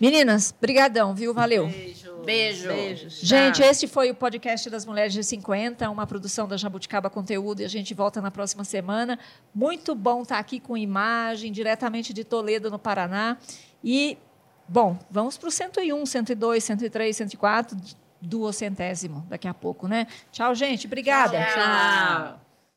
[0.01, 1.33] Meninas, brigadão, viu?
[1.33, 1.69] Valeu.
[1.69, 2.04] Beijo.
[2.25, 2.69] Beijo.
[2.69, 3.21] Beijos.
[3.21, 3.71] Gente, tchau.
[3.71, 7.69] esse foi o podcast das Mulheres de 50, uma produção da Jabuticaba Conteúdo e a
[7.69, 9.19] gente volta na próxima semana.
[9.55, 13.37] Muito bom estar aqui com imagem, diretamente de Toledo, no Paraná.
[13.83, 14.19] E,
[14.69, 17.79] bom, vamos para o 101, 102, 103, 104,
[18.21, 20.07] duocentésimo daqui a pouco, né?
[20.33, 20.87] Tchau, gente.
[20.87, 21.39] Obrigada.
[21.39, 22.44] Tchau.